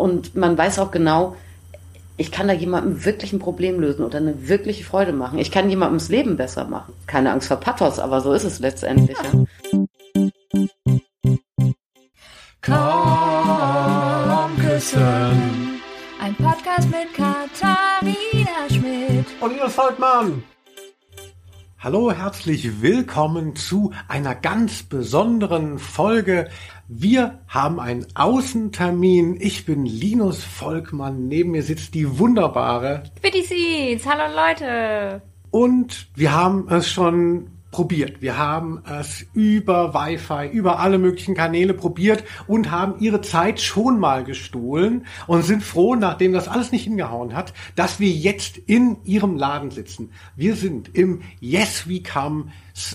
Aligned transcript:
und 0.00 0.34
man 0.34 0.56
weiß 0.58 0.78
auch 0.78 0.90
genau, 0.90 1.36
ich 2.16 2.30
kann 2.30 2.48
da 2.48 2.52
jemandem 2.52 3.04
wirklich 3.04 3.32
ein 3.32 3.38
Problem 3.38 3.80
lösen 3.80 4.04
oder 4.04 4.18
eine 4.18 4.48
wirkliche 4.48 4.84
Freude 4.84 5.12
machen. 5.12 5.38
Ich 5.38 5.50
kann 5.50 5.70
jemandem 5.70 5.98
das 5.98 6.10
Leben 6.10 6.36
besser 6.36 6.64
machen. 6.64 6.92
Keine 7.06 7.32
Angst 7.32 7.48
vor 7.48 7.56
Pathos, 7.56 7.98
aber 7.98 8.20
so 8.20 8.32
ist 8.34 8.44
es 8.44 8.58
letztendlich. 8.58 9.16
Ja. 9.16 9.46
Komm 12.62 14.56
küssen. 14.58 15.80
Ein 16.20 16.34
Podcast 16.34 16.90
mit 16.90 17.14
Katharina 17.14 18.68
Schmidt. 18.68 19.24
Und 19.40 19.56
Nils 19.56 19.74
Volkmann. 19.74 20.42
Hallo, 21.82 22.12
herzlich 22.12 22.82
willkommen 22.82 23.56
zu 23.56 23.90
einer 24.06 24.34
ganz 24.34 24.82
besonderen 24.82 25.78
Folge. 25.78 26.50
Wir 26.88 27.38
haben 27.48 27.80
einen 27.80 28.06
Außentermin. 28.14 29.38
Ich 29.40 29.64
bin 29.64 29.86
Linus 29.86 30.44
Volkmann. 30.44 31.26
Neben 31.26 31.52
mir 31.52 31.62
sitzt 31.62 31.94
die 31.94 32.18
wunderbare. 32.18 33.04
Bitty 33.22 33.42
Seeds. 33.44 34.04
Hallo 34.04 34.24
Leute. 34.36 35.22
Und 35.50 36.08
wir 36.14 36.34
haben 36.34 36.68
es 36.68 36.90
schon 36.90 37.50
probiert. 37.70 38.20
Wir 38.20 38.36
haben 38.36 38.82
es 38.84 39.26
über 39.32 39.94
Wi-Fi, 39.94 40.48
über 40.48 40.80
alle 40.80 40.98
möglichen 40.98 41.34
Kanäle 41.34 41.74
probiert 41.74 42.24
und 42.46 42.70
haben 42.70 43.00
ihre 43.00 43.20
Zeit 43.20 43.60
schon 43.60 43.98
mal 43.98 44.24
gestohlen 44.24 45.06
und 45.26 45.42
sind 45.42 45.62
froh, 45.62 45.94
nachdem 45.94 46.32
das 46.32 46.48
alles 46.48 46.72
nicht 46.72 46.84
hingehauen 46.84 47.34
hat, 47.34 47.52
dass 47.76 48.00
wir 48.00 48.10
jetzt 48.10 48.58
in 48.58 48.96
ihrem 49.04 49.36
Laden 49.36 49.70
sitzen. 49.70 50.10
Wir 50.36 50.56
sind 50.56 50.94
im 50.94 51.22
Yes 51.40 51.88
We 51.88 52.02
Come 52.02 52.46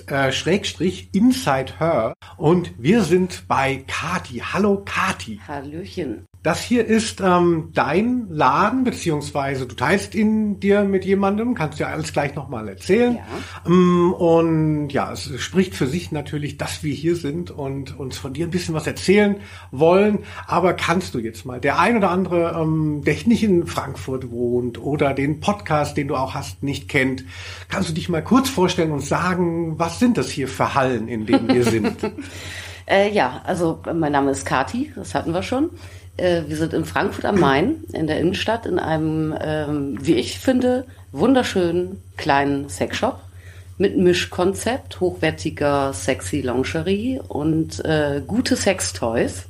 äh, 0.07 0.31
Schrägstrich 0.31 1.09
Inside 1.13 1.79
Her 1.79 2.13
und 2.37 2.73
wir 2.77 3.03
sind 3.03 3.47
bei 3.47 3.83
Kati. 3.87 4.39
Hallo 4.39 4.81
Kati. 4.83 5.39
Hallöchen. 5.47 6.25
Das 6.45 6.61
hier 6.61 6.85
ist 6.85 7.21
ähm, 7.21 7.71
dein 7.73 8.27
Laden, 8.29 8.83
beziehungsweise 8.83 9.65
du 9.65 9.73
teilst 9.73 10.13
ihn 10.13 10.59
dir 10.59 10.83
mit 10.83 11.03
jemandem, 11.03 11.55
kannst 11.55 11.79
du 11.79 11.85
ja 11.85 11.89
alles 11.89 12.13
gleich 12.13 12.35
nochmal 12.35 12.69
erzählen. 12.69 13.15
Ja. 13.15 13.23
Ähm, 13.65 14.13
und 14.13 14.89
ja, 14.89 15.11
es 15.11 15.41
spricht 15.41 15.73
für 15.73 15.87
sich 15.87 16.11
natürlich, 16.11 16.57
dass 16.57 16.83
wir 16.83 16.93
hier 16.93 17.15
sind 17.15 17.49
und 17.49 17.97
uns 17.97 18.19
von 18.19 18.33
dir 18.33 18.45
ein 18.45 18.51
bisschen 18.51 18.75
was 18.75 18.85
erzählen 18.85 19.37
wollen. 19.71 20.19
Aber 20.45 20.73
kannst 20.73 21.15
du 21.15 21.17
jetzt 21.17 21.47
mal, 21.47 21.59
der 21.59 21.79
ein 21.79 21.97
oder 21.97 22.11
andere, 22.11 22.55
ähm, 22.61 23.01
der 23.03 23.15
nicht 23.25 23.41
in 23.41 23.65
Frankfurt 23.65 24.29
wohnt 24.29 24.79
oder 24.79 25.15
den 25.15 25.39
Podcast, 25.39 25.97
den 25.97 26.09
du 26.09 26.15
auch 26.15 26.35
hast, 26.35 26.61
nicht 26.61 26.87
kennt, 26.89 27.25
kannst 27.69 27.89
du 27.89 27.93
dich 27.95 28.07
mal 28.07 28.23
kurz 28.23 28.49
vorstellen 28.49 28.91
und 28.91 29.03
sagen, 29.03 29.79
was 29.79 29.97
sind 29.97 30.15
das 30.15 30.29
hier 30.29 30.47
für 30.47 30.75
Hallen, 30.75 31.07
in 31.07 31.25
denen 31.25 31.47
wir 31.47 31.63
sind? 31.71 31.97
äh, 32.85 33.11
ja, 33.11 33.41
also 33.45 33.81
mein 33.95 34.11
Name 34.11 34.29
ist 34.29 34.45
Kati, 34.45 34.91
das 34.95 35.15
hatten 35.15 35.33
wir 35.33 35.41
schon. 35.41 35.71
Äh, 36.17 36.41
wir 36.47 36.57
sind 36.57 36.73
in 36.73 36.85
Frankfurt 36.85 37.25
am 37.25 37.39
Main, 37.39 37.83
in 37.93 38.07
der 38.07 38.19
Innenstadt, 38.19 38.65
in 38.65 38.79
einem, 38.79 39.35
ähm, 39.39 39.99
wie 40.01 40.15
ich 40.15 40.39
finde, 40.39 40.85
wunderschönen 41.11 42.01
kleinen 42.17 42.69
Sexshop 42.69 43.19
mit 43.77 43.95
Mischkonzept, 43.97 45.01
hochwertiger 45.01 45.91
sexy 45.93 46.41
Lingerie 46.41 47.19
und 47.27 47.83
äh, 47.83 48.21
gute 48.25 48.55
Sextoys. 48.55 49.43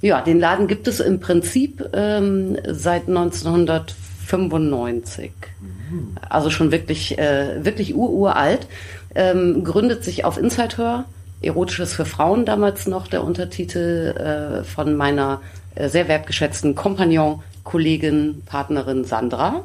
Ja, 0.00 0.20
den 0.20 0.40
Laden 0.40 0.68
gibt 0.68 0.86
es 0.88 1.00
im 1.00 1.20
Prinzip 1.20 1.88
ähm, 1.92 2.56
seit 2.66 3.08
1995. 3.08 5.32
Mhm. 5.60 6.16
Also 6.28 6.50
schon 6.50 6.72
wirklich, 6.72 7.16
äh, 7.18 7.64
wirklich 7.64 7.94
ururalt. 7.94 8.66
Ähm, 9.14 9.64
gründet 9.64 10.04
sich 10.04 10.24
auf 10.24 10.36
Inside 10.38 10.76
Her, 10.76 11.04
Erotisches 11.40 11.94
für 11.94 12.04
Frauen 12.04 12.44
damals 12.44 12.88
noch, 12.88 13.06
der 13.06 13.22
Untertitel 13.24 14.14
äh, 14.16 14.64
von 14.64 14.96
meiner 14.96 15.40
sehr 15.86 16.08
wertgeschätzten 16.08 16.74
Kompagnon, 16.74 17.42
Kollegin, 17.64 18.42
Partnerin 18.46 19.04
Sandra, 19.04 19.62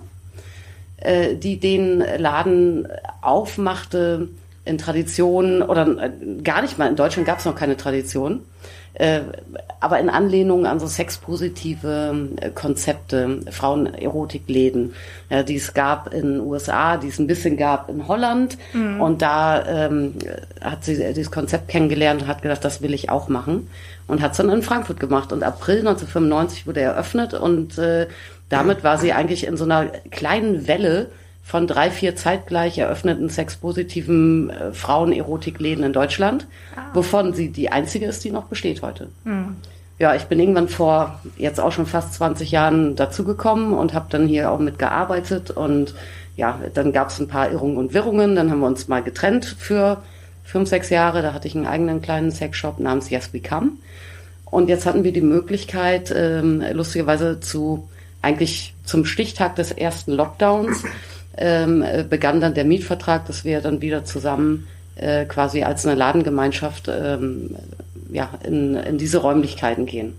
äh, 0.98 1.36
die 1.36 1.60
den 1.60 2.04
Laden 2.18 2.88
aufmachte 3.22 4.30
in 4.66 4.78
Tradition 4.78 5.62
oder 5.62 5.88
äh, 5.88 6.12
gar 6.44 6.62
nicht 6.62 6.78
mal, 6.78 6.90
in 6.90 6.96
Deutschland 6.96 7.28
gab 7.28 7.40
es 7.40 7.46
noch 7.46 7.56
keine 7.56 7.78
Tradition, 7.78 8.42
aber 9.80 10.00
in 10.00 10.10
Anlehnung 10.10 10.68
an 10.68 10.80
so 10.80 10.86
sexpositive 10.86 12.30
Konzepte, 12.54 13.40
Frauenerotikläden, 13.50 14.94
ja, 15.30 15.42
die 15.42 15.56
es 15.56 15.74
gab 15.74 16.14
in 16.14 16.34
den 16.34 16.40
USA, 16.42 16.98
die 16.98 17.08
es 17.08 17.18
ein 17.18 17.26
bisschen 17.26 17.58
gab 17.58 17.90
in 17.90 18.08
Holland. 18.08 18.58
Mhm. 18.74 19.02
Und 19.02 19.22
da 19.24 19.88
ähm, 19.88 20.14
hat 20.62 20.84
sie 20.84 20.96
dieses 20.96 21.32
Konzept 21.32 21.70
kennengelernt 21.70 22.22
und 22.22 22.28
hat 22.28 22.44
gedacht, 22.44 22.64
das 22.64 22.82
will 22.84 22.94
ich 22.94 23.10
auch 23.10 23.30
machen 23.30 23.68
und 24.08 24.22
hat 24.22 24.32
es 24.32 24.38
dann 24.38 24.50
in 24.50 24.62
Frankfurt 24.62 25.00
gemacht. 25.00 25.34
Und 25.34 25.44
April 25.44 25.80
1995 25.80 26.68
wurde 26.68 26.82
er 26.82 26.92
eröffnet 26.92 27.34
und 27.34 27.78
äh, 27.80 28.08
damit 28.50 28.84
war 28.84 29.00
sie 29.00 29.14
eigentlich 29.14 29.48
in 29.48 29.58
so 29.58 29.64
einer 29.64 29.88
kleinen 30.12 30.68
Welle 30.68 31.10
von 31.44 31.68
drei, 31.68 31.92
vier 31.92 32.16
zeitgleich 32.16 32.78
eröffneten 32.78 33.30
sexpositiven 33.30 34.50
äh, 34.50 34.74
Frauen-Erotikläden 34.74 35.84
in 35.84 35.94
Deutschland, 35.94 36.48
ah. 36.76 36.82
wovon 36.94 37.34
sie 37.34 37.50
die 37.50 37.72
einzige 37.72 38.06
ist, 38.06 38.24
die 38.24 38.32
noch 38.32 38.46
besteht 38.46 38.82
heute. 38.82 39.10
Hm. 39.26 39.58
Ja, 40.00 40.16
ich 40.16 40.24
bin 40.24 40.40
irgendwann 40.40 40.70
vor 40.70 41.20
jetzt 41.38 41.60
auch 41.60 41.72
schon 41.72 41.86
fast 41.86 42.14
20 42.16 42.50
Jahren 42.52 42.96
dazugekommen 42.96 43.74
und 43.74 43.94
habe 43.94 44.08
dann 44.10 44.28
hier 44.28 44.52
auch 44.52 44.60
mitgearbeitet 44.60 45.52
und 45.52 45.94
ja, 46.36 46.60
dann 46.74 46.92
gab 46.94 47.10
es 47.10 47.20
ein 47.20 47.28
paar 47.28 47.52
Irrungen 47.52 47.78
und 47.78 47.94
Wirrungen, 47.94 48.36
dann 48.36 48.50
haben 48.50 48.62
wir 48.62 48.68
uns 48.68 48.88
mal 48.88 49.04
getrennt 49.04 49.46
für 49.46 50.02
fünf, 50.44 50.68
sechs 50.68 50.90
Jahre, 50.90 51.22
da 51.22 51.34
hatte 51.34 51.48
ich 51.48 51.56
einen 51.56 51.68
eigenen 51.68 52.02
kleinen 52.02 52.32
Sexshop 52.32 52.80
namens 52.80 53.10
Yes 53.10 53.34
We 53.34 53.40
Come. 53.40 53.74
Und 54.46 54.70
jetzt 54.70 54.86
hatten 54.86 55.04
wir 55.04 55.14
die 55.14 55.22
Möglichkeit, 55.22 56.14
ähm, 56.16 56.64
lustigerweise 56.74 57.40
zu 57.40 57.88
eigentlich 58.22 58.74
zum 58.84 59.06
Stichtag 59.06 59.56
des 59.56 59.72
ersten 59.72 60.14
Lockdowns 60.14 60.84
ähm, 61.38 61.84
begann 62.10 62.42
dann 62.42 62.54
der 62.54 62.66
Mietvertrag, 62.66 63.26
dass 63.26 63.44
wir 63.44 63.62
dann 63.62 63.82
wieder 63.82 64.06
zusammen 64.06 64.68
äh, 64.96 65.26
quasi 65.26 65.64
als 65.64 65.86
eine 65.86 65.96
Ladengemeinschaft 65.96 66.88
ähm, 66.88 67.56
ja, 68.12 68.30
in, 68.44 68.76
in 68.76 68.98
diese 68.98 69.18
Räumlichkeiten 69.18 69.86
gehen. 69.86 70.14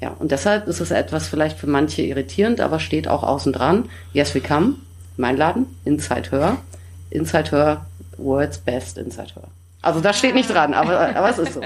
Ja, 0.00 0.14
und 0.18 0.30
deshalb 0.30 0.68
ist 0.68 0.80
es 0.80 0.90
etwas 0.90 1.26
vielleicht 1.26 1.58
für 1.58 1.66
manche 1.66 2.02
irritierend, 2.02 2.60
aber 2.60 2.78
steht 2.78 3.08
auch 3.08 3.22
außen 3.22 3.52
dran. 3.52 3.88
Yes, 4.12 4.34
we 4.34 4.40
come. 4.40 4.74
Mein 5.16 5.36
Laden, 5.36 5.66
Inside 5.84 6.30
Her. 6.30 6.58
Inside 7.10 7.50
Her, 7.50 7.86
World's 8.18 8.58
Best 8.58 8.98
Inside 8.98 9.34
Her. 9.34 9.48
Also 9.82 10.00
das 10.00 10.18
steht 10.18 10.34
nicht 10.34 10.52
dran, 10.52 10.74
aber, 10.74 11.14
aber 11.14 11.30
es 11.30 11.38
ist 11.38 11.54
so. 11.54 11.60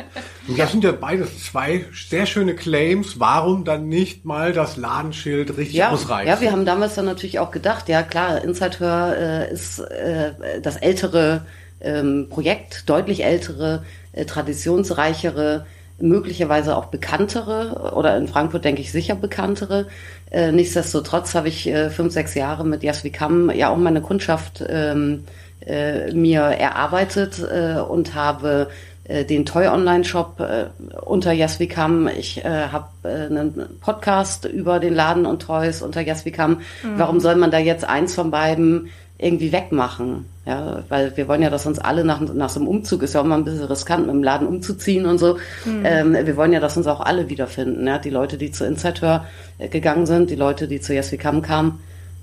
Und 0.47 0.59
das 0.59 0.72
sind 0.72 0.84
ja 0.84 0.93
beides 0.93 1.44
zwei 1.44 1.87
sehr 1.93 2.26
schöne 2.26 2.54
Claims. 2.54 3.19
Warum 3.19 3.65
dann 3.65 3.88
nicht 3.88 4.25
mal 4.25 4.53
das 4.53 4.76
Ladenschild 4.76 5.56
richtig 5.56 5.76
ja, 5.76 5.91
ausreichen? 5.91 6.28
Ja, 6.28 6.41
wir 6.41 6.53
haben 6.53 6.66
damals 6.66 6.97
dann 6.97 7.06
natürlich 7.06 7.38
auch 7.38 7.50
gedacht, 7.50 7.88
ja 7.88 8.03
klar, 8.03 8.43
Inside 8.44 8.78
Her 8.78 9.48
äh, 9.48 9.53
ist 9.53 9.78
äh, 9.78 10.32
das 10.60 10.76
ältere 10.76 11.47
ähm, 11.81 12.26
Projekt, 12.28 12.88
deutlich 12.91 13.25
ältere, 13.25 13.84
äh, 14.12 14.27
traditionsreichere, 14.27 15.66
möglicherweise 15.98 16.77
auch 16.77 16.87
bekanntere 16.87 17.92
oder 17.94 18.16
in 18.16 18.28
Frankfurt 18.28 18.65
denke 18.65 18.81
ich 18.81 18.92
sicher 18.92 19.15
bekanntere. 19.15 19.87
Äh, 20.31 20.53
nichtsdestotrotz 20.53 21.34
habe 21.34 21.48
ich 21.48 21.66
äh, 21.66 21.91
fünf, 21.91 22.12
sechs 22.12 22.34
Jahre 22.34 22.65
mit 22.65 22.82
Jasvi 22.82 23.10
Kam 23.10 23.50
ja 23.50 23.71
auch 23.71 23.77
meine 23.77 24.00
Kundschaft 24.00 24.65
ähm, 24.66 25.25
äh, 25.66 26.12
mir 26.12 26.41
erarbeitet 26.41 27.38
äh, 27.38 27.81
und 27.81 28.15
habe 28.15 28.69
äh, 29.10 29.25
den 29.25 29.44
Toy 29.44 29.66
Online 29.66 30.04
Shop 30.04 30.38
äh, 30.38 30.66
unter 31.00 31.32
Jaswikam. 31.32 32.09
Ich 32.09 32.44
äh, 32.44 32.69
habe 32.69 32.87
einen 33.03 33.78
Podcast 33.81 34.44
über 34.44 34.78
den 34.78 34.94
Laden 34.94 35.26
und 35.26 35.43
Toys 35.43 35.82
unter 35.82 36.00
Jaswikam. 36.00 36.60
Mhm. 36.82 36.97
Warum 36.97 37.19
soll 37.19 37.34
man 37.34 37.50
da 37.50 37.59
jetzt 37.59 37.84
eins 37.84 38.15
von 38.15 38.31
beiden 38.31 38.88
irgendwie 39.19 39.50
wegmachen? 39.50 40.26
Ja, 40.47 40.84
weil 40.88 41.16
wir 41.16 41.26
wollen 41.26 41.43
ja, 41.43 41.50
dass 41.50 41.66
uns 41.66 41.81
alle 41.81 42.04
nach, 42.04 42.21
nach 42.21 42.50
so 42.50 42.60
einem 42.60 42.69
Umzug 42.69 43.03
ist 43.03 43.15
ja 43.15 43.21
auch 43.21 43.25
mal 43.25 43.37
ein 43.37 43.44
bisschen 43.44 43.65
riskant, 43.65 44.06
mit 44.06 44.15
dem 44.15 44.22
Laden 44.22 44.47
umzuziehen 44.47 45.06
und 45.06 45.19
so. 45.19 45.38
Mhm. 45.65 45.82
Ähm, 45.84 46.12
wir 46.12 46.37
wollen 46.37 46.53
ja, 46.53 46.60
dass 46.60 46.77
uns 46.77 46.87
auch 46.87 47.00
alle 47.00 47.28
wiederfinden. 47.28 47.87
Ja? 47.87 47.98
Die 47.98 48.10
Leute, 48.10 48.38
die 48.38 48.53
zu 48.53 48.65
Insider 48.65 49.27
gegangen 49.59 50.06
sind, 50.06 50.31
die 50.31 50.37
Leute, 50.37 50.68
die 50.68 50.80
zu 50.80 50.95
Jaswikam 50.95 51.42
kamen, 51.42 51.80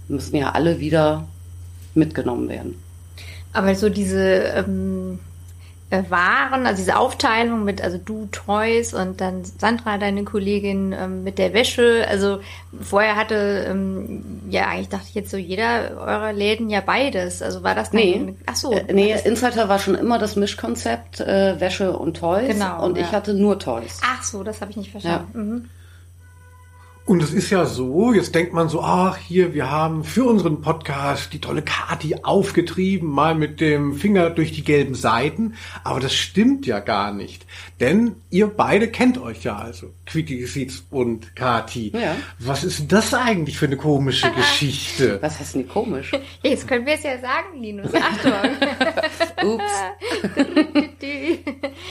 müssen 0.08 0.38
ja 0.38 0.52
alle 0.52 0.80
wieder 0.80 1.28
mitgenommen 1.96 2.48
werden. 2.48 2.87
Aber 3.54 3.74
so 3.76 3.90
diese 3.90 4.24
ähm, 4.24 5.20
äh, 5.90 6.04
Waren, 6.10 6.66
also 6.66 6.78
diese 6.78 6.98
Aufteilung 6.98 7.64
mit, 7.64 7.82
also 7.82 7.98
du 7.98 8.28
Toys 8.32 8.94
und 8.94 9.22
dann 9.22 9.46
Sandra, 9.46 9.98
deine 9.98 10.26
Kollegin, 10.26 10.94
ähm, 10.94 11.24
mit 11.24 11.38
der 11.38 11.54
Wäsche. 11.54 12.06
Also 12.10 12.40
vorher 12.82 13.16
hatte, 13.16 13.66
ähm, 13.70 14.42
ja, 14.50 14.68
eigentlich 14.68 14.90
dachte 14.90 15.06
ich 15.08 15.16
jetzt 15.16 15.32
so 15.32 15.38
jeder 15.38 15.98
eurer 15.98 16.34
Läden 16.34 16.70
ja 16.70 16.82
beides. 16.82 17.42
Also 17.42 17.64
war 17.64 17.74
das 17.74 17.92
dann, 17.92 18.02
Nee, 18.02 18.36
ach 18.46 18.56
so. 18.56 18.74
Äh, 18.74 18.94
nee, 18.94 19.16
Insider 19.24 19.70
war 19.70 19.80
schon 19.80 19.96
immer 19.96 20.20
das 20.20 20.36
Mischkonzept, 20.36 21.22
äh, 21.22 21.60
Wäsche 21.60 21.98
und 21.98 22.18
Toys. 22.18 22.50
Genau. 22.50 22.86
Und 22.86 22.98
ja. 22.98 23.04
ich 23.04 23.12
hatte 23.14 23.34
nur 23.34 23.58
Toys. 23.58 24.02
Ach 24.04 24.24
so, 24.24 24.44
das 24.44 24.60
habe 24.60 24.72
ich 24.72 24.78
nicht 24.78 24.92
verstanden. 24.92 25.32
Ja. 25.34 25.40
Mhm. 25.40 25.70
Und 27.08 27.24
es 27.24 27.32
ist 27.32 27.50
ja 27.52 27.66
so, 27.66 28.12
jetzt 28.12 28.36
denkt 28.36 28.52
man 28.52 28.68
so, 28.68 28.82
ach 28.82 29.16
hier, 29.16 29.54
wir 29.54 29.72
haben 29.72 30.04
für 30.04 30.26
unseren 30.26 30.60
Podcast 30.60 31.32
die 31.32 31.40
tolle 31.40 31.62
Kati 31.62 32.18
aufgetrieben, 32.22 33.08
mal 33.08 33.34
mit 33.34 33.62
dem 33.62 33.94
Finger 33.94 34.30
durch 34.30 34.52
die 34.52 34.62
gelben 34.66 34.94
Seiten. 34.94 35.54
Aber 35.86 36.02
das 36.02 36.14
stimmt 36.14 36.66
ja 36.66 36.82
gar 36.82 37.14
nicht. 37.14 37.46
Denn 37.80 38.18
ihr 38.30 38.48
beide 38.48 38.90
kennt 38.90 39.18
euch 39.20 39.46
ja 39.46 39.56
also, 39.56 39.94
Quickie 40.06 40.46
Seeds 40.46 40.84
und 40.90 41.34
Kati. 41.34 41.94
Ja. 41.96 42.18
Was 42.40 42.66
ist 42.66 42.92
das 42.92 43.14
eigentlich 43.14 43.58
für 43.58 43.68
eine 43.68 43.78
komische 43.78 44.30
Geschichte? 44.36 45.20
Was 45.22 45.40
heißt 45.40 45.56
denn 45.56 45.70
komisch? 45.70 46.12
Jetzt 46.44 46.68
können 46.68 46.86
wir 46.86 46.96
es 46.96 47.04
ja 47.04 47.20
sagen, 47.20 47.62
Linus. 47.62 47.90
Achtung. 47.94 48.34
Ups. 49.54 49.64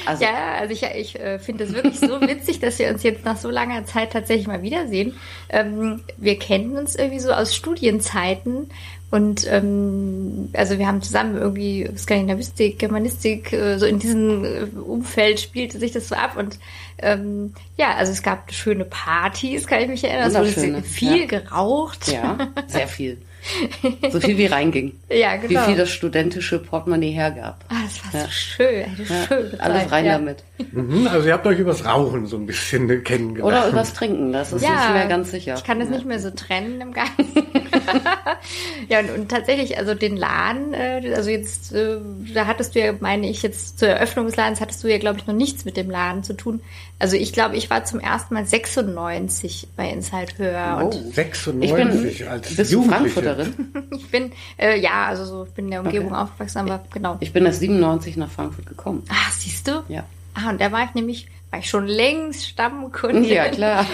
also, 0.05 0.25
ja, 0.25 0.57
also 0.61 0.75
ich, 0.75 0.83
ich 0.83 1.19
äh, 1.19 1.39
finde 1.39 1.65
es 1.65 1.73
wirklich 1.73 1.99
so 1.99 2.21
witzig, 2.21 2.61
dass 2.61 2.79
wir 2.79 2.91
uns 2.91 3.03
jetzt 3.03 3.25
nach 3.25 3.37
so 3.37 3.49
langer 3.49 3.85
Zeit 3.87 4.13
tatsächlich 4.13 4.47
mal 4.47 4.63
wiedersehen. 4.63 5.06
Ähm, 5.49 6.01
wir 6.17 6.39
kennen 6.39 6.77
uns 6.77 6.97
irgendwie 6.97 7.21
so 7.21 7.33
aus 7.33 7.55
Studienzeiten 7.55 8.69
und 9.11 9.47
ähm, 9.49 10.51
also 10.53 10.79
wir 10.79 10.87
haben 10.89 11.01
zusammen 11.01 11.37
irgendwie 11.37 11.89
Skandinavistik, 11.97 12.79
Germanistik, 12.79 13.53
äh, 13.53 13.79
so 13.79 13.87
in 13.87 14.01
diesem 14.01 14.45
äh, 14.45 14.65
Umfeld 14.79 15.39
spielte 15.39 15.79
sich 15.79 15.93
das 15.93 16.09
so 16.09 16.17
ab 16.17 16.37
und 16.37 16.59
ähm, 16.99 17.55
ja, 17.77 17.95
also 17.95 18.11
es 18.11 18.23
gab 18.23 18.53
schöne 18.53 18.85
Partys, 18.85 19.67
kann 19.67 19.81
ich 19.83 19.89
mich 19.89 20.05
erinnern. 20.05 20.29
Es 20.29 20.59
wurde 20.59 20.83
viel 20.83 21.21
ja. 21.21 21.27
geraucht. 21.27 22.09
Ja, 22.09 22.39
sehr 22.67 22.89
viel. 22.89 23.19
So 24.11 24.19
viel 24.19 24.39
wie 24.39 24.47
reinging. 24.47 24.99
Ja, 25.09 25.37
genau. 25.37 25.49
Wie 25.61 25.65
viel 25.67 25.77
das 25.77 25.91
studentische 25.91 26.59
Portemonnaie 26.59 27.13
hergab. 27.13 27.65
Ah, 27.69 27.75
das 27.85 28.05
war 28.05 28.21
ja. 28.21 28.27
so 28.27 28.33
schön. 28.33 29.07
Ja, 29.09 29.27
schön 29.27 29.61
alles 29.61 29.93
rein 29.93 30.05
damit. 30.05 30.43
Mhm, 30.73 31.09
also 31.09 31.27
ihr 31.27 31.35
habt 31.35 31.47
euch 31.47 31.59
übers 31.59 31.85
Rauchen 31.85 32.27
so 32.27 32.37
ein 32.37 32.47
bisschen 32.47 33.03
kennengelernt. 33.05 33.45
Oder 33.45 33.69
übers 33.69 33.93
Trinken, 33.93 34.33
das 34.33 34.53
ist 34.53 34.63
nicht 34.63 34.93
mehr 34.93 35.07
ganz 35.07 35.31
sicher. 35.31 35.55
Ich 35.55 35.65
kann 35.65 35.81
das 35.81 35.89
nicht 35.89 36.07
mehr 36.07 36.19
so 36.19 36.31
trennen 36.31 36.81
im 36.81 36.93
Ganzen. 36.93 37.27
ja, 38.89 39.01
und, 39.01 39.11
und, 39.11 39.29
tatsächlich, 39.31 39.79
also 39.79 39.95
den 39.95 40.17
Laden, 40.17 40.73
äh, 40.73 41.13
also 41.15 41.31
jetzt, 41.31 41.75
äh, 41.75 41.99
da 42.33 42.47
hattest 42.47 42.75
du 42.75 42.81
ja, 42.81 42.95
meine 43.01 43.29
ich, 43.29 43.43
jetzt 43.43 43.79
zur 43.79 43.89
Eröffnung 43.89 44.27
des 44.27 44.37
Ladens 44.37 44.61
hattest 44.61 44.83
du 44.83 44.89
ja, 44.89 44.99
glaube 44.99 45.19
ich, 45.19 45.27
noch 45.27 45.35
nichts 45.35 45.65
mit 45.65 45.77
dem 45.77 45.91
Laden 45.91 46.23
zu 46.23 46.35
tun. 46.35 46.61
Also 46.99 47.17
ich 47.17 47.33
glaube, 47.33 47.57
ich 47.57 47.69
war 47.69 47.85
zum 47.85 48.01
ersten 48.01 48.35
Mal 48.35 48.47
96 48.47 49.69
bei 49.77 49.91
Inside 49.91 50.33
Hör. 50.39 50.81
Oh, 50.83 50.87
und 50.87 51.15
96 51.15 52.19
bin, 52.19 52.29
als 52.29 52.57
bist 52.57 52.73
Jugendliche. 52.73 53.21
Frankfurterin? 53.21 53.89
ich 53.91 54.11
bin, 54.11 54.33
äh, 54.57 54.81
ja, 54.81 55.07
also 55.07 55.27
so, 55.27 55.45
ich 55.45 55.53
bin 55.53 55.67
in 55.67 55.73
der 55.73 55.81
Umgebung 55.81 56.13
okay. 56.13 56.23
aufgewachsen, 56.23 56.59
aber 56.59 56.83
genau. 56.93 57.19
Ich 57.21 57.33
bin 57.33 57.45
erst 57.45 57.61
97 57.61 58.17
nach 58.17 58.31
Frankfurt 58.31 58.67
gekommen. 58.67 59.05
Ah, 59.09 59.31
siehst 59.37 59.69
du? 59.69 59.83
Ja. 59.89 60.05
Ah, 60.37 60.51
und 60.51 60.61
da 60.61 60.71
war 60.71 60.85
ich 60.85 60.95
nämlich 60.95 61.29
war 61.51 61.61
ich 61.61 61.71
schon 61.71 61.87
längst 61.87 62.47
Stammkunde. 62.49 63.29
Ja, 63.29 63.49
klar. 63.49 63.87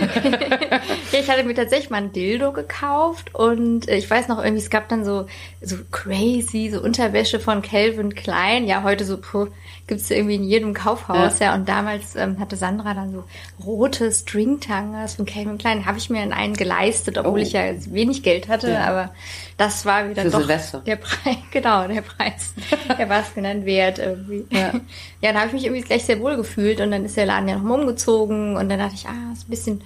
ich 1.13 1.31
hatte 1.31 1.45
mir 1.45 1.55
tatsächlich 1.55 1.91
mal 1.91 1.99
ein 1.99 2.13
Dildo 2.13 2.53
gekauft 2.53 3.35
und 3.35 3.89
äh, 3.89 3.97
ich 3.97 4.11
weiß 4.11 4.29
noch 4.29 4.43
irgendwie, 4.43 4.63
es 4.63 4.71
gab 4.71 4.89
dann 4.89 5.05
so, 5.05 5.27
so 5.61 5.77
crazy, 5.91 6.71
so 6.73 6.81
Unterwäsche 6.81 7.39
von 7.39 7.61
Calvin 7.63 8.15
Klein. 8.15 8.67
Ja, 8.67 8.83
heute 8.83 9.05
so, 9.05 9.19
puh, 9.19 9.49
gibt's 9.93 10.11
irgendwie 10.11 10.37
in 10.37 10.45
jedem 10.45 10.73
Kaufhaus, 10.73 11.39
ja. 11.39 11.47
ja. 11.47 11.55
Und 11.55 11.69
damals 11.69 12.17
ähm, 12.17 12.39
hatte 12.41 12.57
Sandra 12.57 12.95
dann 12.95 13.13
so 13.13 13.25
rote 13.63 14.11
Stringtangas 14.11 15.17
von 15.17 15.27
Calvin 15.27 15.59
Klein. 15.59 15.85
Habe 15.85 15.99
ich 15.99 16.09
mir 16.09 16.23
in 16.23 16.33
einen 16.33 16.55
geleistet, 16.55 17.19
obwohl 17.19 17.41
oh. 17.41 17.43
ich 17.43 17.53
ja 17.53 17.63
wenig 17.93 18.23
Geld 18.23 18.49
hatte, 18.49 18.71
ja. 18.71 18.85
aber 18.85 19.11
das 19.59 19.85
war 19.85 20.09
wieder 20.09 20.23
Für 20.23 20.31
doch 20.31 20.41
Silvester. 20.41 20.79
der 20.87 20.97
Preis, 20.97 21.37
genau, 21.51 21.87
der 21.87 22.01
Preis, 22.01 22.55
der 22.99 23.09
war 23.11 23.21
es 23.21 23.35
genannt 23.35 23.67
wert 23.67 23.99
irgendwie. 23.99 24.47
Ja, 24.51 24.73
ja 25.21 25.33
da 25.33 25.41
habe 25.41 25.49
ich 25.49 25.53
mich 25.53 25.65
irgendwie 25.67 25.83
gleich 25.83 26.05
sehr 26.05 26.21
wohl 26.21 26.37
gefühlt 26.37 26.81
und 26.81 26.91
dann 26.91 27.05
ist 27.05 27.19
der 27.19 27.27
Laden 27.27 27.49
ja 27.49 27.57
noch 27.57 27.65
mal 27.65 27.81
umgezogen 27.81 28.57
und 28.57 28.71
dann 28.71 28.79
dachte 28.79 28.95
ich, 28.95 29.07
ah, 29.07 29.33
ist 29.35 29.47
ein 29.47 29.51
bisschen 29.51 29.83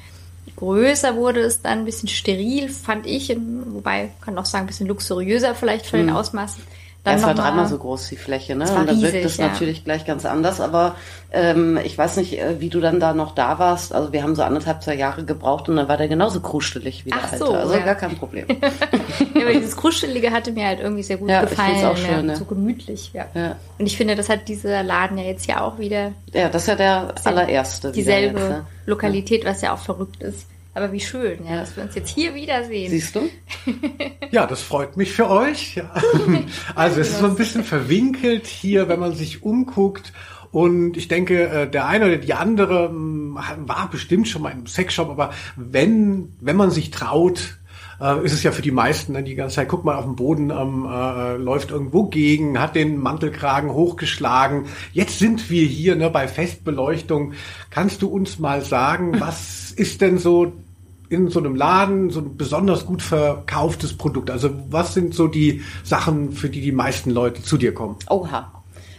größer 0.54 1.16
wurde 1.16 1.40
es 1.40 1.62
dann, 1.62 1.80
ein 1.80 1.84
bisschen 1.84 2.08
steril, 2.08 2.68
fand 2.68 3.06
ich, 3.06 3.36
wobei, 3.66 4.10
kann 4.20 4.38
auch 4.38 4.46
sagen, 4.46 4.64
ein 4.64 4.68
bisschen 4.68 4.86
luxuriöser 4.86 5.56
vielleicht 5.56 5.86
von 5.86 5.98
den 5.98 6.10
mhm. 6.10 6.16
Ausmaßen. 6.16 6.62
Dann 7.06 7.18
es 7.18 7.22
war 7.22 7.34
dreimal 7.34 7.68
so 7.68 7.78
groß, 7.78 8.08
die 8.08 8.16
Fläche, 8.16 8.56
ne? 8.56 8.68
Und 8.68 8.88
da 8.88 9.00
wirkt 9.00 9.24
es 9.24 9.36
ja. 9.36 9.46
natürlich 9.46 9.84
gleich 9.84 10.04
ganz 10.04 10.26
anders. 10.26 10.60
Aber 10.60 10.96
ähm, 11.30 11.78
ich 11.84 11.96
weiß 11.96 12.16
nicht, 12.16 12.36
äh, 12.36 12.60
wie 12.60 12.68
du 12.68 12.80
dann 12.80 12.98
da 12.98 13.14
noch 13.14 13.32
da 13.32 13.60
warst. 13.60 13.94
Also 13.94 14.12
wir 14.12 14.24
haben 14.24 14.34
so 14.34 14.42
anderthalb, 14.42 14.82
zwei 14.82 14.96
Jahre 14.96 15.24
gebraucht 15.24 15.68
und 15.68 15.76
dann 15.76 15.88
war 15.88 15.96
der 15.98 16.08
genauso 16.08 16.40
krustelig 16.40 17.04
wie 17.04 17.10
der 17.10 17.20
Ach 17.22 17.32
alte. 17.32 17.44
So, 17.44 17.52
also 17.52 17.74
ja. 17.74 17.84
gar 17.84 17.94
kein 17.94 18.16
Problem. 18.16 18.46
ja, 19.34 19.42
aber 19.42 19.52
dieses 19.52 19.76
Krustelige 19.76 20.32
hatte 20.32 20.50
mir 20.50 20.66
halt 20.66 20.80
irgendwie 20.80 21.04
sehr 21.04 21.18
gut 21.18 21.30
ja, 21.30 21.42
gefallen. 21.42 21.76
Ich 21.76 21.84
auch 21.84 21.96
schön, 21.96 22.28
ja, 22.28 22.34
So 22.34 22.44
gemütlich, 22.44 23.12
ja. 23.12 23.26
ja. 23.34 23.54
Und 23.78 23.86
ich 23.86 23.96
finde, 23.96 24.16
das 24.16 24.28
hat 24.28 24.48
dieser 24.48 24.82
Laden 24.82 25.16
ja 25.16 25.24
jetzt 25.24 25.46
ja 25.46 25.60
auch 25.60 25.78
wieder. 25.78 26.10
Ja, 26.32 26.48
das 26.48 26.62
ist 26.62 26.68
ja 26.68 26.74
der 26.74 27.14
allererste. 27.22 27.92
Dieselbe 27.92 28.40
jetzt, 28.40 28.50
ne? 28.50 28.66
Lokalität, 28.84 29.44
was 29.44 29.60
ja 29.60 29.72
auch 29.72 29.78
verrückt 29.78 30.24
ist. 30.24 30.48
Aber 30.76 30.92
wie 30.92 31.00
schön, 31.00 31.38
ja, 31.46 31.56
dass 31.56 31.74
wir 31.74 31.84
uns 31.84 31.94
jetzt 31.94 32.10
hier 32.10 32.34
wiedersehen. 32.34 32.90
Siehst 32.90 33.14
du? 33.14 33.30
ja, 34.30 34.46
das 34.46 34.60
freut 34.60 34.98
mich 34.98 35.10
für 35.10 35.30
euch. 35.30 35.76
Ja. 35.76 35.90
Also 36.74 37.00
es 37.00 37.08
ist 37.08 37.20
so 37.20 37.24
ein 37.24 37.34
bisschen 37.34 37.64
verwinkelt 37.64 38.46
hier, 38.46 38.86
wenn 38.86 39.00
man 39.00 39.14
sich 39.14 39.42
umguckt. 39.42 40.12
Und 40.52 40.98
ich 40.98 41.08
denke, 41.08 41.48
äh, 41.48 41.70
der 41.70 41.86
eine 41.86 42.04
oder 42.04 42.16
die 42.18 42.34
andere 42.34 42.90
hm, 42.90 43.38
war 43.64 43.88
bestimmt 43.90 44.28
schon 44.28 44.42
mal 44.42 44.50
im 44.50 44.66
Sexshop, 44.66 45.08
aber 45.08 45.30
wenn, 45.56 46.34
wenn 46.40 46.56
man 46.56 46.70
sich 46.70 46.90
traut, 46.90 47.56
äh, 47.98 48.22
ist 48.22 48.34
es 48.34 48.42
ja 48.42 48.52
für 48.52 48.60
die 48.60 48.70
meisten 48.70 49.14
dann 49.14 49.24
die 49.24 49.34
ganze 49.34 49.56
Zeit, 49.56 49.68
guck 49.68 49.82
mal 49.82 49.96
auf 49.96 50.04
den 50.04 50.16
Boden, 50.16 50.50
ähm, 50.50 50.86
äh, 50.90 51.36
läuft 51.38 51.70
irgendwo 51.70 52.04
gegen, 52.04 52.60
hat 52.60 52.74
den 52.74 52.98
Mantelkragen 52.98 53.72
hochgeschlagen. 53.72 54.66
Jetzt 54.92 55.20
sind 55.20 55.48
wir 55.48 55.64
hier 55.64 55.96
ne, 55.96 56.10
bei 56.10 56.28
Festbeleuchtung. 56.28 57.32
Kannst 57.70 58.02
du 58.02 58.08
uns 58.08 58.38
mal 58.38 58.60
sagen, 58.60 59.16
was 59.20 59.72
ist 59.72 60.02
denn 60.02 60.18
so 60.18 60.52
in 61.08 61.28
so 61.28 61.38
einem 61.38 61.54
Laden 61.54 62.10
so 62.10 62.20
ein 62.20 62.36
besonders 62.36 62.86
gut 62.86 63.02
verkauftes 63.02 63.96
Produkt? 63.96 64.30
Also 64.30 64.50
was 64.70 64.94
sind 64.94 65.14
so 65.14 65.28
die 65.28 65.62
Sachen, 65.84 66.32
für 66.32 66.48
die 66.48 66.60
die 66.60 66.72
meisten 66.72 67.10
Leute 67.10 67.42
zu 67.42 67.56
dir 67.56 67.74
kommen? 67.74 67.96
Oha. 68.08 68.52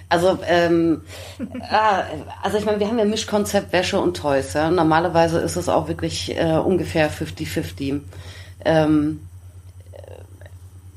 Also, 0.09 0.39
ähm, 0.47 1.01
äh, 1.39 1.43
also 2.43 2.57
ich 2.57 2.65
meine, 2.65 2.79
wir 2.79 2.87
haben 2.87 2.99
ja 2.99 3.05
Mischkonzept 3.05 3.73
Wäsche 3.73 3.99
und 3.99 4.15
Toys. 4.15 4.53
Ja? 4.53 4.69
Normalerweise 4.71 5.39
ist 5.39 5.55
es 5.55 5.69
auch 5.69 5.87
wirklich 5.87 6.37
äh, 6.37 6.57
ungefähr 6.57 7.11
50-50. 7.11 8.01
Ähm, 8.65 9.19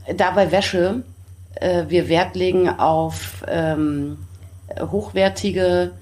äh, 0.07 0.15
da 0.15 0.31
bei 0.31 0.53
Wäsche 0.53 1.03
äh, 1.57 1.85
wir 1.89 2.09
Wert 2.09 2.37
legen 2.37 2.69
auf 2.69 3.45
ähm, 3.49 4.19
hochwertige 4.81 5.93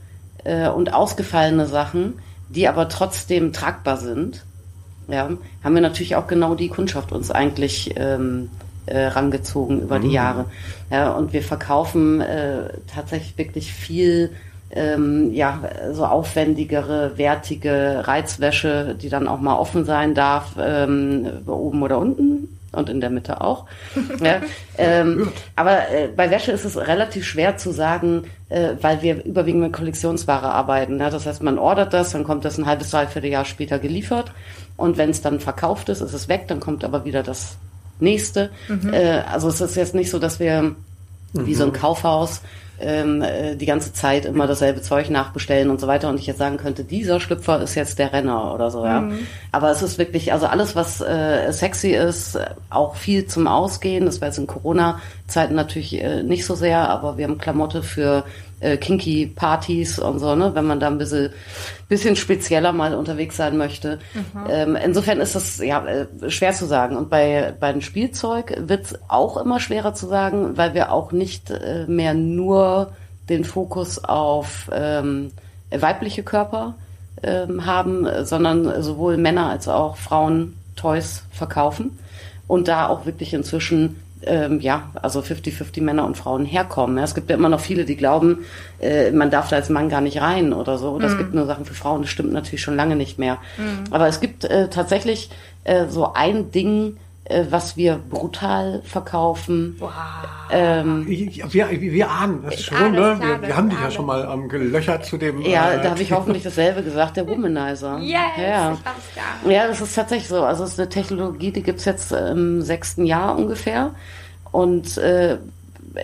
äh, 0.44 0.68
und 0.68 0.92
ausgefallene 0.92 1.66
Sachen, 1.66 2.18
die 2.48 2.68
aber 2.68 2.88
trotzdem 2.88 3.52
tragbar 3.52 3.96
sind 3.96 4.44
ja, 5.08 5.30
haben 5.64 5.74
wir 5.74 5.82
natürlich 5.82 6.16
auch 6.16 6.26
genau 6.26 6.54
die 6.54 6.68
Kundschaft 6.68 7.12
uns 7.12 7.30
eigentlich 7.30 7.94
ähm, 7.96 8.50
äh, 8.86 9.06
rangezogen 9.06 9.82
über 9.82 9.98
mhm. 9.98 10.02
die 10.02 10.12
Jahre. 10.12 10.44
Ja, 10.90 11.12
und 11.12 11.32
wir 11.32 11.42
verkaufen 11.42 12.20
äh, 12.20 12.70
tatsächlich 12.92 13.36
wirklich 13.36 13.72
viel 13.72 14.30
ähm, 14.70 15.32
ja, 15.32 15.60
so 15.92 16.04
aufwendigere, 16.04 17.16
wertige 17.16 18.02
Reizwäsche, 18.06 18.96
die 19.00 19.08
dann 19.08 19.28
auch 19.28 19.40
mal 19.40 19.56
offen 19.56 19.84
sein 19.84 20.14
darf, 20.14 20.56
ähm, 20.60 21.26
oben 21.46 21.82
oder 21.82 21.98
unten 21.98 22.48
und 22.72 22.90
in 22.90 23.00
der 23.00 23.08
Mitte 23.08 23.40
auch. 23.40 23.64
ja, 24.22 24.42
ähm, 24.76 25.32
aber 25.56 25.88
äh, 25.90 26.08
bei 26.14 26.30
Wäsche 26.30 26.52
ist 26.52 26.66
es 26.66 26.76
relativ 26.76 27.26
schwer 27.26 27.56
zu 27.56 27.72
sagen, 27.72 28.24
äh, 28.50 28.70
weil 28.80 29.00
wir 29.00 29.24
überwiegend 29.24 29.62
mit 29.62 29.72
Kollektionsware 29.72 30.52
arbeiten. 30.52 30.98
Ja? 31.00 31.08
Das 31.08 31.24
heißt, 31.24 31.42
man 31.42 31.58
ordert 31.58 31.94
das, 31.94 32.10
dann 32.12 32.24
kommt 32.24 32.44
das 32.44 32.58
ein 32.58 32.66
halbes, 32.66 32.90
dreiviertel 32.90 33.30
Jahr 33.30 33.46
später 33.46 33.78
geliefert 33.78 34.32
und 34.78 34.96
wenn 34.96 35.10
es 35.10 35.20
dann 35.20 35.40
verkauft 35.40 35.90
ist, 35.90 36.00
ist 36.00 36.14
es 36.14 36.28
weg, 36.28 36.44
dann 36.46 36.60
kommt 36.60 36.84
aber 36.84 37.04
wieder 37.04 37.22
das 37.22 37.56
nächste. 38.00 38.50
Mhm. 38.68 38.94
Äh, 38.94 39.22
also 39.30 39.48
es 39.48 39.60
ist 39.60 39.76
jetzt 39.76 39.94
nicht 39.94 40.08
so, 40.08 40.18
dass 40.18 40.40
wir 40.40 40.62
mhm. 40.62 40.76
wie 41.32 41.54
so 41.54 41.64
ein 41.64 41.70
mhm. 41.70 41.74
Kaufhaus 41.74 42.40
ähm, 42.80 43.20
äh, 43.20 43.56
die 43.56 43.66
ganze 43.66 43.92
Zeit 43.92 44.24
immer 44.24 44.46
dasselbe 44.46 44.80
Zeug 44.80 45.10
nachbestellen 45.10 45.68
und 45.68 45.80
so 45.80 45.88
weiter 45.88 46.08
und 46.08 46.20
ich 46.20 46.28
jetzt 46.28 46.38
sagen 46.38 46.58
könnte, 46.58 46.84
dieser 46.84 47.18
Schlüpfer 47.18 47.60
ist 47.60 47.74
jetzt 47.74 47.98
der 47.98 48.12
Renner 48.12 48.54
oder 48.54 48.70
so, 48.70 48.84
ja. 48.84 49.00
Mhm. 49.00 49.18
Aber 49.50 49.72
es 49.72 49.82
ist 49.82 49.98
wirklich, 49.98 50.32
also 50.32 50.46
alles, 50.46 50.76
was 50.76 51.00
äh, 51.00 51.50
sexy 51.52 51.90
ist, 51.90 52.38
auch 52.70 52.94
viel 52.94 53.26
zum 53.26 53.48
Ausgehen. 53.48 54.06
Das 54.06 54.20
war 54.20 54.28
jetzt 54.28 54.38
in 54.38 54.46
Corona-Zeiten 54.46 55.56
natürlich 55.56 56.00
äh, 56.00 56.22
nicht 56.22 56.46
so 56.46 56.54
sehr, 56.54 56.88
aber 56.88 57.18
wir 57.18 57.26
haben 57.26 57.38
Klamotte 57.38 57.82
für 57.82 58.24
äh, 58.60 58.76
kinky 58.76 59.26
Partys 59.26 59.98
und 59.98 60.18
so, 60.18 60.34
ne, 60.34 60.54
wenn 60.54 60.66
man 60.66 60.80
da 60.80 60.88
ein 60.88 60.98
bisschen, 60.98 61.30
bisschen 61.88 62.16
spezieller 62.16 62.72
mal 62.72 62.94
unterwegs 62.94 63.36
sein 63.36 63.56
möchte. 63.56 63.98
Mhm. 64.14 64.44
Ähm, 64.48 64.76
insofern 64.76 65.20
ist 65.20 65.34
das 65.34 65.58
ja 65.58 65.84
äh, 65.86 66.06
schwer 66.30 66.52
zu 66.52 66.66
sagen. 66.66 66.96
Und 66.96 67.10
bei, 67.10 67.54
bei 67.58 67.72
dem 67.72 67.80
Spielzeug 67.80 68.54
wird's 68.58 68.94
auch 69.08 69.36
immer 69.36 69.60
schwerer 69.60 69.94
zu 69.94 70.06
sagen, 70.06 70.56
weil 70.56 70.74
wir 70.74 70.92
auch 70.92 71.12
nicht 71.12 71.50
äh, 71.50 71.86
mehr 71.86 72.14
nur 72.14 72.92
den 73.28 73.44
Fokus 73.44 74.02
auf 74.02 74.70
ähm, 74.72 75.32
weibliche 75.70 76.22
Körper 76.22 76.74
ähm, 77.22 77.66
haben, 77.66 78.06
sondern 78.24 78.82
sowohl 78.82 79.16
Männer 79.16 79.50
als 79.50 79.68
auch 79.68 79.96
Frauen 79.96 80.54
Toys 80.76 81.24
verkaufen 81.30 81.98
und 82.46 82.68
da 82.68 82.88
auch 82.88 83.04
wirklich 83.04 83.34
inzwischen 83.34 83.96
ähm, 84.26 84.60
ja, 84.60 84.90
also 84.94 85.20
50-50 85.20 85.82
Männer 85.82 86.04
und 86.04 86.16
Frauen 86.16 86.44
herkommen. 86.44 86.96
Ja. 86.96 87.04
Es 87.04 87.14
gibt 87.14 87.30
ja 87.30 87.36
immer 87.36 87.48
noch 87.48 87.60
viele, 87.60 87.84
die 87.84 87.96
glauben, 87.96 88.44
äh, 88.80 89.10
man 89.10 89.30
darf 89.30 89.48
da 89.48 89.56
als 89.56 89.68
Mann 89.68 89.88
gar 89.88 90.00
nicht 90.00 90.20
rein 90.20 90.52
oder 90.52 90.78
so. 90.78 90.90
Oder 90.90 91.08
mhm. 91.08 91.12
es 91.12 91.18
gibt 91.18 91.34
nur 91.34 91.46
Sachen 91.46 91.64
für 91.64 91.74
Frauen. 91.74 92.02
Das 92.02 92.10
stimmt 92.10 92.32
natürlich 92.32 92.62
schon 92.62 92.76
lange 92.76 92.96
nicht 92.96 93.18
mehr. 93.18 93.38
Mhm. 93.56 93.92
Aber 93.92 94.08
es 94.08 94.20
gibt 94.20 94.44
äh, 94.44 94.68
tatsächlich 94.68 95.30
äh, 95.64 95.86
so 95.88 96.12
ein 96.12 96.50
Ding, 96.50 96.96
äh, 97.28 97.44
was 97.50 97.76
wir 97.76 98.00
brutal 98.08 98.82
verkaufen. 98.84 99.76
Wow. 99.78 99.90
Ähm, 100.50 101.06
wir, 101.06 101.70
wir 101.70 102.10
ahnen 102.10 102.42
das 102.42 102.62
schon, 102.62 102.76
ah, 102.76 102.88
ne? 102.88 103.18
Wir, 103.20 103.48
wir 103.48 103.56
haben 103.56 103.68
dich 103.68 103.78
ja 103.78 103.90
schon 103.90 104.06
mal 104.06 104.26
ähm, 104.32 104.48
gelöchert 104.48 105.04
zu 105.04 105.18
dem. 105.18 105.42
Ja, 105.42 105.72
äh, 105.72 105.82
da 105.82 105.90
habe 105.90 106.02
ich 106.02 106.12
hoffentlich 106.12 106.42
dasselbe 106.42 106.82
gesagt, 106.82 107.18
der 107.18 107.28
Womanizer. 107.28 107.98
Yes, 107.98 108.18
ja. 108.38 108.78
ja, 109.46 109.66
das 109.66 109.80
ist 109.80 109.94
tatsächlich 109.94 110.28
so. 110.28 110.42
Also 110.42 110.64
es 110.64 110.72
ist 110.72 110.80
eine 110.80 110.88
Technologie, 110.88 111.52
die 111.52 111.62
gibt's 111.62 111.84
jetzt 111.84 112.12
im 112.12 112.62
sechsten 112.62 113.04
Jahr 113.04 113.36
ungefähr 113.36 113.90
und 114.50 114.96
äh, 114.96 115.36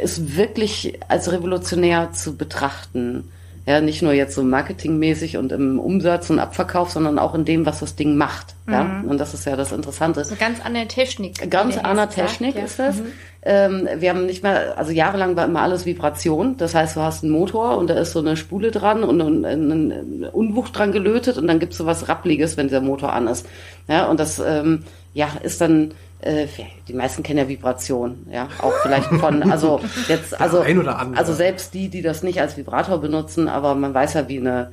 ist 0.02 0.36
wirklich 0.36 0.98
als 1.08 1.32
revolutionär 1.32 2.12
zu 2.12 2.36
betrachten. 2.36 3.30
Ja, 3.66 3.80
nicht 3.80 4.02
nur 4.02 4.12
jetzt 4.12 4.34
so 4.34 4.42
marketingmäßig 4.42 5.38
und 5.38 5.50
im 5.50 5.78
Umsatz 5.78 6.28
und 6.28 6.38
Abverkauf, 6.38 6.90
sondern 6.90 7.18
auch 7.18 7.34
in 7.34 7.46
dem, 7.46 7.64
was 7.64 7.80
das 7.80 7.96
Ding 7.96 8.14
macht. 8.16 8.54
Mhm. 8.66 8.72
Ja, 8.72 9.04
und 9.06 9.18
das 9.18 9.32
ist 9.32 9.46
ja 9.46 9.56
das 9.56 9.72
Interessante. 9.72 10.22
So 10.24 10.36
ganz 10.36 10.60
andere 10.62 10.86
Technik. 10.86 11.50
Ganz 11.50 11.78
andere 11.78 12.08
Technik 12.10 12.56
ist 12.56 12.78
das. 12.78 12.98
Mhm. 12.98 13.12
Ähm, 13.46 13.88
wir 13.98 14.10
haben 14.10 14.26
nicht 14.26 14.42
mehr, 14.42 14.76
also 14.76 14.92
jahrelang 14.92 15.36
war 15.36 15.46
immer 15.46 15.62
alles 15.62 15.86
Vibration. 15.86 16.56
Das 16.58 16.74
heißt, 16.74 16.96
du 16.96 17.00
hast 17.00 17.24
einen 17.24 17.32
Motor 17.32 17.78
und 17.78 17.88
da 17.88 17.94
ist 17.94 18.12
so 18.12 18.18
eine 18.18 18.36
Spule 18.36 18.70
dran 18.70 19.02
und 19.02 19.20
ein, 19.20 20.24
Unwucht 20.32 20.76
dran 20.78 20.92
gelötet 20.92 21.38
und 21.38 21.46
dann 21.46 21.58
gibt's 21.58 21.78
so 21.78 21.86
was 21.86 22.08
Rappliges, 22.08 22.58
wenn 22.58 22.68
dieser 22.68 22.82
Motor 22.82 23.12
an 23.14 23.28
ist. 23.28 23.46
Ja, 23.88 24.06
und 24.06 24.20
das, 24.20 24.40
ähm, 24.40 24.84
ja, 25.14 25.30
ist 25.42 25.60
dann 25.60 25.94
äh, 26.20 26.46
die 26.88 26.94
meisten 26.94 27.22
kennen 27.22 27.38
ja 27.38 27.48
Vibration, 27.48 28.26
ja, 28.30 28.48
auch 28.60 28.72
vielleicht 28.82 29.08
von, 29.08 29.50
also 29.50 29.80
jetzt, 30.08 30.40
also, 30.40 30.60
ein 30.60 30.78
oder 30.78 30.98
andere. 30.98 31.18
also 31.18 31.32
selbst 31.32 31.74
die, 31.74 31.88
die 31.88 32.02
das 32.02 32.22
nicht 32.22 32.40
als 32.40 32.56
Vibrator 32.56 32.98
benutzen, 32.98 33.48
aber 33.48 33.74
man 33.74 33.94
weiß 33.94 34.14
ja, 34.14 34.28
wie 34.28 34.38
eine 34.38 34.72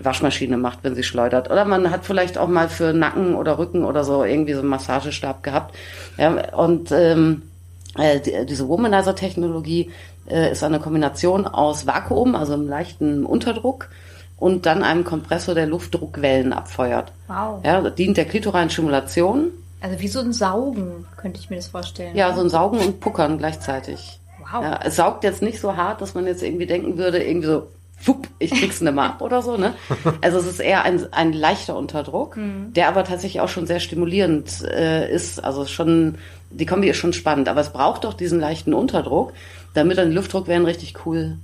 Waschmaschine 0.00 0.56
macht, 0.56 0.80
wenn 0.82 0.94
sie 0.94 1.02
schleudert. 1.02 1.50
Oder 1.50 1.64
man 1.64 1.90
hat 1.90 2.04
vielleicht 2.04 2.38
auch 2.38 2.48
mal 2.48 2.68
für 2.68 2.92
Nacken 2.92 3.34
oder 3.34 3.58
Rücken 3.58 3.84
oder 3.84 4.04
so 4.04 4.24
irgendwie 4.24 4.54
so 4.54 4.60
einen 4.60 4.68
Massagestab 4.68 5.42
gehabt. 5.42 5.74
Ja, 6.16 6.54
und 6.54 6.92
ähm, 6.92 7.42
äh, 7.96 8.20
die, 8.20 8.46
diese 8.46 8.68
Womanizer-Technologie 8.68 9.90
äh, 10.28 10.52
ist 10.52 10.62
eine 10.62 10.80
Kombination 10.80 11.46
aus 11.46 11.86
Vakuum, 11.86 12.34
also 12.34 12.54
einem 12.54 12.68
leichten 12.68 13.24
Unterdruck, 13.24 13.88
und 14.36 14.66
dann 14.66 14.84
einem 14.84 15.02
Kompressor, 15.02 15.54
der 15.54 15.66
Luftdruckwellen 15.66 16.52
abfeuert. 16.52 17.12
Wow. 17.26 17.60
Ja, 17.64 17.90
dient 17.90 18.16
der 18.16 18.24
klitoralen 18.24 18.70
Stimulation 18.70 19.50
also 19.80 20.00
wie 20.00 20.08
so 20.08 20.20
ein 20.20 20.32
Saugen, 20.32 21.06
könnte 21.16 21.38
ich 21.40 21.50
mir 21.50 21.56
das 21.56 21.68
vorstellen. 21.68 22.16
Ja, 22.16 22.34
so 22.34 22.40
ein 22.40 22.48
Saugen 22.48 22.78
und 22.78 23.00
Puckern 23.00 23.38
gleichzeitig. 23.38 24.18
Wow. 24.40 24.62
Ja, 24.62 24.80
es 24.84 24.96
saugt 24.96 25.24
jetzt 25.24 25.42
nicht 25.42 25.60
so 25.60 25.76
hart, 25.76 26.00
dass 26.00 26.14
man 26.14 26.26
jetzt 26.26 26.42
irgendwie 26.42 26.66
denken 26.66 26.96
würde, 26.96 27.22
irgendwie 27.22 27.46
so, 27.46 27.68
fupp, 28.00 28.28
ich 28.38 28.50
krieg's 28.50 28.80
nicht 28.80 28.94
mal 28.94 29.08
ab 29.08 29.22
oder 29.22 29.42
so, 29.42 29.56
ne? 29.56 29.74
Also 30.20 30.38
es 30.38 30.46
ist 30.46 30.60
eher 30.60 30.84
ein, 30.84 31.12
ein 31.12 31.32
leichter 31.32 31.76
Unterdruck, 31.76 32.36
mhm. 32.36 32.72
der 32.72 32.88
aber 32.88 33.04
tatsächlich 33.04 33.40
auch 33.40 33.48
schon 33.48 33.66
sehr 33.66 33.80
stimulierend 33.80 34.62
äh, 34.64 35.12
ist. 35.12 35.42
Also 35.44 35.66
schon, 35.66 36.16
die 36.50 36.66
Kombi 36.66 36.88
ist 36.88 36.96
schon 36.96 37.12
spannend, 37.12 37.48
aber 37.48 37.60
es 37.60 37.70
braucht 37.70 38.04
doch 38.04 38.14
diesen 38.14 38.40
leichten 38.40 38.74
Unterdruck, 38.74 39.32
damit 39.74 39.98
dann 39.98 40.10
die 40.10 40.16
Luftdruckwellen 40.16 40.64
richtig 40.64 40.94
cool 41.06 41.36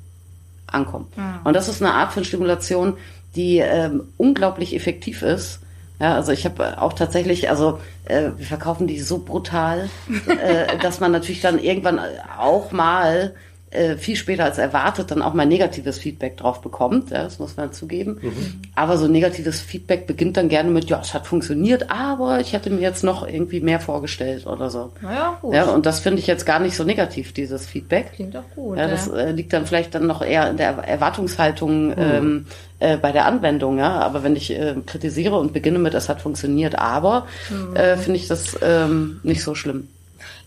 ankommen. 0.66 1.06
Mhm. 1.16 1.40
Und 1.44 1.54
das 1.54 1.68
ist 1.68 1.82
eine 1.82 1.92
Art 1.92 2.12
von 2.12 2.24
Stimulation, 2.24 2.96
die 3.36 3.58
ähm, 3.58 4.04
unglaublich 4.16 4.74
effektiv 4.74 5.22
ist 5.22 5.60
ja, 6.04 6.14
also 6.16 6.32
ich 6.32 6.44
habe 6.44 6.82
auch 6.82 6.92
tatsächlich, 6.92 7.48
also 7.48 7.80
äh, 8.04 8.28
wir 8.36 8.44
verkaufen 8.44 8.86
die 8.86 9.00
so 9.00 9.20
brutal, 9.20 9.88
äh, 10.26 10.76
dass 10.82 11.00
man 11.00 11.12
natürlich 11.12 11.40
dann 11.40 11.58
irgendwann 11.58 11.98
auch 12.38 12.72
mal 12.72 13.34
äh, 13.74 13.96
viel 13.96 14.16
später 14.16 14.44
als 14.44 14.58
erwartet 14.58 15.10
dann 15.10 15.22
auch 15.22 15.34
mal 15.34 15.46
negatives 15.46 15.98
Feedback 15.98 16.36
drauf 16.36 16.60
bekommt. 16.60 17.10
Ja, 17.10 17.24
das 17.24 17.38
muss 17.38 17.56
man 17.56 17.72
zugeben. 17.72 18.18
Mhm. 18.22 18.62
Aber 18.74 18.96
so 18.98 19.08
negatives 19.08 19.60
Feedback 19.60 20.06
beginnt 20.06 20.36
dann 20.36 20.48
gerne 20.48 20.70
mit, 20.70 20.88
ja, 20.90 21.00
es 21.00 21.14
hat 21.14 21.26
funktioniert, 21.26 21.90
aber 21.90 22.40
ich 22.40 22.52
hätte 22.52 22.70
mir 22.70 22.80
jetzt 22.80 23.04
noch 23.04 23.26
irgendwie 23.26 23.60
mehr 23.60 23.80
vorgestellt 23.80 24.46
oder 24.46 24.70
so. 24.70 24.92
Naja, 25.02 25.38
gut. 25.40 25.54
Ja, 25.54 25.64
und 25.64 25.86
das 25.86 26.00
finde 26.00 26.20
ich 26.20 26.26
jetzt 26.26 26.46
gar 26.46 26.60
nicht 26.60 26.76
so 26.76 26.84
negativ, 26.84 27.32
dieses 27.32 27.66
Feedback. 27.66 28.12
Klingt 28.14 28.36
auch 28.36 28.48
gut. 28.54 28.78
Ja, 28.78 28.88
das. 28.88 29.08
Äh, 29.08 29.32
liegt 29.32 29.52
dann 29.52 29.66
vielleicht 29.66 29.94
dann 29.94 30.06
noch 30.06 30.22
eher 30.22 30.48
in 30.50 30.56
der 30.56 30.78
Erwartungshaltung 30.78 31.88
mhm. 31.88 31.94
ähm, 31.98 32.46
äh, 32.78 32.96
bei 32.96 33.12
der 33.12 33.26
Anwendung, 33.26 33.78
ja. 33.78 33.98
Aber 34.00 34.22
wenn 34.22 34.36
ich 34.36 34.50
äh, 34.50 34.74
kritisiere 34.86 35.38
und 35.38 35.52
beginne 35.52 35.78
mit, 35.78 35.94
es 35.94 36.08
hat 36.08 36.20
funktioniert, 36.20 36.78
aber 36.78 37.26
mhm. 37.50 37.76
äh, 37.76 37.96
finde 37.96 38.18
ich 38.18 38.28
das 38.28 38.56
ähm, 38.62 39.20
nicht 39.22 39.42
so 39.42 39.54
schlimm. 39.54 39.88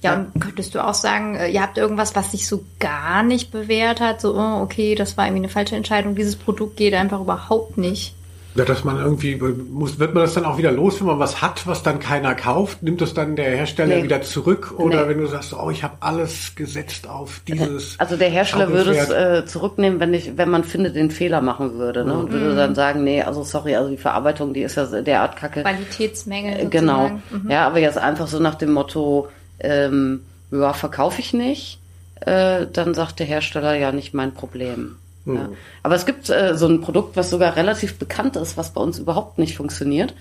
Ja, 0.03 0.15
und 0.15 0.39
könntest 0.39 0.75
du 0.75 0.85
auch 0.85 0.93
sagen, 0.93 1.35
äh, 1.35 1.49
ihr 1.49 1.61
habt 1.61 1.77
irgendwas, 1.77 2.15
was 2.15 2.31
sich 2.31 2.47
so 2.47 2.63
gar 2.79 3.23
nicht 3.23 3.51
bewährt 3.51 3.99
hat, 3.99 4.21
so, 4.21 4.35
oh, 4.35 4.61
okay, 4.61 4.95
das 4.95 5.17
war 5.17 5.25
irgendwie 5.25 5.43
eine 5.43 5.49
falsche 5.49 5.75
Entscheidung, 5.75 6.15
dieses 6.15 6.35
Produkt 6.35 6.77
geht 6.77 6.93
einfach 6.93 7.21
überhaupt 7.21 7.77
nicht. 7.77 8.13
Ja, 8.57 8.65
dass 8.65 8.83
man 8.83 8.97
irgendwie, 8.97 9.35
muss, 9.35 9.99
wird 9.99 10.15
man 10.15 10.23
das 10.23 10.33
dann 10.33 10.43
auch 10.45 10.57
wieder 10.57 10.71
los, 10.71 10.99
wenn 10.99 11.05
man 11.05 11.19
was 11.19 11.43
hat, 11.43 11.67
was 11.67 11.83
dann 11.83 11.99
keiner 11.99 12.33
kauft? 12.33 12.81
Nimmt 12.81 13.01
das 13.01 13.13
dann 13.13 13.35
der 13.35 13.51
Hersteller 13.51 13.97
nee. 13.97 14.03
wieder 14.03 14.23
zurück? 14.23 14.73
Oder 14.77 15.03
nee. 15.03 15.09
wenn 15.09 15.19
du 15.19 15.27
sagst, 15.27 15.53
oh, 15.53 15.69
ich 15.69 15.83
habe 15.83 15.97
alles 15.99 16.55
gesetzt 16.55 17.07
auf 17.07 17.41
dieses. 17.47 17.99
Also 17.99 18.17
der 18.17 18.29
Hersteller 18.29 18.69
würde 18.69 18.97
es 18.97 19.09
äh, 19.11 19.45
zurücknehmen, 19.45 19.99
wenn 19.99 20.11
ich, 20.15 20.37
wenn 20.37 20.49
man 20.49 20.63
findet, 20.63 20.95
den 20.95 21.11
Fehler 21.11 21.41
machen 21.41 21.75
würde, 21.75 22.03
ne? 22.03 22.17
Und 22.17 22.31
mhm. 22.31 22.33
würde 22.33 22.55
dann 22.55 22.73
sagen, 22.73 23.03
nee, 23.03 23.21
also 23.21 23.43
sorry, 23.43 23.75
also 23.75 23.91
die 23.91 23.97
Verarbeitung, 23.97 24.55
die 24.55 24.63
ist 24.63 24.75
ja 24.75 24.85
derart 24.85 25.35
kacke. 25.35 25.61
Qualitätsmängel. 25.61 26.61
Äh, 26.61 26.65
genau. 26.65 27.11
Mhm. 27.29 27.51
Ja, 27.51 27.67
aber 27.67 27.77
jetzt 27.77 27.99
einfach 27.99 28.27
so 28.27 28.39
nach 28.39 28.55
dem 28.55 28.71
Motto, 28.71 29.27
ähm, 29.59 30.21
ja, 30.51 30.73
verkaufe 30.73 31.19
ich 31.21 31.33
nicht, 31.33 31.79
äh, 32.21 32.65
dann 32.71 32.93
sagt 32.93 33.19
der 33.19 33.25
Hersteller 33.25 33.75
ja 33.75 33.91
nicht 33.91 34.13
mein 34.13 34.33
Problem. 34.33 34.97
Mhm. 35.25 35.35
Ja. 35.35 35.49
Aber 35.83 35.95
es 35.95 36.05
gibt 36.05 36.29
äh, 36.29 36.57
so 36.57 36.67
ein 36.67 36.81
Produkt, 36.81 37.15
was 37.15 37.29
sogar 37.29 37.55
relativ 37.55 37.97
bekannt 37.97 38.35
ist, 38.35 38.57
was 38.57 38.71
bei 38.71 38.81
uns 38.81 38.99
überhaupt 38.99 39.37
nicht 39.37 39.55
funktioniert. 39.55 40.13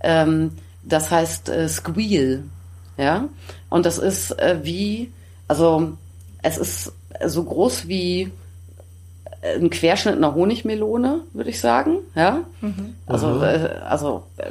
Ähm, 0.00 0.52
das 0.82 1.10
heißt 1.10 1.48
äh, 1.48 1.68
Squeal. 1.68 2.44
Ja. 2.96 3.28
Und 3.68 3.86
das 3.86 3.98
ist 3.98 4.38
äh, 4.38 4.60
wie, 4.62 5.10
also 5.48 5.96
es 6.42 6.58
ist 6.58 6.92
so 7.26 7.44
groß 7.44 7.88
wie 7.88 8.30
ein 9.42 9.70
Querschnitt 9.70 10.16
einer 10.16 10.34
Honigmelone, 10.34 11.22
würde 11.32 11.50
ich 11.50 11.60
sagen. 11.60 11.98
Ja. 12.14 12.40
Mhm. 12.60 12.94
Also, 13.06 13.42
äh, 13.42 13.70
also 13.88 14.24
äh, 14.36 14.50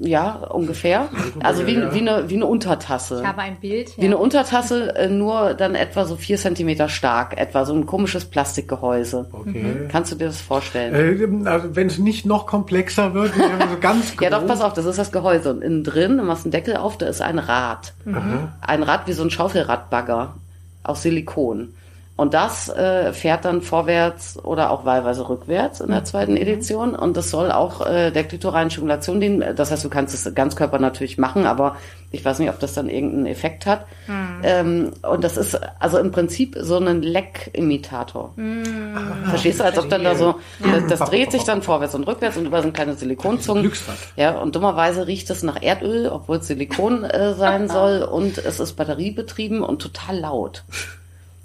ja, 0.00 0.32
ungefähr. 0.32 1.08
Also 1.40 1.66
wie, 1.66 1.76
wie, 1.76 2.00
eine, 2.00 2.28
wie 2.28 2.34
eine 2.34 2.46
Untertasse. 2.46 3.20
Ich 3.20 3.26
habe 3.26 3.42
ein 3.42 3.56
Bild. 3.60 3.90
Ja. 3.90 4.02
Wie 4.02 4.06
eine 4.06 4.18
Untertasse, 4.18 4.94
äh, 4.96 5.08
nur 5.08 5.54
dann 5.54 5.74
etwa 5.74 6.04
so 6.04 6.16
vier 6.16 6.36
Zentimeter 6.36 6.88
stark, 6.88 7.38
etwa 7.38 7.64
so 7.64 7.74
ein 7.74 7.86
komisches 7.86 8.24
Plastikgehäuse. 8.24 9.28
Okay. 9.32 9.62
Mhm. 9.62 9.88
Kannst 9.88 10.12
du 10.12 10.16
dir 10.16 10.26
das 10.26 10.40
vorstellen? 10.40 11.44
Äh, 11.44 11.48
also 11.48 11.76
wenn 11.76 11.88
es 11.88 11.98
nicht 11.98 12.26
noch 12.26 12.46
komplexer 12.46 13.14
wird, 13.14 13.34
so 13.34 13.40
ganz 13.80 14.14
Ja, 14.20 14.30
doch, 14.30 14.46
pass 14.46 14.60
auf, 14.60 14.72
das 14.72 14.86
ist 14.86 14.98
das 14.98 15.12
Gehäuse. 15.12 15.50
Und 15.50 15.62
innen 15.62 15.84
drin, 15.84 16.18
du 16.18 16.24
machst 16.24 16.44
einen 16.44 16.52
Deckel 16.52 16.76
auf, 16.76 16.98
da 16.98 17.06
ist 17.06 17.20
ein 17.20 17.38
Rad. 17.38 17.92
Mhm. 18.04 18.48
Ein 18.60 18.82
Rad 18.82 19.06
wie 19.06 19.12
so 19.12 19.22
ein 19.22 19.30
Schaufelradbagger 19.30 20.34
aus 20.82 21.02
Silikon. 21.02 21.74
Und 22.14 22.34
das 22.34 22.68
äh, 22.68 23.12
fährt 23.14 23.46
dann 23.46 23.62
vorwärts 23.62 24.38
oder 24.44 24.70
auch 24.70 24.84
wahlweise 24.84 25.28
rückwärts 25.28 25.80
in 25.80 25.90
der 25.90 26.04
zweiten 26.04 26.36
Edition. 26.36 26.94
Und 26.94 27.16
das 27.16 27.30
soll 27.30 27.50
auch 27.50 27.86
äh, 27.86 28.10
der 28.10 28.24
klitoralen 28.24 28.70
Stimulation 28.70 29.18
dienen. 29.18 29.56
Das 29.56 29.70
heißt, 29.70 29.82
du 29.82 29.88
kannst 29.88 30.14
es 30.14 30.34
Ganzkörper 30.34 30.78
natürlich 30.78 31.16
machen, 31.16 31.46
aber 31.46 31.76
ich 32.10 32.22
weiß 32.22 32.38
nicht, 32.38 32.50
ob 32.50 32.60
das 32.60 32.74
dann 32.74 32.90
irgendeinen 32.90 33.26
Effekt 33.26 33.64
hat. 33.64 33.86
Mhm. 34.06 34.40
Ähm, 34.42 34.90
und 35.02 35.24
das 35.24 35.38
ist 35.38 35.58
also 35.78 35.98
im 35.98 36.12
Prinzip 36.12 36.56
so 36.60 36.76
ein 36.76 37.00
Leck-Imitator. 37.00 38.34
Mhm. 38.36 38.94
Verstehst 39.30 39.60
du, 39.60 39.64
als 39.64 39.78
ob 39.78 39.88
dann 39.88 40.04
da 40.04 40.14
so, 40.14 40.34
das, 40.60 40.98
das, 40.98 41.08
dreht 41.08 41.32
sich 41.32 41.44
dann 41.44 41.62
vorwärts 41.62 41.94
und 41.94 42.06
rückwärts 42.06 42.36
und 42.36 42.44
über 42.44 42.60
so 42.60 42.68
ein 42.68 42.74
kleines 42.74 43.00
Silikonzungen. 43.00 43.72
Ja, 44.16 44.32
und 44.32 44.54
dummerweise 44.54 45.06
riecht 45.06 45.30
es 45.30 45.42
nach 45.42 45.62
Erdöl, 45.62 46.08
obwohl 46.08 46.36
es 46.36 46.46
Silikon 46.46 47.04
äh, 47.04 47.32
sein 47.34 47.68
soll. 47.70 48.02
Und 48.02 48.36
es 48.36 48.60
ist 48.60 48.74
batteriebetrieben 48.74 49.62
und 49.62 49.80
total 49.80 50.18
laut. 50.18 50.64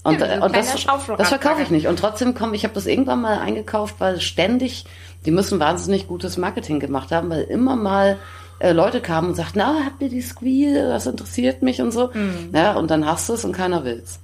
Und, 0.08 0.22
ja, 0.22 0.42
und 0.42 0.56
das, 0.56 0.74
das 1.18 1.28
verkaufe 1.28 1.62
ich 1.62 1.70
nicht. 1.70 1.88
Und 1.88 2.00
trotzdem 2.00 2.34
komme 2.34 2.56
ich 2.56 2.64
habe 2.64 2.74
das 2.74 2.86
irgendwann 2.86 3.20
mal 3.20 3.40
eingekauft, 3.40 3.96
weil 4.00 4.22
ständig, 4.22 4.86
die 5.26 5.32
müssen 5.32 5.60
wahnsinnig 5.60 6.08
gutes 6.08 6.38
Marketing 6.38 6.80
gemacht 6.80 7.12
haben, 7.12 7.30
weil 7.30 7.42
immer 7.42 7.76
mal 7.76 8.18
äh, 8.60 8.72
Leute 8.72 9.02
kamen 9.02 9.28
und 9.28 9.36
sagten, 9.36 9.60
na, 9.60 9.82
habt 9.86 10.02
ihr 10.02 10.08
die 10.08 10.22
Squeal, 10.22 10.88
das 10.88 11.08
interessiert 11.08 11.62
mich 11.62 11.82
und 11.82 11.92
so. 11.92 12.10
Mhm. 12.14 12.52
Ja, 12.54 12.76
und 12.76 12.90
dann 12.90 13.06
hast 13.06 13.28
du 13.28 13.34
es 13.34 13.44
und 13.44 13.52
keiner 13.52 13.84
will's. 13.84 14.20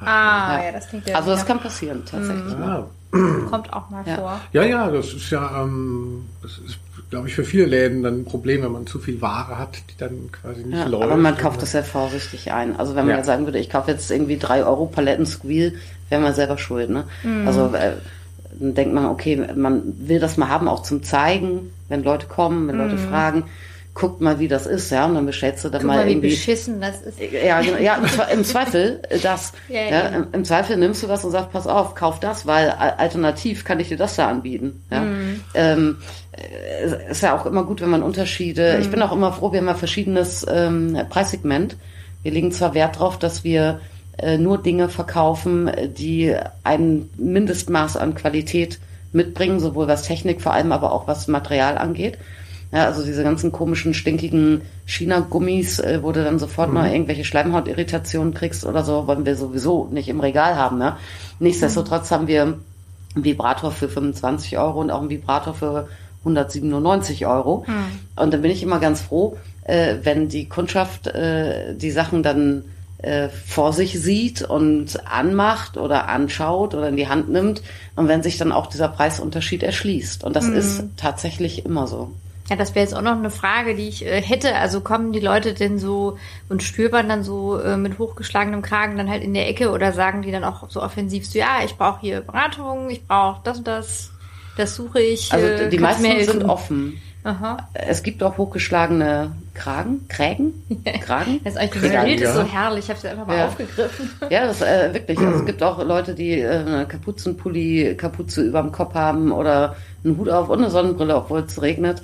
Ah, 0.00 0.58
ja, 0.58 0.64
ja 0.66 0.72
das 0.72 0.88
klingt 0.88 1.08
ja. 1.08 1.16
Also 1.16 1.30
das 1.30 1.46
kann 1.46 1.60
passieren, 1.60 2.02
tatsächlich. 2.04 2.54
Mhm. 2.54 2.62
Ja. 2.62 2.86
Kommt 3.48 3.72
auch 3.72 3.88
mal 3.88 4.04
ja. 4.06 4.16
vor. 4.16 4.40
Ja, 4.52 4.64
ja, 4.64 4.90
das 4.90 5.14
ist 5.14 5.30
ja, 5.30 5.62
ähm, 5.62 6.26
das 6.42 6.58
ist 6.58 6.78
glaube 7.10 7.28
ich, 7.28 7.34
für 7.34 7.44
viele 7.44 7.66
Läden 7.66 8.02
dann 8.02 8.20
ein 8.20 8.24
Problem, 8.24 8.62
wenn 8.62 8.72
man 8.72 8.86
zu 8.86 8.98
viel 8.98 9.20
Ware 9.20 9.58
hat, 9.58 9.76
die 9.90 9.96
dann 9.96 10.30
quasi 10.32 10.64
nicht 10.64 10.76
ja, 10.76 10.86
läuft. 10.86 11.04
Aber 11.04 11.16
man 11.16 11.36
kauft 11.36 11.62
das 11.62 11.72
ja 11.72 11.82
vorsichtig 11.82 12.52
ein. 12.52 12.76
Also 12.76 12.96
wenn 12.96 13.06
man 13.06 13.18
ja. 13.18 13.24
sagen 13.24 13.44
würde, 13.44 13.58
ich 13.58 13.70
kaufe 13.70 13.90
jetzt 13.90 14.10
irgendwie 14.10 14.38
drei 14.38 14.64
Euro 14.64 14.86
Paletten 14.86 15.26
Squeal, 15.26 15.72
wäre 16.08 16.20
man 16.20 16.34
selber 16.34 16.58
schuld. 16.58 16.90
Ne? 16.90 17.04
Mhm. 17.22 17.46
Also 17.46 17.72
äh, 17.74 17.92
dann 18.58 18.74
denkt 18.74 18.94
man, 18.94 19.06
okay, 19.06 19.40
man 19.54 19.82
will 20.08 20.18
das 20.18 20.36
mal 20.36 20.48
haben, 20.48 20.68
auch 20.68 20.82
zum 20.82 21.02
Zeigen, 21.02 21.70
wenn 21.88 22.02
Leute 22.02 22.26
kommen, 22.26 22.66
wenn 22.68 22.78
Leute 22.78 22.96
mhm. 22.96 23.08
fragen. 23.08 23.44
Guckt 23.98 24.20
mal, 24.20 24.38
wie 24.38 24.46
das 24.46 24.66
ist, 24.66 24.90
ja, 24.90 25.06
und 25.06 25.14
dann 25.14 25.24
bestellst 25.24 25.64
du 25.64 25.70
dann 25.70 25.80
Guck 25.80 25.88
mal, 25.88 25.96
mal, 25.96 26.06
wie 26.06 26.10
irgendwie. 26.12 26.28
beschissen 26.28 26.80
das 26.82 27.00
ist. 27.00 27.18
Ja, 27.18 27.60
genau, 27.62 27.78
ja, 27.78 27.94
im, 27.96 28.04
Zwe- 28.04 28.30
im 28.30 28.44
Zweifel 28.44 29.00
äh, 29.08 29.18
das. 29.18 29.52
Ja, 29.68 29.80
Ja, 29.80 29.88
ja. 30.10 30.26
im, 30.32 30.44
Zweifel 30.44 30.76
nimmst 30.76 31.02
du 31.02 31.06
das 31.06 31.24
und 31.24 31.30
sagst, 31.30 31.50
pass 31.50 31.66
auf, 31.66 31.94
kauf 31.94 32.20
das, 32.20 32.46
weil 32.46 32.68
alternativ 32.70 33.64
kann 33.64 33.80
ich 33.80 33.88
dir 33.88 33.96
das 33.96 34.14
da 34.16 34.28
anbieten. 34.28 34.84
Ja. 34.90 35.00
Mhm. 35.00 35.40
Ähm, 35.54 35.96
äh, 36.32 37.10
ist 37.10 37.22
ja 37.22 37.34
auch 37.36 37.46
immer 37.46 37.64
gut, 37.64 37.80
wenn 37.80 37.88
man 37.90 38.02
Unterschiede. 38.02 38.78
Ich 38.82 38.90
bin 38.90 39.00
auch 39.02 39.12
immer 39.12 39.32
froh, 39.32 39.50
wir 39.52 39.60
haben 39.60 39.66
ja 39.66 39.74
verschiedenes 39.74 40.44
ähm, 40.48 40.96
Preissegment. 41.08 41.76
Wir 42.22 42.32
legen 42.32 42.52
zwar 42.52 42.74
Wert 42.74 42.96
darauf, 42.96 43.18
dass 43.18 43.44
wir 43.44 43.80
äh, 44.18 44.36
nur 44.36 44.58
Dinge 44.62 44.88
verkaufen, 44.90 45.68
äh, 45.68 45.88
die 45.88 46.34
ein 46.64 47.08
Mindestmaß 47.16 47.96
an 47.96 48.14
Qualität 48.14 48.78
mitbringen, 49.12 49.58
sowohl 49.58 49.88
was 49.88 50.02
Technik, 50.02 50.42
vor 50.42 50.52
allem 50.52 50.72
aber 50.72 50.92
auch 50.92 51.06
was 51.08 51.28
Material 51.28 51.78
angeht. 51.78 52.18
Ja, 52.72 52.86
also 52.86 53.04
diese 53.04 53.22
ganzen 53.22 53.52
komischen, 53.52 53.94
stinkigen 53.94 54.62
China-Gummis, 54.86 55.78
äh, 55.78 56.00
wo 56.02 56.12
du 56.12 56.24
dann 56.24 56.38
sofort 56.38 56.72
mal 56.72 56.90
irgendwelche 56.90 57.24
Schleimhautirritationen 57.24 58.34
kriegst 58.34 58.66
oder 58.66 58.82
so, 58.82 59.06
wollen 59.06 59.24
wir 59.24 59.36
sowieso 59.36 59.88
nicht 59.90 60.08
im 60.08 60.20
Regal 60.20 60.56
haben. 60.56 60.78
Ne? 60.78 60.96
Nichtsdestotrotz 61.38 62.10
haben 62.10 62.26
wir 62.26 62.42
einen 62.42 63.24
Vibrator 63.24 63.70
für 63.70 63.88
25 63.88 64.58
Euro 64.58 64.80
und 64.80 64.90
auch 64.90 65.00
einen 65.00 65.10
Vibrator 65.10 65.54
für 65.54 65.88
197 66.20 67.26
Euro. 67.26 67.64
Und 68.16 68.34
dann 68.34 68.42
bin 68.42 68.50
ich 68.50 68.62
immer 68.62 68.80
ganz 68.80 69.00
froh, 69.00 69.36
äh, 69.64 69.96
wenn 70.02 70.28
die 70.28 70.48
Kundschaft 70.48 71.06
äh, 71.06 71.74
die 71.74 71.92
Sachen 71.92 72.22
dann 72.22 72.64
äh, 72.98 73.28
vor 73.28 73.72
sich 73.72 74.00
sieht 74.00 74.42
und 74.42 75.06
anmacht 75.06 75.76
oder 75.76 76.08
anschaut 76.08 76.74
oder 76.74 76.88
in 76.88 76.96
die 76.96 77.08
Hand 77.08 77.28
nimmt 77.28 77.62
und 77.94 78.08
wenn 78.08 78.22
sich 78.22 78.38
dann 78.38 78.52
auch 78.52 78.66
dieser 78.66 78.88
Preisunterschied 78.88 79.62
erschließt. 79.62 80.24
Und 80.24 80.34
das 80.34 80.46
ist 80.46 80.84
tatsächlich 80.96 81.64
immer 81.64 81.86
so. 81.86 82.10
Ja, 82.48 82.56
das 82.56 82.74
wäre 82.74 82.84
jetzt 82.84 82.94
auch 82.94 83.02
noch 83.02 83.16
eine 83.16 83.30
Frage, 83.30 83.74
die 83.74 83.88
ich 83.88 84.04
äh, 84.04 84.22
hätte. 84.22 84.54
Also 84.54 84.80
kommen 84.80 85.12
die 85.12 85.20
Leute 85.20 85.52
denn 85.54 85.78
so 85.78 86.16
und 86.48 86.62
stöbern 86.62 87.08
dann 87.08 87.24
so 87.24 87.58
äh, 87.58 87.76
mit 87.76 87.98
hochgeschlagenem 87.98 88.62
Kragen 88.62 88.96
dann 88.96 89.10
halt 89.10 89.24
in 89.24 89.34
der 89.34 89.48
Ecke 89.48 89.70
oder 89.70 89.92
sagen 89.92 90.22
die 90.22 90.30
dann 90.30 90.44
auch 90.44 90.70
so 90.70 90.82
offensiv 90.82 91.26
so, 91.26 91.38
ja, 91.38 91.64
ich 91.64 91.76
brauche 91.76 92.00
hier 92.00 92.20
Beratung, 92.20 92.88
ich 92.90 93.04
brauche 93.06 93.40
das 93.42 93.58
und 93.58 93.66
das, 93.66 94.12
das 94.56 94.76
suche 94.76 95.00
ich. 95.00 95.32
Also 95.32 95.46
äh, 95.46 95.68
die 95.68 95.78
meisten 95.78 96.24
sind 96.24 96.44
offen. 96.44 97.00
Aha. 97.26 97.56
Es 97.72 98.04
gibt 98.04 98.22
auch 98.22 98.38
hochgeschlagene 98.38 99.32
Kragen, 99.52 100.06
Krägen, 100.08 100.52
Kragen. 101.00 101.40
Das 101.42 101.54
ist 101.54 101.58
eigentlich 101.58 101.92
Ja, 101.92 102.04
Bild 102.04 102.20
ist 102.20 102.34
so 102.34 102.44
herrlich. 102.44 102.84
Ich 102.84 102.88
habe 102.90 102.98
es 103.00 103.04
einfach 103.04 103.26
mal 103.26 103.36
Ja. 103.36 103.46
aufgegriffen. 103.48 104.10
Ja, 104.30 104.46
das 104.46 104.62
äh, 104.62 104.94
wirklich. 104.94 105.18
Also, 105.18 105.40
es 105.40 105.44
gibt 105.44 105.60
auch 105.62 105.84
Leute, 105.84 106.14
die 106.14 106.38
äh, 106.40 106.48
eine 106.58 106.86
Kapuzenpulli, 106.86 107.96
Kapuze 107.96 108.42
überm 108.42 108.70
Kopf 108.70 108.94
haben 108.94 109.32
oder 109.32 109.74
einen 110.04 110.16
Hut 110.18 110.28
auf 110.28 110.48
und 110.50 110.58
eine 110.58 110.70
Sonnenbrille, 110.70 111.16
obwohl 111.16 111.40
es 111.40 111.60
regnet. 111.60 112.00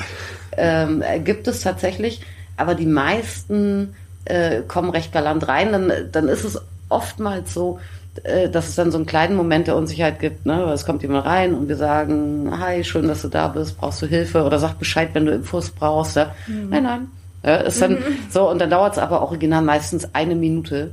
Ähm, 0.57 1.03
äh, 1.03 1.21
gibt 1.21 1.47
es 1.47 1.61
tatsächlich. 1.61 2.21
Aber 2.57 2.75
die 2.75 2.87
meisten 2.87 3.95
äh, 4.25 4.63
kommen 4.63 4.91
recht 4.91 5.13
galant 5.13 5.47
rein. 5.47 5.71
Dann, 5.71 5.93
dann 6.11 6.29
ist 6.29 6.43
es 6.45 6.61
oftmals 6.89 7.55
so, 7.55 7.79
dass 8.51 8.69
es 8.69 8.75
dann 8.75 8.91
so 8.91 8.99
einen 8.99 9.07
kleinen 9.07 9.37
Moment 9.37 9.67
der 9.67 9.77
Unsicherheit 9.77 10.21
gibt. 10.21 10.45
Ne? 10.45 10.65
Es 10.73 10.85
kommt 10.85 11.03
jemand 11.03 11.25
rein 11.25 11.55
und 11.55 11.69
wir 11.69 11.77
sagen, 11.77 12.53
hi, 12.59 12.85
schön, 12.85 13.09
dass 13.09 13.23
du 13.23 13.29
da 13.29 13.49
bist, 13.49 13.79
brauchst 13.79 14.03
du 14.03 14.07
Hilfe 14.07 14.45
oder 14.45 14.59
sag 14.59 14.79
Bescheid, 14.79 15.11
wenn 15.15 15.27
du 15.27 15.33
Infos 15.33 15.71
brauchst. 15.71 16.17
Ja? 16.17 16.35
Nein, 16.47 16.83
nein. 16.83 17.09
Ja, 17.43 17.57
ist 17.57 17.83
dann 17.83 17.99
so 18.31 18.49
und 18.49 18.61
dann 18.61 18.71
dauert 18.71 18.93
es 18.93 18.99
aber 18.99 19.23
original 19.23 19.63
meistens 19.63 20.15
eine 20.15 20.37
Minute, 20.37 20.93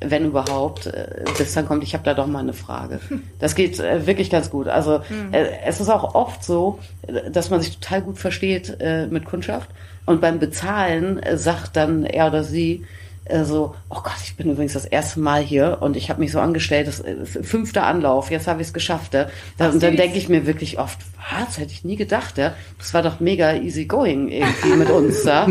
wenn 0.00 0.26
überhaupt, 0.26 0.86
äh, 0.86 1.24
bis 1.36 1.54
dann 1.54 1.66
kommt, 1.66 1.82
ich 1.82 1.92
habe 1.94 2.04
da 2.04 2.14
doch 2.14 2.26
mal 2.26 2.40
eine 2.40 2.52
Frage. 2.52 3.00
Das 3.40 3.54
geht 3.54 3.80
äh, 3.80 4.06
wirklich 4.06 4.30
ganz 4.30 4.50
gut. 4.50 4.68
Also 4.68 5.00
äh, 5.32 5.46
es 5.64 5.80
ist 5.80 5.88
auch 5.88 6.14
oft 6.14 6.44
so, 6.44 6.78
äh, 7.06 7.30
dass 7.30 7.50
man 7.50 7.60
sich 7.60 7.78
total 7.78 8.02
gut 8.02 8.18
versteht 8.18 8.76
äh, 8.80 9.06
mit 9.06 9.24
Kundschaft 9.24 9.70
und 10.06 10.20
beim 10.20 10.38
Bezahlen 10.38 11.18
äh, 11.18 11.36
sagt 11.36 11.76
dann 11.76 12.04
er 12.04 12.28
oder 12.28 12.44
sie 12.44 12.84
äh, 13.28 13.44
so, 13.44 13.74
oh 13.88 14.00
Gott, 14.02 14.16
ich 14.24 14.36
bin 14.36 14.50
übrigens 14.50 14.72
das 14.72 14.84
erste 14.84 15.20
Mal 15.20 15.42
hier 15.42 15.78
und 15.80 15.96
ich 15.96 16.10
habe 16.10 16.20
mich 16.20 16.32
so 16.32 16.40
angestellt, 16.40 16.88
das 16.88 17.00
ist 17.00 17.46
fünfter 17.46 17.86
Anlauf, 17.86 18.30
jetzt 18.30 18.46
habe 18.46 18.60
ich 18.60 18.68
es 18.68 18.72
geschafft. 18.72 19.14
Ja. 19.14 19.28
Da, 19.56 19.70
und 19.70 19.82
dann 19.82 19.96
denke 19.96 20.18
ich 20.18 20.28
mir 20.28 20.46
wirklich 20.46 20.78
oft, 20.78 20.98
was, 21.30 21.58
hätte 21.58 21.72
ich 21.72 21.84
nie 21.84 21.96
gedacht, 21.96 22.38
ja. 22.38 22.54
Das 22.78 22.94
war 22.94 23.02
doch 23.02 23.20
mega 23.20 23.54
easy 23.54 23.84
going 23.84 24.28
irgendwie 24.28 24.74
mit 24.74 24.90
uns, 24.90 25.24
ja. 25.24 25.46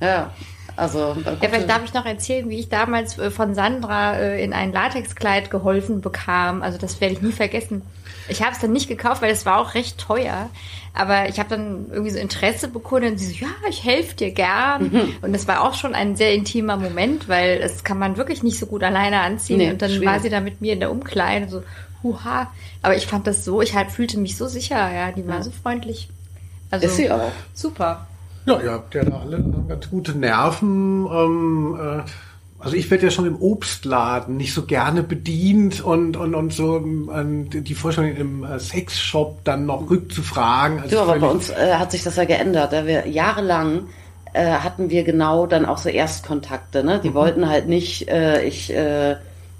Ja, 0.00 0.30
also. 0.76 1.16
Ja, 1.24 1.48
vielleicht 1.48 1.68
darf 1.68 1.84
ich 1.84 1.94
noch 1.94 2.04
erzählen, 2.04 2.48
wie 2.48 2.58
ich 2.58 2.68
damals 2.68 3.18
äh, 3.18 3.30
von 3.30 3.54
Sandra 3.54 4.16
äh, 4.18 4.44
in 4.44 4.52
ein 4.52 4.72
Latexkleid 4.72 5.50
geholfen 5.50 6.00
bekam. 6.00 6.62
Also 6.62 6.78
das 6.78 7.00
werde 7.00 7.14
ich 7.14 7.22
nie 7.22 7.32
vergessen. 7.32 7.82
Ich 8.28 8.42
habe 8.42 8.52
es 8.52 8.58
dann 8.58 8.72
nicht 8.72 8.88
gekauft, 8.88 9.22
weil 9.22 9.30
es 9.30 9.46
war 9.46 9.58
auch 9.58 9.74
recht 9.74 9.98
teuer. 9.98 10.50
Aber 10.92 11.28
ich 11.28 11.38
habe 11.38 11.50
dann 11.50 11.86
irgendwie 11.90 12.10
so 12.10 12.18
Interesse 12.18 12.68
bekundet 12.68 13.12
und 13.12 13.18
sie 13.18 13.26
so, 13.26 13.44
ja, 13.44 13.50
ich 13.68 13.84
helfe 13.84 14.16
dir 14.16 14.30
gern. 14.30 14.90
Mhm. 14.90 15.16
Und 15.22 15.32
das 15.32 15.46
war 15.46 15.62
auch 15.62 15.74
schon 15.74 15.94
ein 15.94 16.16
sehr 16.16 16.34
intimer 16.34 16.76
Moment, 16.76 17.28
weil 17.28 17.60
das 17.60 17.84
kann 17.84 17.98
man 17.98 18.16
wirklich 18.16 18.42
nicht 18.42 18.58
so 18.58 18.66
gut 18.66 18.82
alleine 18.82 19.20
anziehen. 19.20 19.58
Nee, 19.58 19.70
und 19.70 19.82
dann 19.82 19.90
schwierig. 19.90 20.08
war 20.08 20.20
sie 20.20 20.30
da 20.30 20.40
mit 20.40 20.60
mir 20.60 20.72
in 20.72 20.80
der 20.80 20.90
Umkleide 20.90 21.48
so, 21.48 21.62
huha. 22.02 22.50
Aber 22.82 22.96
ich 22.96 23.06
fand 23.06 23.26
das 23.26 23.44
so, 23.44 23.62
ich 23.62 23.74
halt 23.74 23.90
fühlte 23.90 24.18
mich 24.18 24.36
so 24.36 24.46
sicher, 24.46 24.92
ja, 24.92 25.12
die 25.12 25.26
war 25.26 25.42
so 25.42 25.50
freundlich. 25.50 26.08
Also, 26.70 26.86
Ist 26.86 26.96
sie 26.96 27.10
auch. 27.10 27.30
Super. 27.54 28.06
Ja, 28.46 28.60
ihr 28.60 28.70
habt 28.72 28.94
ja 28.94 29.04
da 29.04 29.20
alle 29.20 29.44
ganz 29.68 29.90
gute 29.90 30.16
Nerven. 30.16 31.06
Ähm, 31.06 31.78
äh, 31.80 32.02
also 32.58 32.76
ich 32.76 32.90
werde 32.90 33.04
ja 33.04 33.10
schon 33.10 33.26
im 33.26 33.36
Obstladen 33.40 34.36
nicht 34.36 34.54
so 34.54 34.62
gerne 34.64 35.02
bedient 35.02 35.84
und 35.84 36.16
und 36.16 36.34
und 36.34 36.52
so 36.52 36.76
ähm, 36.78 37.50
die 37.50 37.74
Vorstellung 37.74 38.16
im 38.16 38.44
äh, 38.44 38.58
Sexshop 38.58 39.44
dann 39.44 39.66
noch 39.66 39.90
rückzufragen. 39.90 40.80
Also 40.80 40.96
Du, 40.96 41.02
aber 41.02 41.18
bei 41.18 41.26
uns 41.26 41.50
äh, 41.50 41.74
hat 41.74 41.92
sich 41.92 42.02
das 42.02 42.16
ja 42.16 42.24
geändert. 42.24 42.72
Da 42.72 42.86
wir 42.86 43.06
jahrelang 43.06 43.88
äh, 44.32 44.52
hatten 44.52 44.90
wir 44.90 45.04
genau 45.04 45.46
dann 45.46 45.64
auch 45.64 45.78
so 45.78 45.88
Erstkontakte. 45.88 46.84
Ne? 46.84 47.00
Die 47.02 47.14
wollten 47.14 47.48
halt 47.48 47.68
nicht, 47.68 48.08
äh, 48.08 48.44
ich, 48.44 48.72
äh, 48.72 49.16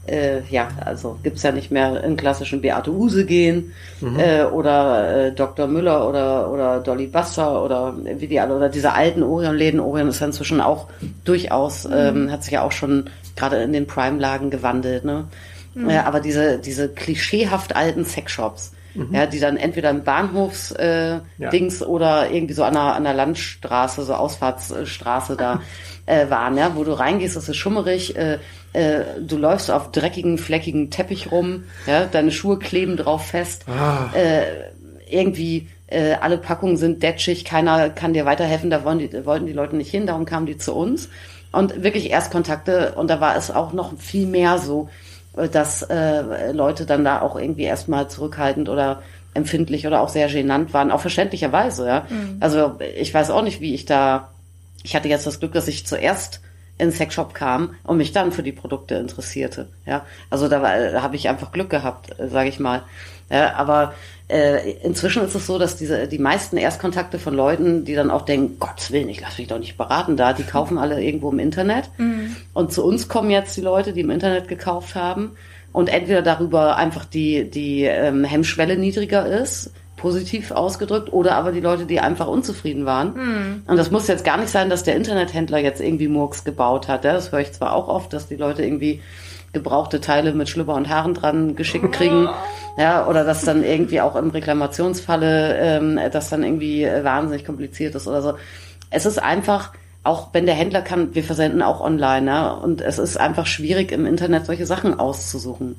äh, 0.06 0.42
ja, 0.50 0.68
also 0.84 1.18
gibt's 1.22 1.42
ja 1.42 1.52
nicht 1.52 1.70
mehr 1.70 2.02
in 2.04 2.16
klassischen 2.16 2.60
Beate 2.60 2.90
Use 2.90 3.24
gehen 3.24 3.72
äh, 4.18 4.44
oder 4.44 5.26
äh, 5.26 5.32
Dr. 5.32 5.66
Müller 5.66 6.08
oder 6.08 6.50
oder 6.50 6.80
Dolly 6.80 7.06
Buster 7.06 7.62
oder 7.62 7.94
wie 7.96 8.26
die 8.26 8.40
alle 8.40 8.54
oder 8.56 8.68
diese 8.68 8.92
alten 8.92 9.22
Orion-Läden. 9.22 9.80
Orion 9.80 10.08
ist 10.08 10.20
ja 10.20 10.26
inzwischen 10.26 10.60
auch 10.60 10.88
durchaus, 11.24 11.86
ähm, 11.92 12.30
hat 12.30 12.44
sich 12.44 12.52
ja 12.52 12.62
auch 12.62 12.72
schon 12.72 13.10
gerade 13.34 13.56
in 13.56 13.72
den 13.72 13.86
Prime-Lagen 13.86 14.50
gewandelt. 14.50 15.04
Ne? 15.04 15.24
Äh, 15.76 15.98
aber 15.98 16.20
diese 16.20 16.58
diese 16.58 16.88
klischeehaft 16.88 17.76
alten 17.76 18.04
Sexshops. 18.04 18.72
Ja, 19.12 19.26
die 19.26 19.40
dann 19.40 19.58
entweder 19.58 19.90
im 19.90 20.04
Bahnhofs 20.04 20.70
äh, 20.70 21.18
Ja. 21.36 21.50
Dings 21.50 21.82
oder 21.82 22.30
irgendwie 22.30 22.54
so 22.54 22.64
an 22.64 22.72
der, 22.72 22.94
an 22.94 23.04
der 23.04 23.12
Landstraße, 23.12 24.02
so 24.02 24.14
Ausfahrtsstraße 24.14 25.36
da 25.36 25.60
äh, 26.06 26.30
waren, 26.30 26.56
ja, 26.56 26.72
wo 26.74 26.84
du 26.84 26.92
reingehst, 26.92 27.36
es 27.36 27.48
ist 27.48 27.56
schummerig, 27.56 28.16
äh, 28.16 28.38
äh, 28.72 29.00
du 29.20 29.36
läufst 29.36 29.70
auf 29.70 29.90
dreckigen, 29.90 30.38
fleckigen 30.38 30.90
Teppich 30.90 31.30
rum, 31.32 31.64
ja, 31.86 32.06
deine 32.06 32.30
Schuhe 32.32 32.58
kleben 32.58 32.96
drauf 32.96 33.26
fest, 33.26 33.64
Ah. 33.68 34.10
äh, 34.14 34.42
irgendwie 35.08 35.68
äh, 35.88 36.14
alle 36.14 36.38
Packungen 36.38 36.76
sind 36.76 37.02
detschig, 37.02 37.44
keiner 37.44 37.90
kann 37.90 38.12
dir 38.12 38.24
weiterhelfen, 38.24 38.70
da 38.70 38.84
wollen 38.84 38.98
die, 38.98 39.24
wollten 39.26 39.46
die 39.46 39.52
Leute 39.52 39.76
nicht 39.76 39.90
hin, 39.90 40.06
darum 40.06 40.24
kamen 40.24 40.46
die 40.46 40.58
zu 40.58 40.74
uns 40.74 41.08
und 41.52 41.82
wirklich 41.82 42.10
Erstkontakte 42.10 42.94
und 42.96 43.08
da 43.08 43.20
war 43.20 43.36
es 43.36 43.50
auch 43.50 43.72
noch 43.72 43.96
viel 43.98 44.26
mehr 44.26 44.58
so, 44.58 44.88
äh, 45.36 45.48
dass 45.48 45.82
äh, 45.82 46.52
Leute 46.52 46.86
dann 46.86 47.04
da 47.04 47.20
auch 47.20 47.36
irgendwie 47.38 47.62
erstmal 47.64 48.08
zurückhaltend 48.08 48.68
oder 48.68 49.02
empfindlich 49.34 49.86
oder 49.86 50.00
auch 50.00 50.08
sehr 50.08 50.28
genannt 50.28 50.72
waren, 50.74 50.90
auch 50.90 51.00
verständlicherweise, 51.00 51.86
ja. 51.86 52.06
Also 52.40 52.72
ich 52.98 53.12
weiß 53.12 53.30
auch 53.30 53.42
nicht, 53.42 53.60
wie 53.60 53.74
ich 53.74 53.84
da, 53.84 54.30
ich 54.86 54.94
hatte 54.94 55.08
jetzt 55.08 55.26
das 55.26 55.40
Glück, 55.40 55.52
dass 55.52 55.66
ich 55.66 55.84
zuerst 55.84 56.40
in 56.78 56.90
den 56.90 56.94
Sexshop 56.94 57.34
kam 57.34 57.74
und 57.82 57.96
mich 57.96 58.12
dann 58.12 58.30
für 58.30 58.44
die 58.44 58.52
Produkte 58.52 58.94
interessierte, 58.94 59.66
ja. 59.84 60.06
Also 60.30 60.46
da, 60.48 60.60
da 60.60 61.02
habe 61.02 61.16
ich 61.16 61.28
einfach 61.28 61.50
Glück 61.50 61.70
gehabt, 61.70 62.14
sage 62.18 62.48
ich 62.48 62.60
mal. 62.60 62.84
Ja, 63.28 63.54
aber 63.54 63.94
äh, 64.28 64.70
inzwischen 64.84 65.24
ist 65.24 65.34
es 65.34 65.44
so, 65.44 65.58
dass 65.58 65.76
diese 65.76 66.06
die 66.06 66.20
meisten 66.20 66.56
Erstkontakte 66.56 67.18
von 67.18 67.34
Leuten, 67.34 67.84
die 67.84 67.96
dann 67.96 68.12
auch 68.12 68.22
denken, 68.22 68.60
Gottes 68.60 68.92
Willen, 68.92 69.08
ich 69.08 69.20
lasse 69.20 69.40
mich 69.40 69.48
doch 69.48 69.58
nicht 69.58 69.76
beraten 69.76 70.16
da, 70.16 70.32
die 70.32 70.44
kaufen 70.44 70.78
alle 70.78 71.02
irgendwo 71.02 71.32
im 71.32 71.40
Internet. 71.40 71.90
Und 72.52 72.72
zu 72.72 72.84
uns 72.84 73.08
kommen 73.08 73.30
jetzt 73.30 73.56
die 73.56 73.62
Leute, 73.62 73.92
die 73.92 74.02
im 74.02 74.10
Internet 74.10 74.46
gekauft 74.46 74.94
haben 74.94 75.32
und 75.72 75.88
entweder 75.88 76.22
darüber 76.22 76.76
einfach 76.76 77.04
die 77.04 77.50
die 77.50 77.82
ähm, 77.82 78.22
Hemmschwelle 78.22 78.76
niedriger 78.76 79.26
ist, 79.26 79.72
positiv 80.06 80.52
ausgedrückt, 80.52 81.12
oder 81.12 81.34
aber 81.34 81.50
die 81.50 81.58
Leute, 81.58 81.84
die 81.84 81.98
einfach 81.98 82.28
unzufrieden 82.28 82.86
waren. 82.86 83.64
Und 83.66 83.76
das 83.76 83.90
muss 83.90 84.06
jetzt 84.06 84.24
gar 84.24 84.36
nicht 84.36 84.50
sein, 84.50 84.70
dass 84.70 84.84
der 84.84 84.94
Internethändler 84.94 85.58
jetzt 85.58 85.80
irgendwie 85.80 86.06
Murks 86.06 86.44
gebaut 86.44 86.86
hat. 86.86 87.04
Ja? 87.04 87.12
Das 87.12 87.32
höre 87.32 87.40
ich 87.40 87.52
zwar 87.52 87.72
auch 87.74 87.88
oft, 87.88 88.12
dass 88.12 88.28
die 88.28 88.36
Leute 88.36 88.62
irgendwie 88.62 89.02
gebrauchte 89.52 90.00
Teile 90.00 90.32
mit 90.32 90.48
Schlüpper 90.48 90.74
und 90.74 90.88
Haaren 90.88 91.14
dran 91.14 91.56
geschickt 91.56 91.90
kriegen. 91.90 92.28
Ja, 92.78 93.08
oder 93.08 93.24
dass 93.24 93.42
dann 93.44 93.64
irgendwie 93.64 94.00
auch 94.00 94.14
im 94.14 94.30
Reklamationsfalle 94.30 95.56
ähm, 95.58 95.98
das 96.12 96.30
dann 96.30 96.44
irgendwie 96.44 96.84
äh, 96.84 97.02
wahnsinnig 97.02 97.44
kompliziert 97.44 97.96
ist 97.96 98.06
oder 98.06 98.22
so. 98.22 98.34
Es 98.90 99.06
ist 99.06 99.20
einfach, 99.20 99.72
auch 100.04 100.28
wenn 100.34 100.46
der 100.46 100.54
Händler 100.54 100.82
kann, 100.82 101.16
wir 101.16 101.24
versenden 101.24 101.62
auch 101.62 101.80
online, 101.80 102.30
ja, 102.30 102.50
und 102.50 102.80
es 102.80 103.00
ist 103.00 103.16
einfach 103.16 103.46
schwierig 103.46 103.90
im 103.90 104.06
Internet 104.06 104.46
solche 104.46 104.66
Sachen 104.66 105.00
auszusuchen. 105.00 105.78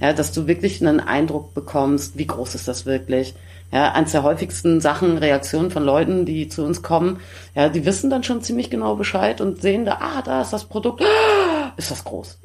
Ja, 0.00 0.12
dass 0.12 0.30
du 0.30 0.46
wirklich 0.46 0.80
einen 0.80 1.00
Eindruck 1.00 1.54
bekommst, 1.54 2.16
wie 2.16 2.26
groß 2.26 2.54
ist 2.54 2.68
das 2.68 2.86
wirklich? 2.86 3.34
Ja, 3.72 3.90
eins 3.92 4.12
der 4.12 4.22
häufigsten 4.22 4.80
Sachen, 4.80 5.18
Reaktionen 5.18 5.72
von 5.72 5.82
Leuten, 5.82 6.24
die 6.24 6.48
zu 6.48 6.64
uns 6.64 6.82
kommen, 6.82 7.18
ja, 7.56 7.68
die 7.68 7.84
wissen 7.84 8.08
dann 8.08 8.22
schon 8.22 8.40
ziemlich 8.40 8.70
genau 8.70 8.94
Bescheid 8.94 9.40
und 9.40 9.60
sehen 9.60 9.84
da, 9.84 9.98
ah, 10.00 10.22
da 10.22 10.42
ist 10.42 10.52
das 10.52 10.66
Produkt, 10.66 11.02
ah, 11.02 11.72
ist 11.76 11.90
das 11.90 12.04
groß. 12.04 12.38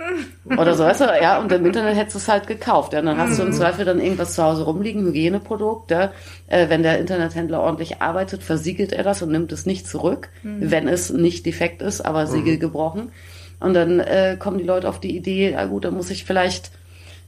Oder 0.45 0.73
so, 0.73 0.83
weißt 0.83 1.01
du, 1.01 1.05
ja, 1.21 1.39
und 1.39 1.51
im 1.51 1.67
Internet 1.67 1.97
hättest 1.97 2.15
du 2.15 2.19
es 2.19 2.27
halt 2.27 2.47
gekauft, 2.47 2.93
ja, 2.93 2.99
und 2.99 3.05
dann 3.05 3.19
hast 3.19 3.37
du 3.37 3.43
im 3.43 3.53
Zweifel 3.53 3.85
dann 3.85 3.99
irgendwas 3.99 4.33
zu 4.33 4.43
Hause 4.43 4.63
rumliegen, 4.63 5.05
Hygieneprodukt, 5.05 5.91
ja, 5.91 6.11
äh, 6.47 6.67
wenn 6.69 6.81
der 6.81 6.97
Internethändler 6.97 7.61
ordentlich 7.61 8.01
arbeitet, 8.01 8.41
versiegelt 8.41 8.91
er 8.91 9.03
das 9.03 9.21
und 9.21 9.31
nimmt 9.31 9.51
es 9.51 9.67
nicht 9.67 9.87
zurück, 9.87 10.29
wenn 10.41 10.87
es 10.87 11.11
nicht 11.11 11.45
defekt 11.45 11.83
ist, 11.83 12.01
aber 12.01 12.25
Siegel 12.25 12.57
gebrochen. 12.57 13.11
Und 13.59 13.73
dann 13.73 13.99
äh, 13.99 14.37
kommen 14.39 14.57
die 14.57 14.63
Leute 14.63 14.87
auf 14.89 14.99
die 14.99 15.15
Idee, 15.15 15.51
na 15.53 15.65
gut, 15.65 15.85
dann 15.85 15.93
muss 15.93 16.09
ich 16.09 16.23
vielleicht 16.23 16.71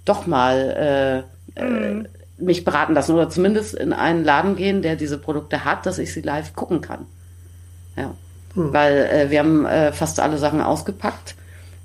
doch 0.06 0.26
mal 0.26 1.26
äh, 1.56 1.62
äh, 1.62 2.04
mich 2.42 2.64
beraten 2.64 2.94
lassen 2.94 3.14
oder 3.14 3.30
zumindest 3.30 3.74
in 3.74 3.94
einen 3.94 4.24
Laden 4.24 4.56
gehen, 4.56 4.82
der 4.82 4.96
diese 4.96 5.18
Produkte 5.18 5.64
hat, 5.66 5.86
dass 5.86 6.00
ich 6.00 6.14
sie 6.14 6.22
live 6.22 6.54
gucken 6.56 6.82
kann. 6.82 7.06
Ja. 7.96 8.14
Weil 8.54 8.98
äh, 8.98 9.30
wir 9.30 9.40
haben 9.40 9.66
äh, 9.66 9.94
fast 9.94 10.20
alle 10.20 10.38
Sachen 10.38 10.62
ausgepackt 10.62 11.36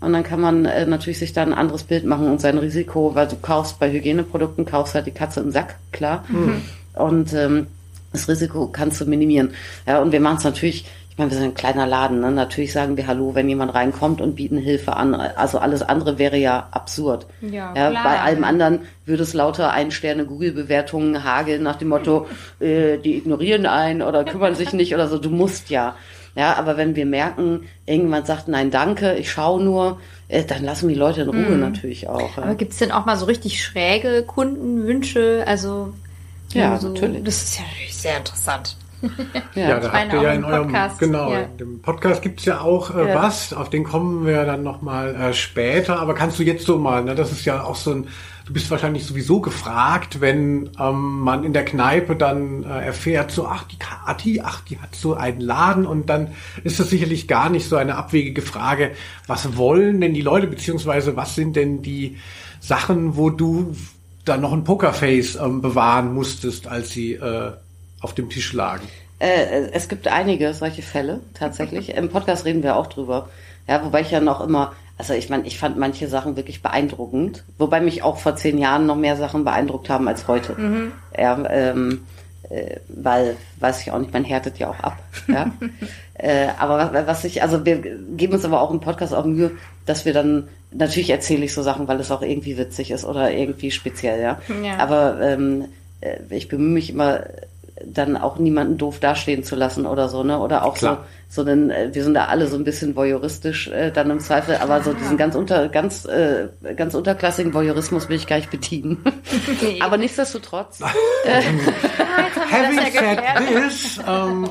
und 0.00 0.12
dann 0.12 0.22
kann 0.22 0.40
man 0.40 0.64
äh, 0.64 0.86
natürlich 0.86 1.18
sich 1.18 1.32
da 1.32 1.42
ein 1.42 1.54
anderes 1.54 1.84
Bild 1.84 2.04
machen 2.04 2.28
und 2.28 2.40
sein 2.40 2.58
Risiko, 2.58 3.14
weil 3.14 3.28
du 3.28 3.36
kaufst 3.36 3.78
bei 3.78 3.90
Hygieneprodukten, 3.90 4.66
kaufst 4.66 4.94
halt 4.94 5.06
die 5.06 5.12
Katze 5.12 5.40
im 5.40 5.52
Sack, 5.52 5.76
klar. 5.92 6.24
Und 6.94 7.32
ähm, 7.32 7.68
das 8.12 8.28
Risiko 8.28 8.68
kannst 8.68 9.00
du 9.00 9.06
minimieren. 9.06 9.50
Ja, 9.86 10.00
und 10.00 10.12
wir 10.12 10.20
machen 10.20 10.38
es 10.38 10.44
natürlich, 10.44 10.86
wir 11.16 11.30
sind 11.30 11.42
ein 11.42 11.54
kleiner 11.54 11.86
Laden, 11.86 12.20
ne? 12.20 12.30
natürlich 12.30 12.72
sagen 12.72 12.96
wir 12.98 13.06
Hallo, 13.06 13.34
wenn 13.34 13.48
jemand 13.48 13.74
reinkommt 13.74 14.20
und 14.20 14.36
bieten 14.36 14.58
Hilfe 14.58 14.96
an. 14.96 15.14
Also 15.14 15.58
alles 15.58 15.80
andere 15.82 16.18
wäre 16.18 16.36
ja 16.36 16.68
absurd. 16.72 17.26
Ja, 17.40 17.72
ja 17.74 17.90
klar. 17.90 18.04
bei 18.04 18.20
allem 18.20 18.44
anderen 18.44 18.80
würde 19.06 19.22
es 19.22 19.32
lauter 19.32 19.72
Ein-Sterne 19.72 20.26
Google-Bewertungen 20.26 21.24
hageln 21.24 21.62
nach 21.62 21.76
dem 21.76 21.88
Motto, 21.88 22.26
äh, 22.60 22.98
die 22.98 23.16
ignorieren 23.16 23.64
einen 23.64 24.02
oder 24.02 24.24
kümmern 24.24 24.54
sich 24.54 24.74
nicht 24.74 24.94
oder 24.94 25.08
so. 25.08 25.16
Du 25.18 25.30
musst 25.30 25.70
ja. 25.70 25.96
Ja, 26.34 26.54
aber 26.58 26.76
wenn 26.76 26.94
wir 26.96 27.06
merken, 27.06 27.66
irgendjemand 27.86 28.26
sagt, 28.26 28.46
nein, 28.48 28.70
danke, 28.70 29.14
ich 29.14 29.30
schaue 29.30 29.62
nur, 29.64 29.98
äh, 30.28 30.44
dann 30.44 30.64
lassen 30.64 30.88
die 30.88 30.94
Leute 30.94 31.22
in 31.22 31.30
Ruhe 31.30 31.56
natürlich 31.56 32.08
auch. 32.08 32.36
Aber 32.36 32.48
Ja, 32.48 32.54
gibt's 32.54 32.76
denn 32.76 32.92
auch 32.92 33.06
mal 33.06 33.16
so 33.16 33.24
richtig 33.24 33.62
schräge 33.62 34.22
Kundenwünsche? 34.22 35.44
Also 35.46 35.94
Ja, 36.52 36.78
so, 36.78 36.88
natürlich. 36.88 37.24
Das 37.24 37.42
ist 37.42 37.58
ja 37.58 37.64
natürlich 37.64 37.96
sehr 37.96 38.18
interessant. 38.18 38.76
Ja, 39.54 39.80
da 39.80 39.92
meine 39.92 40.12
habt 40.12 40.22
ihr 40.22 40.22
ja 40.22 40.32
in 40.32 40.44
eurem 40.44 40.62
Podcast, 40.64 40.98
genau, 40.98 41.32
ja. 41.32 41.40
in 41.42 41.56
dem 41.58 41.82
Podcast 41.82 42.22
gibt's 42.22 42.44
ja 42.44 42.60
auch 42.60 42.94
äh, 42.94 43.08
Ja. 43.08 43.14
was, 43.14 43.52
auf 43.52 43.70
den 43.70 43.84
kommen 43.84 44.26
wir 44.26 44.44
dann 44.44 44.62
nochmal 44.62 45.14
äh, 45.14 45.34
später, 45.34 45.98
aber 45.98 46.14
kannst 46.14 46.38
du 46.38 46.42
jetzt 46.42 46.66
so 46.66 46.78
mal, 46.78 47.04
ne, 47.04 47.14
das 47.14 47.32
ist 47.32 47.44
ja 47.44 47.62
auch 47.62 47.76
so 47.76 47.92
ein, 47.92 48.08
du 48.46 48.52
bist 48.52 48.70
wahrscheinlich 48.70 49.04
sowieso 49.04 49.40
gefragt, 49.40 50.20
wenn 50.20 50.70
ähm, 50.80 51.20
man 51.20 51.44
in 51.44 51.52
der 51.52 51.64
Kneipe 51.64 52.14
dann 52.16 52.62
äh, 52.62 52.86
erfährt, 52.86 53.32
so, 53.32 53.46
ach, 53.46 53.64
die 53.64 53.78
Kati, 53.78 54.40
ach, 54.42 54.60
die 54.60 54.78
hat 54.78 54.94
so 54.94 55.14
einen 55.14 55.40
Laden. 55.40 55.84
Und 55.84 56.08
dann 56.08 56.28
ist 56.62 56.78
das 56.78 56.90
sicherlich 56.90 57.26
gar 57.26 57.50
nicht 57.50 57.68
so 57.68 57.76
eine 57.76 57.96
abwegige 57.96 58.42
Frage, 58.42 58.92
was 59.26 59.56
wollen 59.56 60.00
denn 60.00 60.14
die 60.14 60.22
Leute, 60.22 60.46
beziehungsweise 60.46 61.16
was 61.16 61.34
sind 61.34 61.56
denn 61.56 61.82
die 61.82 62.18
Sachen, 62.60 63.16
wo 63.16 63.30
du 63.30 63.74
dann 64.24 64.40
noch 64.40 64.52
ein 64.52 64.64
Pokerface 64.64 65.36
ähm, 65.36 65.60
bewahren 65.60 66.14
musstest, 66.14 66.68
als 66.68 66.90
sie 66.90 67.14
äh, 67.14 67.52
auf 68.06 68.14
dem 68.14 68.30
Tisch 68.30 68.52
lagen? 68.52 68.86
Äh, 69.18 69.70
es 69.72 69.88
gibt 69.88 70.06
einige 70.06 70.54
solche 70.54 70.82
Fälle 70.82 71.18
tatsächlich. 71.34 71.96
Im 71.96 72.08
Podcast 72.08 72.44
reden 72.44 72.62
wir 72.62 72.76
auch 72.76 72.86
drüber. 72.86 73.28
Ja, 73.66 73.84
wobei 73.84 74.02
ich 74.02 74.12
ja 74.12 74.20
noch 74.20 74.40
immer, 74.40 74.74
also 74.96 75.12
ich 75.12 75.28
meine, 75.28 75.44
ich 75.44 75.58
fand 75.58 75.76
manche 75.76 76.06
Sachen 76.06 76.36
wirklich 76.36 76.62
beeindruckend, 76.62 77.42
wobei 77.58 77.80
mich 77.80 78.04
auch 78.04 78.18
vor 78.18 78.36
zehn 78.36 78.58
Jahren 78.58 78.86
noch 78.86 78.94
mehr 78.94 79.16
Sachen 79.16 79.42
beeindruckt 79.42 79.90
haben 79.90 80.06
als 80.06 80.28
heute. 80.28 80.54
Ja, 81.18 81.42
ähm, 81.50 82.02
äh, 82.48 82.76
weil, 82.86 83.36
weiß 83.58 83.80
ich 83.80 83.90
auch 83.90 83.98
nicht, 83.98 84.12
man 84.12 84.22
härtet 84.22 84.58
ja 84.58 84.70
auch 84.70 84.78
ab. 84.78 85.02
Ja? 85.26 85.50
äh, 86.14 86.46
aber 86.60 86.92
was, 86.92 87.06
was 87.08 87.24
ich, 87.24 87.42
also 87.42 87.64
wir 87.66 87.78
geben 87.78 88.34
uns 88.34 88.44
aber 88.44 88.60
auch 88.60 88.70
im 88.70 88.78
Podcast 88.78 89.12
auch 89.12 89.24
Mühe, 89.24 89.50
dass 89.84 90.04
wir 90.04 90.12
dann, 90.12 90.46
natürlich 90.70 91.10
erzähle 91.10 91.44
ich 91.44 91.52
so 91.52 91.62
Sachen, 91.62 91.88
weil 91.88 91.98
es 91.98 92.12
auch 92.12 92.22
irgendwie 92.22 92.56
witzig 92.56 92.92
ist 92.92 93.04
oder 93.04 93.32
irgendwie 93.32 93.72
speziell, 93.72 94.20
ja. 94.20 94.40
Ja. 94.62 94.78
Aber 94.78 95.20
ähm, 95.20 95.64
äh, 96.00 96.18
ich 96.30 96.48
bemühe 96.48 96.70
mich 96.70 96.90
immer, 96.90 97.24
dann 97.84 98.16
auch 98.16 98.38
niemanden 98.38 98.78
doof 98.78 99.00
dastehen 99.00 99.44
zu 99.44 99.54
lassen 99.54 99.86
oder 99.86 100.08
so, 100.08 100.22
ne? 100.22 100.38
Oder 100.38 100.64
auch 100.64 100.74
Klar. 100.74 101.04
so, 101.28 101.42
so 101.42 101.50
einen, 101.50 101.70
äh, 101.70 101.90
wir 101.92 102.02
sind 102.02 102.14
da 102.14 102.26
alle 102.26 102.46
so 102.46 102.56
ein 102.56 102.64
bisschen 102.64 102.96
voyeuristisch 102.96 103.68
äh, 103.68 103.90
dann 103.90 104.10
im 104.10 104.20
Zweifel, 104.20 104.56
aber 104.56 104.82
so 104.82 104.94
diesen 104.94 105.16
ganz 105.16 105.34
unter, 105.34 105.68
ganz, 105.68 106.06
äh, 106.06 106.48
ganz 106.74 106.94
unterklassigen 106.94 107.52
Voyeurismus 107.52 108.08
will 108.08 108.16
ich 108.16 108.26
gar 108.26 108.36
nicht 108.36 108.50
bedienen. 108.50 109.04
aber 109.80 109.98
nichtsdestotrotz. 109.98 110.80
Having 110.80 112.76
das 112.76 112.94
ja 112.94 113.00
said 113.00 113.20
this, 113.48 114.00
ähm, 114.06 114.48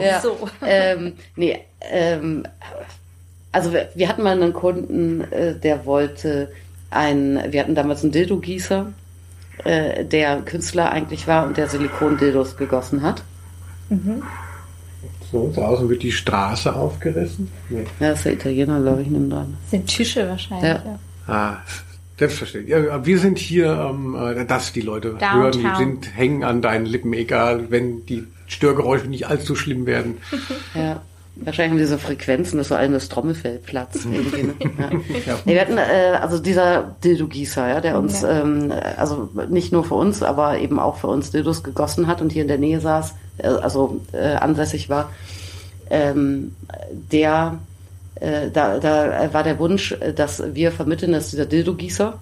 äh, 0.00 0.06
Ja. 0.06 0.20
So. 0.20 0.36
Ähm, 0.62 1.14
nee, 1.36 1.60
ähm, 1.80 2.46
also 3.52 3.72
wir, 3.72 3.88
wir 3.94 4.08
hatten 4.08 4.22
mal 4.22 4.32
einen 4.32 4.52
Kunden, 4.52 5.22
äh, 5.32 5.54
der 5.54 5.86
wollte 5.86 6.52
ein, 6.90 7.42
wir 7.50 7.60
hatten 7.60 7.74
damals 7.74 8.02
einen 8.02 8.12
Dildo-Gießer, 8.12 8.92
äh, 9.64 10.04
der 10.04 10.42
Künstler 10.42 10.90
eigentlich 10.90 11.26
war 11.26 11.46
und 11.46 11.56
der 11.56 11.68
Silikon-Dildos 11.68 12.56
gegossen 12.56 13.02
hat. 13.02 13.22
so, 15.32 15.52
draußen 15.54 15.88
wird 15.88 16.02
die 16.02 16.12
Straße 16.12 16.74
aufgerissen. 16.74 17.50
Nee. 17.68 17.84
Ja, 18.00 18.10
das 18.10 18.18
ist 18.18 18.24
der 18.26 18.32
Italiener, 18.34 18.80
glaube 18.80 19.02
ich, 19.02 19.08
nimm 19.08 19.30
dran. 19.30 19.56
Das 19.62 19.70
sind 19.70 19.86
Tische 19.86 20.28
wahrscheinlich. 20.28 20.68
Ja. 20.68 20.82
Ja. 20.84 20.98
Ah, 21.32 21.56
selbstverständlich. 22.18 22.70
Ja, 22.70 23.04
wir 23.04 23.18
sind 23.18 23.38
hier, 23.38 23.72
ähm, 23.72 24.14
äh, 24.14 24.44
dass 24.44 24.72
die 24.72 24.80
Leute 24.80 25.10
Downtown. 25.10 25.42
hören, 25.42 25.52
die 25.52 25.76
sind, 25.78 26.16
hängen 26.16 26.44
an 26.44 26.62
deinen 26.62 26.86
Lippen, 26.86 27.12
egal, 27.12 27.70
wenn 27.70 28.06
die 28.06 28.24
Störgeräusche 28.46 29.08
nicht 29.08 29.26
allzu 29.26 29.56
schlimm 29.56 29.86
werden. 29.86 30.18
Ja. 30.74 31.02
Wahrscheinlich 31.36 31.72
haben 31.72 31.78
diese 31.78 31.98
Frequenzen, 31.98 32.58
dass 32.58 32.68
so 32.68 32.74
allen 32.74 32.92
das 32.92 33.08
Trommelfell 33.08 33.58
platzt. 33.58 34.04
irgendwie, 34.10 34.42
ne? 34.44 34.54
ja. 34.78 34.90
Ja. 35.26 35.38
Nee, 35.44 35.54
wir 35.54 35.60
hatten 35.60 35.78
äh, 35.78 36.18
also 36.20 36.38
dieser 36.38 36.96
Dildo-Gießer, 37.04 37.68
ja, 37.68 37.80
der 37.80 37.98
uns, 37.98 38.22
Ja. 38.22 38.40
ähm, 38.40 38.72
also 38.96 39.28
nicht 39.48 39.72
nur 39.72 39.84
für 39.84 39.94
uns, 39.94 40.22
aber 40.22 40.58
eben 40.58 40.78
auch 40.78 40.96
für 40.96 41.08
uns 41.08 41.30
Dildos 41.30 41.62
gegossen 41.62 42.06
hat 42.06 42.22
und 42.22 42.32
hier 42.32 42.42
in 42.42 42.48
der 42.48 42.58
Nähe 42.58 42.80
saß, 42.80 43.14
äh, 43.38 43.48
also 43.48 44.00
äh, 44.12 44.34
ansässig 44.34 44.88
war, 44.88 45.10
ähm, 45.90 46.54
der, 47.12 47.58
äh, 48.16 48.50
da, 48.50 48.78
da 48.78 49.32
war 49.32 49.42
der 49.42 49.58
Wunsch, 49.58 49.92
äh, 49.92 50.12
dass 50.12 50.42
wir 50.54 50.72
vermitteln, 50.72 51.12
dass 51.12 51.30
dieser 51.30 51.46
Dildo-Gießer 51.46 52.18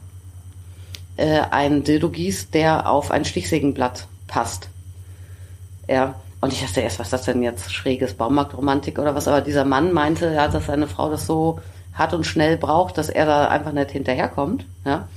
äh, 1.17 1.41
ein 1.51 1.85
Dildo 1.85 2.09
gießt, 2.11 2.53
der 2.55 2.91
auf 2.91 3.11
ein 3.11 3.25
Stichsägenblatt 3.25 4.09
passt. 4.27 4.69
Ja. 5.89 6.17
Und 6.45 6.53
ich 6.53 6.61
dachte 6.61 6.83
erst, 6.83 6.99
was 6.99 7.07
ist 7.07 7.13
das 7.15 7.23
denn 7.23 7.43
jetzt? 7.43 7.73
Schräges 7.73 8.13
Baumarktromantik 8.13 8.99
oder 8.99 9.15
was? 9.15 9.29
Aber 9.29 9.41
dieser 9.41 9.65
Mann 9.65 9.95
meinte, 9.95 10.31
ja, 10.31 10.47
dass 10.47 10.67
seine 10.67 10.87
Frau 10.87 11.09
das 11.09 11.27
so 11.27 11.59
hart 11.95 12.13
und 12.13 12.27
schnell 12.27 12.59
braucht, 12.59 12.99
dass 12.99 13.09
er 13.09 13.25
da 13.25 13.49
einfach 13.49 13.73
nicht 13.73 13.93
hinterherkommt. 13.93 14.67
Ja. 14.85 15.09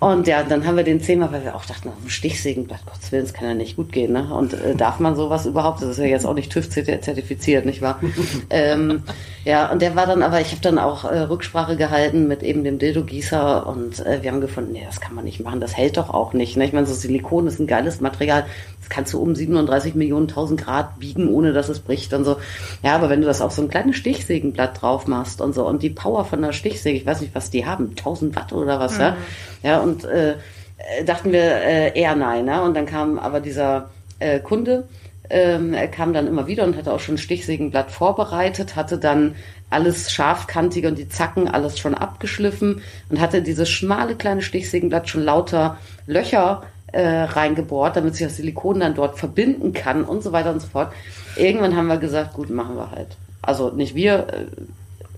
Und 0.00 0.26
ja, 0.26 0.42
dann 0.42 0.66
haben 0.66 0.78
wir 0.78 0.82
den 0.82 1.02
zehnmal, 1.02 1.30
weil 1.30 1.44
wir 1.44 1.54
auch 1.54 1.66
dachten, 1.66 1.90
ein 1.90 2.08
Stichsägenblatt, 2.08 2.86
Gottes 2.86 3.12
Willen, 3.12 3.24
das 3.24 3.34
kann 3.34 3.48
ja 3.48 3.54
nicht 3.54 3.76
gut 3.76 3.92
gehen. 3.92 4.14
Ne? 4.14 4.32
Und 4.32 4.54
äh, 4.54 4.74
darf 4.74 4.98
man 4.98 5.14
sowas 5.14 5.44
überhaupt? 5.44 5.82
Das 5.82 5.90
ist 5.90 5.98
ja 5.98 6.06
jetzt 6.06 6.24
auch 6.24 6.32
nicht 6.32 6.50
TÜV-zertifiziert, 6.50 7.66
nicht 7.66 7.82
wahr? 7.82 8.00
ähm, 8.50 9.02
ja, 9.44 9.70
und 9.70 9.82
der 9.82 9.96
war 9.96 10.06
dann 10.06 10.22
aber, 10.22 10.40
ich 10.40 10.52
habe 10.52 10.62
dann 10.62 10.78
auch 10.78 11.04
äh, 11.04 11.18
Rücksprache 11.18 11.76
gehalten 11.76 12.26
mit 12.28 12.42
eben 12.42 12.64
dem 12.64 12.78
Dildo-Gießer 12.78 13.66
und 13.66 14.04
äh, 14.06 14.22
wir 14.22 14.30
haben 14.30 14.40
gefunden, 14.40 14.72
nee, 14.72 14.82
das 14.86 15.02
kann 15.02 15.14
man 15.14 15.26
nicht 15.26 15.44
machen, 15.44 15.60
das 15.60 15.76
hält 15.76 15.98
doch 15.98 16.08
auch 16.08 16.32
nicht. 16.32 16.56
Ne? 16.56 16.64
Ich 16.64 16.72
meine, 16.72 16.86
so 16.86 16.94
Silikon 16.94 17.46
ist 17.46 17.60
ein 17.60 17.66
geiles 17.66 18.00
Material, 18.00 18.46
das 18.80 18.88
kannst 18.88 19.12
du 19.12 19.20
um 19.20 19.34
37 19.34 19.94
Millionen 19.94 20.28
tausend 20.28 20.62
Grad 20.62 20.98
biegen, 20.98 21.28
ohne 21.28 21.52
dass 21.52 21.68
es 21.68 21.80
bricht 21.80 22.14
und 22.14 22.24
so. 22.24 22.36
Ja, 22.82 22.94
aber 22.94 23.10
wenn 23.10 23.20
du 23.20 23.26
das 23.26 23.42
auf 23.42 23.52
so 23.52 23.60
ein 23.60 23.68
kleines 23.68 23.96
Stichsägenblatt 23.96 24.80
drauf 24.80 25.06
machst 25.06 25.42
und 25.42 25.54
so 25.54 25.66
und 25.66 25.82
die 25.82 25.90
Power 25.90 26.24
von 26.24 26.40
der 26.40 26.52
Stichsäge, 26.52 26.96
ich 26.96 27.04
weiß 27.04 27.20
nicht, 27.20 27.34
was 27.34 27.50
die 27.50 27.66
haben, 27.66 27.90
1000 27.90 28.34
Watt 28.34 28.54
oder 28.54 28.80
was, 28.80 28.96
ja? 28.96 29.16
Ja, 29.62 29.80
und 29.90 30.04
äh, 30.04 30.32
äh, 30.32 31.04
dachten 31.04 31.32
wir 31.32 31.42
äh, 31.42 31.98
eher 31.98 32.16
nein, 32.16 32.44
ne? 32.46 32.62
Und 32.62 32.74
dann 32.74 32.86
kam 32.86 33.18
aber 33.18 33.40
dieser 33.40 33.90
äh, 34.18 34.40
Kunde, 34.40 34.88
ähm, 35.28 35.74
er 35.74 35.88
kam 35.88 36.12
dann 36.12 36.26
immer 36.26 36.46
wieder 36.46 36.64
und 36.64 36.76
hatte 36.76 36.92
auch 36.92 37.00
schon 37.00 37.14
ein 37.14 37.18
Stichsägenblatt 37.18 37.90
vorbereitet, 37.90 38.76
hatte 38.76 38.98
dann 38.98 39.36
alles 39.70 40.10
scharfkantige 40.10 40.88
und 40.88 40.98
die 40.98 41.08
Zacken 41.08 41.46
alles 41.46 41.78
schon 41.78 41.94
abgeschliffen 41.94 42.82
und 43.08 43.20
hatte 43.20 43.40
dieses 43.40 43.70
schmale 43.70 44.16
kleine 44.16 44.42
Stichsägenblatt 44.42 45.08
schon 45.08 45.22
lauter 45.22 45.78
Löcher 46.06 46.64
äh, 46.92 47.06
reingebohrt, 47.06 47.94
damit 47.94 48.16
sich 48.16 48.26
das 48.26 48.36
Silikon 48.36 48.80
dann 48.80 48.94
dort 48.94 49.18
verbinden 49.18 49.72
kann 49.72 50.02
und 50.04 50.24
so 50.24 50.32
weiter 50.32 50.50
und 50.50 50.60
so 50.60 50.66
fort. 50.66 50.92
Irgendwann 51.36 51.76
haben 51.76 51.86
wir 51.86 51.98
gesagt, 51.98 52.34
gut, 52.34 52.50
machen 52.50 52.76
wir 52.76 52.90
halt. 52.90 53.16
Also 53.42 53.70
nicht 53.70 53.94
wir, 53.94 54.26
äh, 54.28 54.46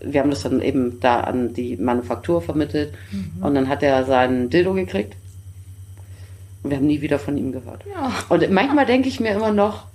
wir 0.05 0.21
haben 0.21 0.31
das 0.31 0.43
dann 0.43 0.61
eben 0.61 1.01
da 1.01 1.21
an 1.21 1.55
die 1.55 1.77
Manufaktur 1.77 2.43
vermittelt 2.43 2.95
und 3.41 3.55
dann 3.55 3.69
hat 3.69 3.83
er 3.83 4.05
seinen 4.05 4.51
Dildo 4.51 4.75
gekriegt. 4.75 5.17
Und 6.63 6.71
wir 6.71 6.77
haben 6.77 6.87
nie 6.87 7.01
wieder 7.01 7.19
von 7.19 7.37
ihm 7.37 7.53
gehört. 7.53 7.85
Ja. 7.91 8.13
Und 8.29 8.49
manchmal 8.51 8.87
denke 8.87 9.09
ich 9.09 9.19
mir 9.19 9.35
immer 9.35 9.53
noch, 9.53 9.87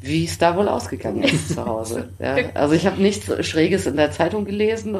wie 0.00 0.24
es 0.24 0.38
da 0.38 0.56
wohl 0.56 0.68
ausgegangen 0.68 1.22
ist 1.22 1.54
zu 1.54 1.64
Hause. 1.64 2.08
Ja, 2.18 2.36
also 2.54 2.74
ich 2.74 2.86
habe 2.86 3.00
nichts 3.00 3.46
Schräges 3.46 3.86
in 3.86 3.96
der 3.96 4.10
Zeitung 4.10 4.44
gelesen. 4.44 4.96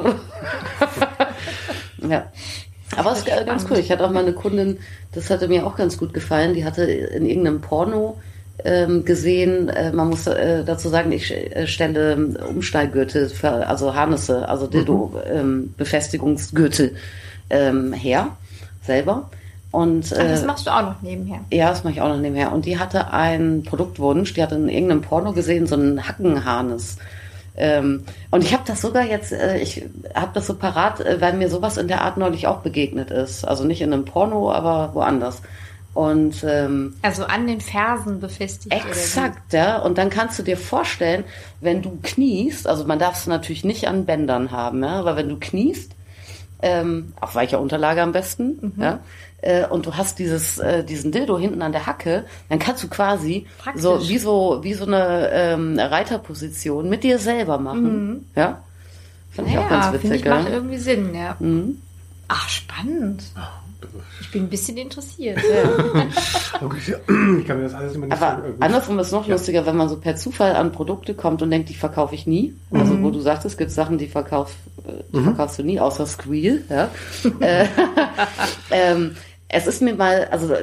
ja. 2.07 2.31
Aber 2.95 3.13
es 3.13 3.19
ist 3.19 3.27
ganz 3.45 3.65
cool. 3.69 3.77
Ich 3.77 3.91
hatte 3.91 4.05
auch 4.05 4.11
mal 4.11 4.23
eine 4.23 4.33
Kundin, 4.33 4.79
das 5.13 5.29
hatte 5.29 5.47
mir 5.47 5.65
auch 5.65 5.75
ganz 5.75 5.97
gut 5.97 6.13
gefallen. 6.13 6.53
Die 6.53 6.65
hatte 6.65 6.83
in 6.83 7.25
irgendeinem 7.25 7.61
Porno 7.61 8.17
gesehen, 8.63 9.69
äh, 9.69 9.91
man 9.91 10.09
muss 10.09 10.27
äh, 10.27 10.63
dazu 10.63 10.89
sagen, 10.89 11.11
ich 11.11 11.31
äh, 11.31 11.65
stelle 11.67 12.15
Umsteiggürtel, 12.49 13.29
für, 13.29 13.67
also 13.67 13.95
Harnisse, 13.95 14.47
also 14.47 14.67
Dildo-Befestigungsgürtel 14.67 16.95
ähm, 17.49 17.93
her, 17.93 18.37
selber. 18.83 19.31
Und, 19.71 20.13
Ach, 20.13 20.17
das 20.17 20.45
machst 20.45 20.67
du 20.67 20.71
auch 20.71 20.81
noch 20.81 21.01
nebenher. 21.01 21.39
Ja, 21.51 21.69
das 21.69 21.83
mache 21.83 21.93
ich 21.93 22.01
auch 22.01 22.09
noch 22.09 22.19
nebenher. 22.19 22.51
Und 22.51 22.65
die 22.65 22.77
hatte 22.77 23.13
einen 23.13 23.63
Produktwunsch, 23.63 24.33
die 24.33 24.43
hatte 24.43 24.55
in 24.55 24.69
irgendeinem 24.69 25.01
Porno 25.01 25.31
gesehen, 25.31 25.65
so 25.65 25.75
einen 25.75 26.07
Hackenharnis. 26.07 26.97
Ähm, 27.55 28.03
und 28.31 28.43
ich 28.43 28.53
habe 28.53 28.63
das 28.65 28.81
sogar 28.81 29.03
jetzt, 29.03 29.31
äh, 29.31 29.59
ich 29.59 29.83
habe 30.13 30.31
das 30.33 30.47
so 30.47 30.55
parat, 30.55 30.99
äh, 31.01 31.21
weil 31.21 31.33
mir 31.33 31.49
sowas 31.49 31.77
in 31.77 31.87
der 31.87 32.01
Art 32.01 32.17
neulich 32.17 32.47
auch 32.47 32.59
begegnet 32.59 33.11
ist. 33.11 33.45
Also 33.45 33.63
nicht 33.63 33.81
in 33.81 33.93
einem 33.93 34.05
Porno, 34.05 34.51
aber 34.51 34.91
woanders. 34.93 35.41
Und 35.93 36.45
ähm, 36.47 36.95
also 37.01 37.25
an 37.25 37.47
den 37.47 37.59
Fersen 37.59 38.21
befestigt. 38.21 38.73
Exakt, 38.73 39.51
ja. 39.51 39.79
Und 39.79 39.97
dann 39.97 40.09
kannst 40.09 40.39
du 40.39 40.43
dir 40.43 40.55
vorstellen, 40.55 41.25
wenn 41.59 41.81
du 41.81 41.99
kniest, 42.01 42.65
also 42.65 42.85
man 42.85 42.97
darf 42.97 43.17
es 43.17 43.27
natürlich 43.27 43.65
nicht 43.65 43.87
an 43.87 44.05
Bändern 44.05 44.51
haben, 44.51 44.83
ja, 44.83 44.99
aber 44.99 45.17
wenn 45.17 45.27
du 45.27 45.37
kniest, 45.37 45.91
ähm, 46.61 47.13
auf 47.19 47.35
weicher 47.35 47.59
Unterlage 47.59 48.01
am 48.01 48.13
besten, 48.13 48.73
mhm. 48.75 48.81
ja, 48.81 48.99
äh, 49.41 49.65
und 49.65 49.85
du 49.85 49.97
hast 49.97 50.19
dieses, 50.19 50.59
äh, 50.59 50.83
diesen 50.85 51.11
Dildo 51.11 51.37
hinten 51.37 51.61
an 51.61 51.73
der 51.73 51.87
Hacke, 51.87 52.25
dann 52.47 52.59
kannst 52.59 52.83
du 52.83 52.87
quasi 52.87 53.47
Praktisch. 53.57 53.81
so 53.81 54.07
wie 54.07 54.17
so 54.17 54.59
wie 54.61 54.73
so 54.73 54.85
eine 54.85 55.29
ähm, 55.31 55.77
Reiterposition 55.77 56.87
mit 56.87 57.03
dir 57.03 57.19
selber 57.19 57.57
machen, 57.57 58.07
mhm. 58.07 58.25
ja. 58.35 58.61
Fand 59.31 59.47
ich 59.47 59.57
auch 59.57 59.69
ganz 59.69 59.93
witzig. 59.93 60.11
Ich, 60.11 60.25
macht 60.25 60.49
irgendwie 60.49 60.77
Sinn, 60.77 61.15
ja. 61.15 61.35
Mhm. 61.39 61.81
Ach, 62.27 62.47
spannend. 62.47 63.23
Ich 64.21 64.31
bin 64.31 64.43
ein 64.43 64.49
bisschen 64.49 64.77
interessiert. 64.77 65.39
Ja. 66.61 66.67
ich 67.39 67.47
kann 67.47 67.57
mir 67.57 67.63
das 67.63 67.73
alles 67.73 67.95
immer 67.95 68.05
nicht 68.05 68.21
Aber 68.21 68.43
so 68.43 68.53
andersrum 68.59 68.99
ist 68.99 69.07
es 69.07 69.13
noch 69.13 69.25
ja. 69.27 69.33
lustiger, 69.33 69.65
wenn 69.65 69.75
man 69.75 69.89
so 69.89 69.97
per 69.97 70.15
Zufall 70.15 70.55
an 70.55 70.71
Produkte 70.71 71.15
kommt 71.15 71.41
und 71.41 71.49
denkt, 71.49 71.69
die 71.69 71.73
verkaufe 71.73 72.13
ich 72.13 72.27
nie. 72.27 72.53
Also 72.71 72.93
mhm. 72.93 73.03
wo 73.03 73.09
du 73.09 73.19
sagst, 73.19 73.45
es 73.45 73.57
gibt 73.57 73.71
Sachen, 73.71 73.97
die, 73.97 74.07
verkauf, 74.07 74.53
äh, 74.85 75.03
die 75.11 75.17
mhm. 75.17 75.23
verkaufst 75.23 75.57
du 75.57 75.63
nie, 75.63 75.79
außer 75.79 76.05
Squeal. 76.05 76.61
Ja. 76.69 76.89
Äh, 77.39 77.67
ähm, 78.71 79.15
es 79.47 79.67
ist 79.67 79.81
mir 79.81 79.95
mal, 79.95 80.27
also 80.31 80.53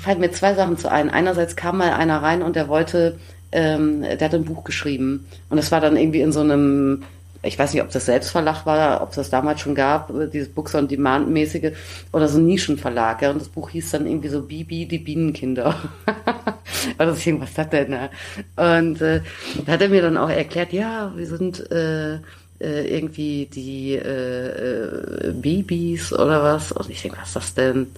fallen 0.00 0.20
mir 0.20 0.32
zwei 0.32 0.54
Sachen 0.54 0.78
zu 0.78 0.90
ein. 0.90 1.10
Einerseits 1.10 1.56
kam 1.56 1.78
mal 1.78 1.92
einer 1.92 2.22
rein 2.22 2.42
und 2.42 2.56
der 2.56 2.68
wollte, 2.68 3.18
ähm, 3.52 4.02
der 4.02 4.20
hat 4.20 4.34
ein 4.34 4.44
Buch 4.44 4.64
geschrieben. 4.64 5.26
Und 5.48 5.58
es 5.58 5.70
war 5.70 5.80
dann 5.80 5.96
irgendwie 5.96 6.22
in 6.22 6.32
so 6.32 6.40
einem 6.40 7.04
ich 7.42 7.58
weiß 7.58 7.74
nicht, 7.74 7.82
ob 7.82 7.90
das 7.90 8.06
Selbstverlag 8.06 8.64
war, 8.66 9.02
ob 9.02 9.10
es 9.10 9.16
das 9.16 9.30
damals 9.30 9.60
schon 9.60 9.74
gab, 9.74 10.12
dieses 10.30 10.48
Books 10.48 10.74
on 10.74 10.86
Demand 10.86 11.28
mäßige 11.28 11.72
oder 12.12 12.28
so 12.28 12.38
ein 12.38 12.46
Nischenverlag. 12.46 13.22
Ja, 13.22 13.30
und 13.30 13.40
das 13.40 13.48
Buch 13.48 13.70
hieß 13.70 13.90
dann 13.90 14.06
irgendwie 14.06 14.28
so 14.28 14.42
Bibi, 14.42 14.86
die 14.86 14.98
Bienenkinder. 14.98 15.74
oder 16.98 17.14
so 17.14 17.40
was 17.40 17.54
sagt 17.54 17.72
der 17.72 17.84
denn? 17.84 18.08
Und 18.56 19.00
äh, 19.00 19.20
da 19.66 19.72
hat 19.72 19.82
er 19.82 19.88
mir 19.88 20.02
dann 20.02 20.16
auch 20.16 20.30
erklärt, 20.30 20.72
ja, 20.72 21.12
wir 21.16 21.26
sind 21.26 21.70
äh, 21.72 22.14
äh, 22.14 22.96
irgendwie 22.96 23.46
die 23.46 23.94
äh, 23.94 25.28
äh, 25.28 25.32
Babys 25.32 26.12
oder 26.12 26.42
was. 26.44 26.70
Und 26.70 26.90
ich 26.90 27.02
denke, 27.02 27.18
was 27.20 27.28
ist 27.28 27.36
das 27.36 27.54
denn? 27.54 27.88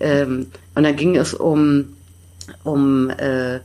Ähm, 0.00 0.46
und 0.74 0.82
dann 0.82 0.96
ging 0.96 1.16
es 1.16 1.34
um 1.34 1.96
um 2.64 3.10
äh, 3.10 3.60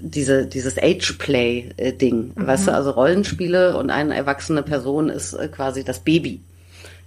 diese, 0.00 0.46
dieses 0.46 0.78
Age-Play-Ding, 0.78 2.32
mhm. 2.34 2.46
weißt 2.46 2.68
du, 2.68 2.74
also 2.74 2.90
Rollenspiele 2.90 3.76
und 3.76 3.90
eine 3.90 4.14
erwachsene 4.14 4.62
Person 4.62 5.08
ist 5.08 5.32
äh, 5.34 5.48
quasi 5.48 5.84
das 5.84 6.00
Baby. 6.00 6.40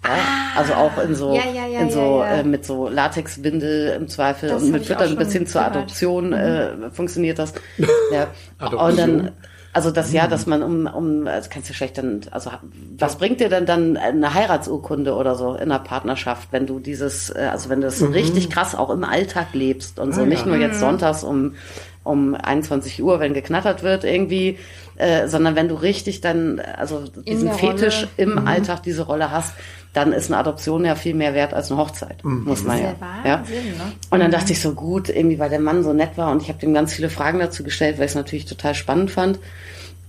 Ja? 0.04 0.10
Ah, 0.12 0.60
also 0.60 0.74
auch 0.74 0.98
in 0.98 1.16
so, 1.16 1.36
ja, 1.36 1.44
ja, 1.68 1.80
in 1.80 1.92
so 1.92 2.24
äh, 2.24 2.44
mit 2.44 2.66
so 2.66 2.90
Latexwindel 2.90 3.96
im 3.96 4.08
Zweifel 4.08 4.50
das 4.50 4.64
und 4.64 4.72
mit 4.72 4.86
Füttern 4.86 5.16
bis 5.16 5.32
hin 5.32 5.46
zur 5.46 5.62
Adoption 5.62 6.28
mhm. 6.30 6.34
äh, 6.34 6.92
funktioniert 6.92 7.40
das. 7.40 7.54
Ja. 8.12 8.28
Und 8.60 8.98
dann 8.98 9.32
also 9.74 9.90
das 9.90 10.12
Jahr, 10.12 10.28
dass 10.28 10.48
man 10.48 10.64
um, 10.64 10.86
um, 10.86 11.28
also 11.28 11.50
kannst 11.52 11.70
du 11.70 11.74
schlecht 11.74 11.98
dann, 11.98 12.22
also 12.32 12.52
was 12.98 13.16
bringt 13.16 13.40
dir 13.40 13.48
denn 13.48 13.66
dann 13.66 13.96
eine 13.96 14.34
Heiratsurkunde 14.34 15.16
oder 15.16 15.36
so 15.36 15.54
in 15.54 15.72
einer 15.72 15.80
Partnerschaft, 15.80 16.50
wenn 16.52 16.68
du 16.68 16.80
dieses, 16.80 17.30
äh, 17.30 17.48
also 17.52 17.70
wenn 17.70 17.80
du 17.80 17.88
das 17.88 18.02
mhm. 18.02 18.12
richtig 18.12 18.50
krass 18.50 18.76
auch 18.76 18.90
im 18.90 19.06
Alltag 19.06 19.48
lebst 19.54 19.98
und 20.00 20.14
so, 20.14 20.24
ah, 20.24 20.26
nicht 20.26 20.46
nur 20.46 20.58
jetzt 20.58 20.76
mhm. 20.76 20.80
sonntags 20.80 21.24
um 21.24 21.56
um 22.04 22.36
21 22.36 23.02
Uhr, 23.04 23.20
wenn 23.20 23.34
geknattert 23.34 23.84
wird 23.84 24.04
irgendwie, 24.04 24.58
äh, 24.96 25.28
sondern 25.28 25.56
wenn 25.56 25.68
du 25.68 25.76
richtig 25.76 26.22
dann, 26.22 26.60
also 26.60 27.04
diesen 27.28 27.52
Fetisch 27.52 28.02
Rolle. 28.02 28.10
im 28.18 28.32
mhm. 28.32 28.48
Alltag 28.48 28.84
diese 28.84 29.04
Rolle 29.04 29.32
hast, 29.32 29.54
dann 29.94 30.14
ist 30.14 30.32
eine 30.32 30.40
Adoption 30.40 30.86
ja 30.86 30.96
viel 30.96 31.14
mehr 31.14 31.34
wert 31.34 31.54
als 31.54 31.70
eine 31.70 31.80
Hochzeit, 31.80 32.24
mhm. 32.24 32.44
muss 32.46 32.64
man 32.64 32.80
ja. 32.80 32.96
ja. 33.26 33.40
Wahnsinn, 33.40 33.78
Ne? 33.78 33.92
Und 34.10 34.20
dann 34.20 34.32
dachte 34.32 34.54
ich 34.54 34.62
so 34.62 34.74
gut, 34.74 35.10
irgendwie, 35.10 35.38
weil 35.38 35.50
der 35.50 35.60
Mann 35.60 35.84
so 35.84 35.94
nett 35.94 36.18
war 36.18 36.32
und 36.32 36.42
ich 36.42 36.50
habe 36.50 36.66
ihm 36.66 36.74
ganz 36.74 36.94
viele 36.94 37.10
Fragen 37.10 37.40
dazu 37.40 37.64
gestellt, 37.64 37.98
weil 37.98 38.06
ich 38.06 38.12
es 38.12 38.16
natürlich 38.16 38.46
total 38.46 38.74
spannend 38.74 39.12
fand. 39.12 39.40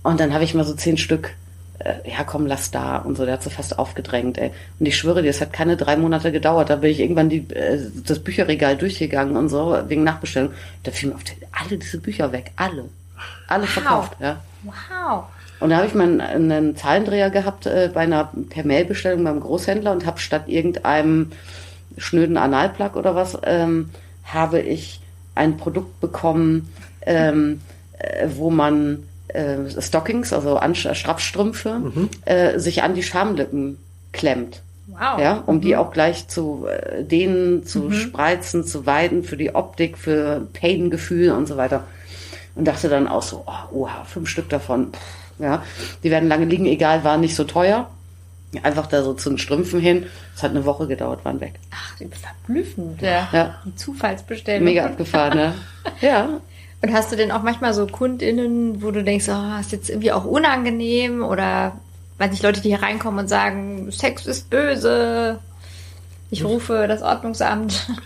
Und 0.01 0.19
dann 0.19 0.33
habe 0.33 0.43
ich 0.43 0.53
mal 0.53 0.65
so 0.65 0.73
zehn 0.73 0.97
Stück 0.97 1.31
ja 2.05 2.23
komm, 2.23 2.45
lass 2.45 2.71
da 2.71 2.97
und 2.97 3.17
so, 3.17 3.25
der 3.25 3.35
hat 3.35 3.43
so 3.43 3.49
fast 3.49 3.77
aufgedrängt, 3.77 4.37
ey. 4.37 4.51
Und 4.79 4.85
ich 4.85 4.97
schwöre 4.97 5.21
dir, 5.21 5.29
es 5.29 5.41
hat 5.41 5.53
keine 5.53 5.75
drei 5.75 5.97
Monate 5.97 6.31
gedauert, 6.31 6.69
da 6.69 6.77
bin 6.77 6.91
ich 6.91 6.99
irgendwann 6.99 7.29
die, 7.29 7.49
äh, 7.53 7.79
das 8.05 8.19
Bücherregal 8.19 8.77
durchgegangen 8.77 9.35
und 9.35 9.49
so, 9.49 9.77
wegen 9.87 10.03
Nachbestellung. 10.03 10.51
Da 10.83 10.91
fielen 10.91 11.13
auf 11.13 11.23
die, 11.23 11.33
alle 11.51 11.77
diese 11.77 11.99
Bücher 11.99 12.31
weg, 12.31 12.51
alle. 12.55 12.85
Alle 13.47 13.63
wow. 13.63 13.69
verkauft, 13.69 14.13
ja. 14.19 14.39
Wow. 14.63 15.25
Und 15.59 15.69
da 15.69 15.77
habe 15.77 15.87
ich 15.87 15.93
mal 15.93 16.03
einen, 16.03 16.51
einen 16.51 16.75
Zahlendreher 16.75 17.29
gehabt 17.29 17.65
äh, 17.65 17.89
bei 17.93 18.01
einer 18.01 18.31
per 18.49 18.65
Mail-Bestellung 18.65 19.23
beim 19.23 19.39
Großhändler 19.39 19.91
und 19.91 20.05
habe 20.05 20.19
statt 20.19 20.43
irgendeinem 20.47 21.31
schnöden 21.97 22.37
Analplug 22.37 22.95
oder 22.95 23.15
was, 23.15 23.37
ähm, 23.43 23.89
habe 24.25 24.59
ich 24.59 24.99
ein 25.35 25.57
Produkt 25.57 25.99
bekommen, 25.99 26.69
ähm, 27.05 27.61
äh, 27.97 28.27
wo 28.35 28.49
man 28.49 29.03
äh, 29.33 29.81
Stockings, 29.81 30.33
also 30.33 30.57
an, 30.57 30.75
Straffstrümpfe, 30.75 31.79
mhm. 31.79 32.09
äh, 32.25 32.59
sich 32.59 32.83
an 32.83 32.95
die 32.95 33.03
Schamlippen 33.03 33.77
klemmt. 34.11 34.61
Wow. 34.87 35.19
Ja, 35.19 35.43
um 35.45 35.55
mhm. 35.55 35.61
die 35.61 35.75
auch 35.75 35.91
gleich 35.91 36.27
zu 36.27 36.67
äh, 36.67 37.03
dehnen, 37.03 37.65
zu 37.65 37.83
mhm. 37.83 37.93
spreizen, 37.93 38.65
zu 38.65 38.85
weiden, 38.85 39.23
für 39.23 39.37
die 39.37 39.55
Optik, 39.55 39.97
für 39.97 40.47
Pain-Gefühl 40.53 41.31
und 41.31 41.47
so 41.47 41.57
weiter. 41.57 41.85
Und 42.55 42.67
dachte 42.67 42.89
dann 42.89 43.07
auch 43.07 43.23
so, 43.23 43.43
oh, 43.47 43.75
oha, 43.75 44.03
fünf 44.03 44.29
Stück 44.29 44.49
davon, 44.49 44.91
pff, 44.91 44.99
ja, 45.39 45.63
die 46.03 46.11
werden 46.11 46.29
lange 46.29 46.45
liegen, 46.45 46.65
egal, 46.65 47.03
waren 47.03 47.21
nicht 47.21 47.35
so 47.35 47.43
teuer. 47.43 47.89
Einfach 48.61 48.85
da 48.85 49.01
so 49.01 49.15
zu 49.15 49.29
den 49.29 49.39
Strümpfen 49.39 49.79
hin. 49.79 50.05
Es 50.35 50.43
hat 50.43 50.51
eine 50.51 50.63
Woche 50.63 50.85
gedauert, 50.85 51.25
waren 51.25 51.41
weg. 51.41 51.53
Ach, 51.71 51.97
verblüffend, 51.97 53.01
ja. 53.01 53.27
ja. 53.31 53.55
Die 53.65 53.75
Zufallsbestellung. 53.75 54.63
Mega 54.63 54.85
abgefahren, 54.85 55.35
ne? 55.35 55.55
ja. 56.01 56.39
Und 56.83 56.93
hast 56.93 57.13
du 57.13 57.15
denn 57.15 57.31
auch 57.31 57.43
manchmal 57.43 57.73
so 57.73 57.87
KundInnen, 57.87 58.83
wo 58.83 58.91
du 58.91 59.03
denkst, 59.03 59.29
oh, 59.29 59.59
ist 59.59 59.71
jetzt 59.71 59.89
irgendwie 59.89 60.11
auch 60.11 60.25
unangenehm 60.25 61.23
oder 61.23 61.77
weiß 62.17 62.29
nicht, 62.29 62.43
Leute, 62.43 62.59
die 62.59 62.69
hier 62.69 62.83
reinkommen 62.83 63.21
und 63.21 63.27
sagen, 63.29 63.89
Sex 63.89 64.25
ist 64.25 64.49
böse, 64.49 65.39
ich 66.29 66.43
rufe 66.43 66.85
das 66.87 67.01
Ordnungsamt. 67.01 67.87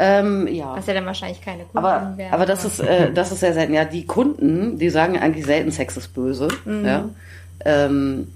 Ähm, 0.00 0.46
ja. 0.46 0.76
Was 0.76 0.86
ja 0.86 0.94
dann 0.94 1.06
wahrscheinlich 1.06 1.42
keine 1.42 1.64
Kunden 1.64 1.78
aber, 1.78 2.16
wären. 2.16 2.32
Aber 2.32 2.46
das 2.46 2.64
ist, 2.64 2.78
äh, 2.78 3.12
das 3.12 3.32
ist 3.32 3.40
sehr 3.40 3.52
selten. 3.52 3.74
Ja, 3.74 3.84
die 3.84 4.06
Kunden, 4.06 4.78
die 4.78 4.90
sagen 4.90 5.18
eigentlich 5.18 5.44
selten, 5.44 5.72
Sex 5.72 5.96
ist 5.96 6.14
böse. 6.14 6.46
Mhm. 6.64 6.86
Ja. 6.86 7.08
Ähm, 7.64 8.28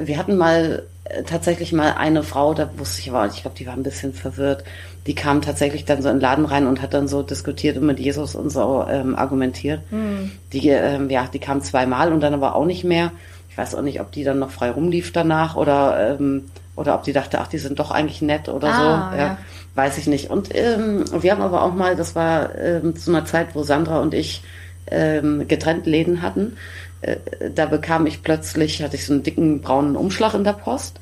wir 0.00 0.18
hatten 0.18 0.36
mal 0.36 0.82
tatsächlich 1.26 1.72
mal 1.72 1.94
eine 1.94 2.22
Frau, 2.22 2.54
da 2.54 2.70
wusste 2.76 3.00
ich 3.00 3.10
aber, 3.10 3.26
ich 3.26 3.42
glaube, 3.42 3.56
die 3.56 3.66
war 3.66 3.74
ein 3.74 3.82
bisschen 3.82 4.12
verwirrt 4.12 4.64
die 5.06 5.14
kam 5.14 5.40
tatsächlich 5.40 5.84
dann 5.84 6.02
so 6.02 6.08
in 6.08 6.16
den 6.16 6.20
Laden 6.20 6.44
rein 6.44 6.66
und 6.66 6.82
hat 6.82 6.92
dann 6.92 7.08
so 7.08 7.22
diskutiert 7.22 7.76
und 7.78 7.86
mit 7.86 7.98
Jesus 7.98 8.34
und 8.34 8.50
so 8.50 8.84
ähm, 8.88 9.16
argumentiert. 9.16 9.80
Mhm. 9.90 10.32
Die, 10.52 10.68
ähm, 10.68 11.08
ja, 11.08 11.26
die 11.32 11.38
kam 11.38 11.62
zweimal 11.62 12.12
und 12.12 12.20
dann 12.20 12.34
aber 12.34 12.54
auch 12.54 12.66
nicht 12.66 12.84
mehr. 12.84 13.12
Ich 13.48 13.56
weiß 13.56 13.74
auch 13.74 13.82
nicht, 13.82 14.00
ob 14.00 14.12
die 14.12 14.24
dann 14.24 14.38
noch 14.38 14.50
frei 14.50 14.70
rumlief 14.70 15.12
danach 15.12 15.56
oder, 15.56 16.16
ähm, 16.20 16.50
oder 16.76 16.94
ob 16.94 17.04
die 17.04 17.12
dachte, 17.12 17.40
ach, 17.40 17.48
die 17.48 17.58
sind 17.58 17.78
doch 17.78 17.90
eigentlich 17.90 18.20
nett 18.20 18.48
oder 18.48 18.68
ah, 18.68 18.76
so. 18.76 19.16
Ja, 19.16 19.16
ja. 19.16 19.38
Weiß 19.74 19.96
ich 19.98 20.06
nicht. 20.06 20.30
Und 20.30 20.54
ähm, 20.54 21.04
wir 21.20 21.32
haben 21.32 21.42
aber 21.42 21.62
auch 21.62 21.74
mal, 21.74 21.96
das 21.96 22.14
war 22.14 22.54
ähm, 22.56 22.94
zu 22.94 23.10
einer 23.10 23.24
Zeit, 23.24 23.54
wo 23.54 23.62
Sandra 23.62 24.00
und 24.00 24.12
ich 24.12 24.42
ähm, 24.90 25.48
getrennt 25.48 25.86
Läden 25.86 26.20
hatten. 26.20 26.56
Äh, 27.02 27.16
da 27.54 27.66
bekam 27.66 28.06
ich 28.06 28.22
plötzlich, 28.22 28.82
hatte 28.82 28.96
ich 28.96 29.06
so 29.06 29.12
einen 29.12 29.22
dicken 29.22 29.60
braunen 29.60 29.96
Umschlag 29.96 30.34
in 30.34 30.44
der 30.44 30.52
Post 30.52 31.00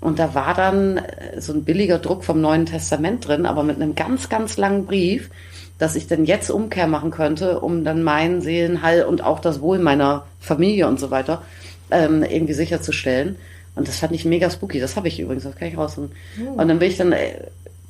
und 0.00 0.18
da 0.18 0.34
war 0.34 0.54
dann 0.54 0.98
äh, 0.98 1.40
so 1.40 1.52
ein 1.52 1.64
billiger 1.64 1.98
Druck 1.98 2.24
vom 2.24 2.40
Neuen 2.40 2.66
Testament 2.66 3.26
drin, 3.26 3.46
aber 3.46 3.62
mit 3.62 3.76
einem 3.76 3.94
ganz, 3.94 4.28
ganz 4.28 4.56
langen 4.56 4.86
Brief, 4.86 5.30
dass 5.78 5.96
ich 5.96 6.06
dann 6.06 6.24
jetzt 6.24 6.50
Umkehr 6.50 6.86
machen 6.86 7.10
könnte, 7.10 7.60
um 7.60 7.84
dann 7.84 8.02
meinen 8.02 8.40
Seelenheil 8.40 9.04
und 9.04 9.22
auch 9.22 9.40
das 9.40 9.60
Wohl 9.60 9.78
meiner 9.78 10.26
Familie 10.40 10.88
und 10.88 10.98
so 10.98 11.10
weiter 11.10 11.42
ähm, 11.90 12.22
irgendwie 12.22 12.52
sicherzustellen. 12.52 13.36
Und 13.74 13.86
das 13.86 13.98
fand 13.98 14.12
ich 14.12 14.24
mega 14.24 14.50
spooky. 14.50 14.80
Das 14.80 14.96
habe 14.96 15.08
ich 15.08 15.20
übrigens, 15.20 15.44
das 15.44 15.56
kann 15.56 15.68
ich 15.68 15.78
raus. 15.78 15.98
Und, 15.98 16.12
oh. 16.44 16.60
und 16.60 16.68
dann 16.68 16.78
bin 16.80 16.90
ich 16.90 16.96
dann, 16.96 17.12
äh, 17.12 17.34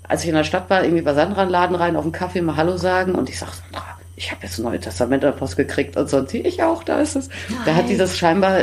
als 0.03 0.23
ich 0.23 0.29
in 0.29 0.35
der 0.35 0.45
Stadt 0.45 0.69
war, 0.69 0.85
irgendwie 0.85 1.03
bei 1.03 1.15
Sandra 1.15 1.45
in 1.45 1.51
Laden 1.51 1.77
rein, 1.77 1.97
auf 1.97 2.05
einen 2.05 2.13
Kaffee 2.13 2.43
mal 2.43 2.57
Hallo 2.57 2.77
sagen 2.77 3.15
und 3.15 3.31
ich 3.31 3.39
sag, 3.39 3.53
Sandra, 3.55 3.98
ich 4.19 4.33
habe 4.33 4.41
jetzt 4.43 4.59
ein 4.59 4.65
Neues 4.65 4.81
Testament 4.81 5.25
an 5.25 5.37
Post 5.37 5.57
gekriegt 5.57 5.97
und 5.97 6.11
sonst 6.11 6.35
ich 6.35 6.63
auch, 6.63 6.83
da 6.83 7.01
ist 7.01 7.15
es. 7.15 7.29
Nein. 7.49 7.59
Da 7.65 7.75
hat 7.77 7.89
die 7.89 7.97
das 7.97 8.19
scheinbar 8.19 8.59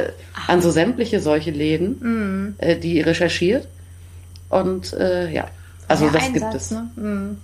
an 0.47 0.61
so 0.61 0.69
sämtliche 0.69 1.21
solche 1.21 1.51
Läden, 1.51 1.97
mhm. 2.01 2.55
äh, 2.57 2.75
die 2.75 2.99
recherchiert. 2.99 3.67
Und 4.49 4.93
äh, 4.93 5.31
ja, 5.31 5.47
also 5.87 6.05
Ja, 6.05 6.11
das 6.11 6.23
Einsatz, 6.23 6.33
gibt 6.33 6.55
es. 6.55 6.71
Ne? 6.71 6.89
Mhm. 6.97 7.37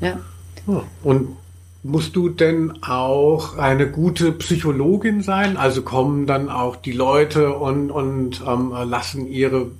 Ja. 0.00 0.18
Ja, 0.66 0.82
Und 1.02 1.36
musst 1.82 2.16
du 2.16 2.30
denn 2.30 2.82
auch 2.82 3.58
eine 3.58 3.90
gute 3.90 4.32
Psychologin 4.32 5.22
sein? 5.22 5.58
Also 5.58 5.82
kommen 5.82 6.26
dann 6.26 6.48
auch 6.48 6.76
die 6.76 6.92
Leute 6.92 7.54
und, 7.54 7.90
und 7.90 8.42
ähm, 8.46 8.72
lassen 8.84 9.26
ihre 9.26 9.70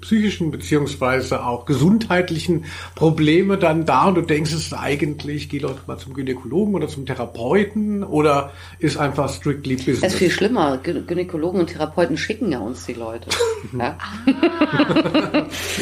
psychischen 0.00 0.50
beziehungsweise 0.50 1.44
auch 1.44 1.64
gesundheitlichen 1.64 2.64
Probleme 2.94 3.56
dann 3.58 3.84
da 3.86 4.06
und 4.06 4.14
du 4.14 4.20
denkst 4.20 4.52
es 4.52 4.66
ist 4.66 4.72
eigentlich, 4.72 5.48
geh 5.48 5.58
Leute 5.58 5.80
mal 5.86 5.98
zum 5.98 6.14
Gynäkologen 6.14 6.74
oder 6.74 6.86
zum 6.88 7.06
Therapeuten 7.06 8.04
oder 8.04 8.52
ist 8.78 8.96
einfach 8.96 9.28
strictly 9.32 9.74
Es 9.74 9.80
ist 9.80 9.86
business? 9.86 10.14
viel 10.14 10.30
schlimmer. 10.30 10.78
Gyn- 10.82 11.06
Gynäkologen 11.06 11.60
und 11.60 11.66
Therapeuten 11.68 12.16
schicken 12.16 12.52
ja 12.52 12.58
uns 12.60 12.86
die 12.86 12.92
Leute. 12.94 13.28
ja. 13.78 13.96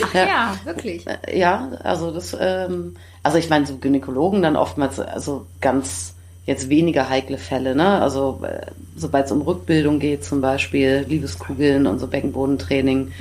Ach 0.04 0.14
ja. 0.14 0.54
wirklich. 0.64 1.04
Ja, 1.32 1.70
also 1.82 2.10
das, 2.12 2.36
ähm, 2.38 2.94
also 3.22 3.38
ich 3.38 3.48
meine, 3.50 3.66
so 3.66 3.76
Gynäkologen 3.76 4.42
dann 4.42 4.56
oftmals, 4.56 4.98
also 5.00 5.46
ganz 5.60 6.14
jetzt 6.44 6.68
weniger 6.68 7.08
heikle 7.08 7.38
Fälle, 7.38 7.74
ne? 7.74 8.00
Also 8.00 8.40
äh, 8.42 8.66
sobald 8.96 9.26
es 9.26 9.32
um 9.32 9.42
Rückbildung 9.42 10.00
geht, 10.00 10.24
zum 10.24 10.40
Beispiel 10.40 11.04
Liebeskugeln 11.08 11.86
und 11.86 12.00
so 12.00 12.08
Beckenbodentraining 12.08 13.12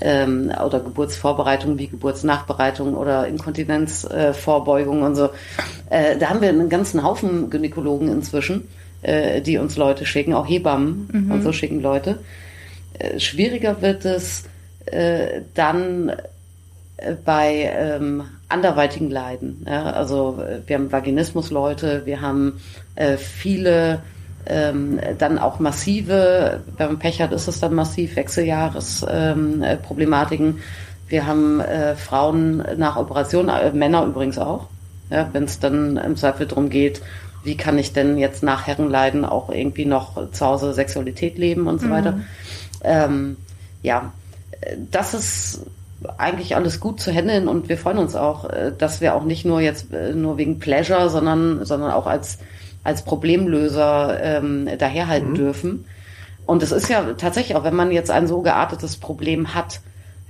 ähm, 0.00 0.52
oder 0.64 0.78
Geburtsvorbereitung 0.80 1.78
wie 1.78 1.88
Geburtsnachbereitung 1.88 2.94
oder 2.94 3.26
Inkontinenzvorbeugung 3.26 5.02
äh, 5.02 5.04
und 5.04 5.16
so. 5.16 5.30
Äh, 5.90 6.16
da 6.18 6.30
haben 6.30 6.40
wir 6.40 6.48
einen 6.48 6.68
ganzen 6.68 7.02
Haufen 7.02 7.50
Gynäkologen 7.50 8.08
inzwischen, 8.08 8.68
äh, 9.02 9.40
die 9.40 9.58
uns 9.58 9.76
Leute 9.76 10.06
schicken, 10.06 10.34
auch 10.34 10.48
Hebammen 10.48 11.28
und 11.30 11.42
so 11.42 11.52
schicken 11.52 11.82
Leute. 11.82 12.20
Äh, 12.98 13.18
schwieriger 13.18 13.82
wird 13.82 14.04
es 14.04 14.44
äh, 14.86 15.42
dann 15.54 16.10
äh, 16.96 17.14
bei 17.24 17.70
ähm, 17.74 18.24
anderweitigen 18.50 19.10
Leiden. 19.10 19.64
Ja? 19.66 19.90
Also 19.90 20.40
äh, 20.42 20.60
wir 20.66 20.76
haben 20.76 20.92
Vaginismus-Leute, 20.92 22.02
wir 22.04 22.20
haben 22.20 22.60
äh, 22.94 23.16
viele 23.16 24.02
ähm, 24.46 24.98
dann 25.18 25.38
auch 25.38 25.58
massive, 25.58 26.60
wenn 26.76 26.86
man 26.86 26.98
Pech 26.98 27.20
hat, 27.20 27.32
ist 27.32 27.48
es 27.48 27.60
dann 27.60 27.74
massiv, 27.74 28.16
Wechseljahresproblematiken. 28.16 30.46
Ähm, 30.46 30.58
äh, 30.58 31.10
wir 31.10 31.26
haben 31.26 31.60
äh, 31.60 31.96
Frauen 31.96 32.64
nach 32.76 32.96
Operation, 32.96 33.48
äh, 33.48 33.72
Männer 33.72 34.04
übrigens 34.04 34.38
auch, 34.38 34.66
ja, 35.10 35.28
wenn 35.32 35.44
es 35.44 35.60
dann 35.60 35.96
im 35.96 36.16
Zweifel 36.16 36.46
darum 36.46 36.70
geht, 36.70 37.02
wie 37.42 37.56
kann 37.56 37.78
ich 37.78 37.92
denn 37.92 38.18
jetzt 38.18 38.42
nach 38.42 38.66
Herrenleiden 38.66 39.24
auch 39.24 39.50
irgendwie 39.50 39.86
noch 39.86 40.30
zu 40.30 40.46
Hause 40.46 40.74
Sexualität 40.74 41.38
leben 41.38 41.68
und 41.68 41.80
so 41.80 41.88
weiter. 41.88 42.20
Ähm, 42.84 43.38
ja, 43.82 44.12
das 44.90 45.14
ist 45.14 45.64
eigentlich 46.18 46.56
alles 46.56 46.80
gut 46.80 47.00
zu 47.00 47.12
handeln 47.12 47.48
und 47.48 47.68
wir 47.68 47.76
freuen 47.76 47.98
uns 47.98 48.14
auch, 48.14 48.48
äh, 48.48 48.72
dass 48.76 49.00
wir 49.00 49.14
auch 49.14 49.24
nicht 49.24 49.44
nur 49.44 49.60
jetzt 49.60 49.92
äh, 49.92 50.14
nur 50.14 50.38
wegen 50.38 50.58
Pleasure, 50.58 51.10
sondern, 51.10 51.64
sondern 51.64 51.90
auch 51.90 52.06
als, 52.06 52.38
als 52.84 53.04
Problemlöser 53.04 54.18
ähm, 54.22 54.68
daherhalten 54.78 55.34
dürfen. 55.34 55.84
Und 56.46 56.62
es 56.62 56.72
ist 56.72 56.88
ja 56.88 57.14
tatsächlich 57.16 57.56
auch, 57.56 57.64
wenn 57.64 57.76
man 57.76 57.92
jetzt 57.92 58.10
ein 58.10 58.26
so 58.26 58.40
geartetes 58.40 58.96
Problem 58.96 59.54
hat, 59.54 59.80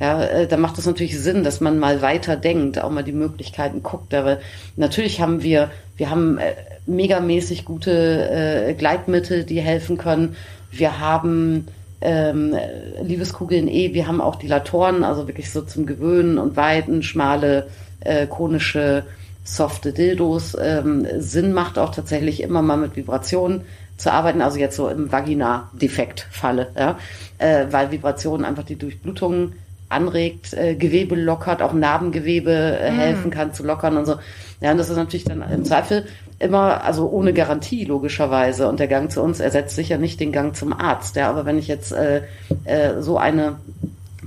ja, 0.01 0.23
äh, 0.23 0.47
dann 0.47 0.61
macht 0.61 0.79
es 0.79 0.87
natürlich 0.87 1.19
Sinn, 1.19 1.45
dass 1.45 1.61
man 1.61 1.79
mal 1.79 2.03
weiter 2.03 2.37
denkt, 2.37 2.83
auch 2.83 2.91
mal 2.91 3.05
die 3.05 3.13
Möglichkeiten 3.13 3.83
guckt. 3.83 4.15
Aber 4.15 4.39
natürlich 4.77 5.21
haben 5.21 5.43
wir, 5.43 5.71
wir 5.97 6.11
haben 6.11 6.39
äh, 6.39 6.55
megamäßig 6.87 7.65
gute 7.65 7.91
äh, 8.31 8.75
Gleitmittel, 8.75 9.45
die 9.45 9.61
helfen 9.61 9.99
können. 9.99 10.37
Wir 10.71 11.01
haben 11.01 11.69
ähm, 12.01 12.57
Liebeskugeln 13.03 13.69
eh, 13.69 13.93
wir 13.95 14.07
haben 14.07 14.21
auch 14.21 14.37
Dilatoren, 14.37 15.05
also 15.05 15.27
wirklich 15.27 15.51
so 15.51 15.63
zum 15.63 15.87
Gewöhnen 15.87 16.39
und 16.39 16.57
Weiten, 16.57 17.03
schmale, 17.03 17.69
äh, 18.01 18.27
konische, 18.27 19.05
softe 19.45 19.93
Dildos. 19.93 20.57
Ähm, 20.61 21.07
Sinn 21.19 21.53
macht 21.53 21.79
auch 21.79 21.95
tatsächlich 21.95 22.43
immer 22.43 22.63
mal 22.63 22.77
mit 22.77 22.97
Vibrationen 22.97 23.63
zu 23.97 24.13
arbeiten, 24.13 24.41
also 24.41 24.59
jetzt 24.59 24.77
so 24.77 24.89
im 24.89 25.13
Vagina-Defekt-Falle, 25.13 26.69
ja? 26.77 26.99
äh, 27.39 27.67
weil 27.71 27.91
Vibration 27.91 28.45
einfach 28.45 28.65
die 28.65 28.77
Durchblutung 28.77 29.53
anregt, 29.91 30.55
äh, 30.55 30.75
Gewebe 30.75 31.17
lockert, 31.17 31.61
auch 31.61 31.75
Narbengewebe 31.75 32.51
äh, 32.53 32.91
helfen 32.91 33.31
kann 33.31 33.53
zu 33.53 33.63
lockern 33.65 33.97
und 33.99 34.07
so. 34.07 34.17
Ja, 34.61 34.73
und 34.73 34.79
das 34.79 34.89
ist 34.89 34.97
natürlich 34.97 35.25
dann 35.25 35.43
im 35.43 35.65
Zweifel 35.65 36.07
immer, 36.41 36.83
also 36.83 37.09
ohne 37.09 37.33
Garantie 37.33 37.85
logischerweise. 37.85 38.67
Und 38.67 38.81
der 38.81 38.89
Gang 38.89 39.13
zu 39.13 39.23
uns 39.23 39.39
ersetzt 39.39 39.77
sicher 39.77 39.99
nicht 39.99 40.19
den 40.19 40.33
Gang 40.33 40.57
zum 40.57 40.73
Arzt. 40.73 41.15
Ja, 41.15 41.31
aber 41.31 41.45
wenn 41.45 41.59
ich 41.59 41.69
jetzt 41.69 41.93
äh, 41.93 42.23
äh, 42.65 43.01
so 43.01 43.19
eine 43.19 43.57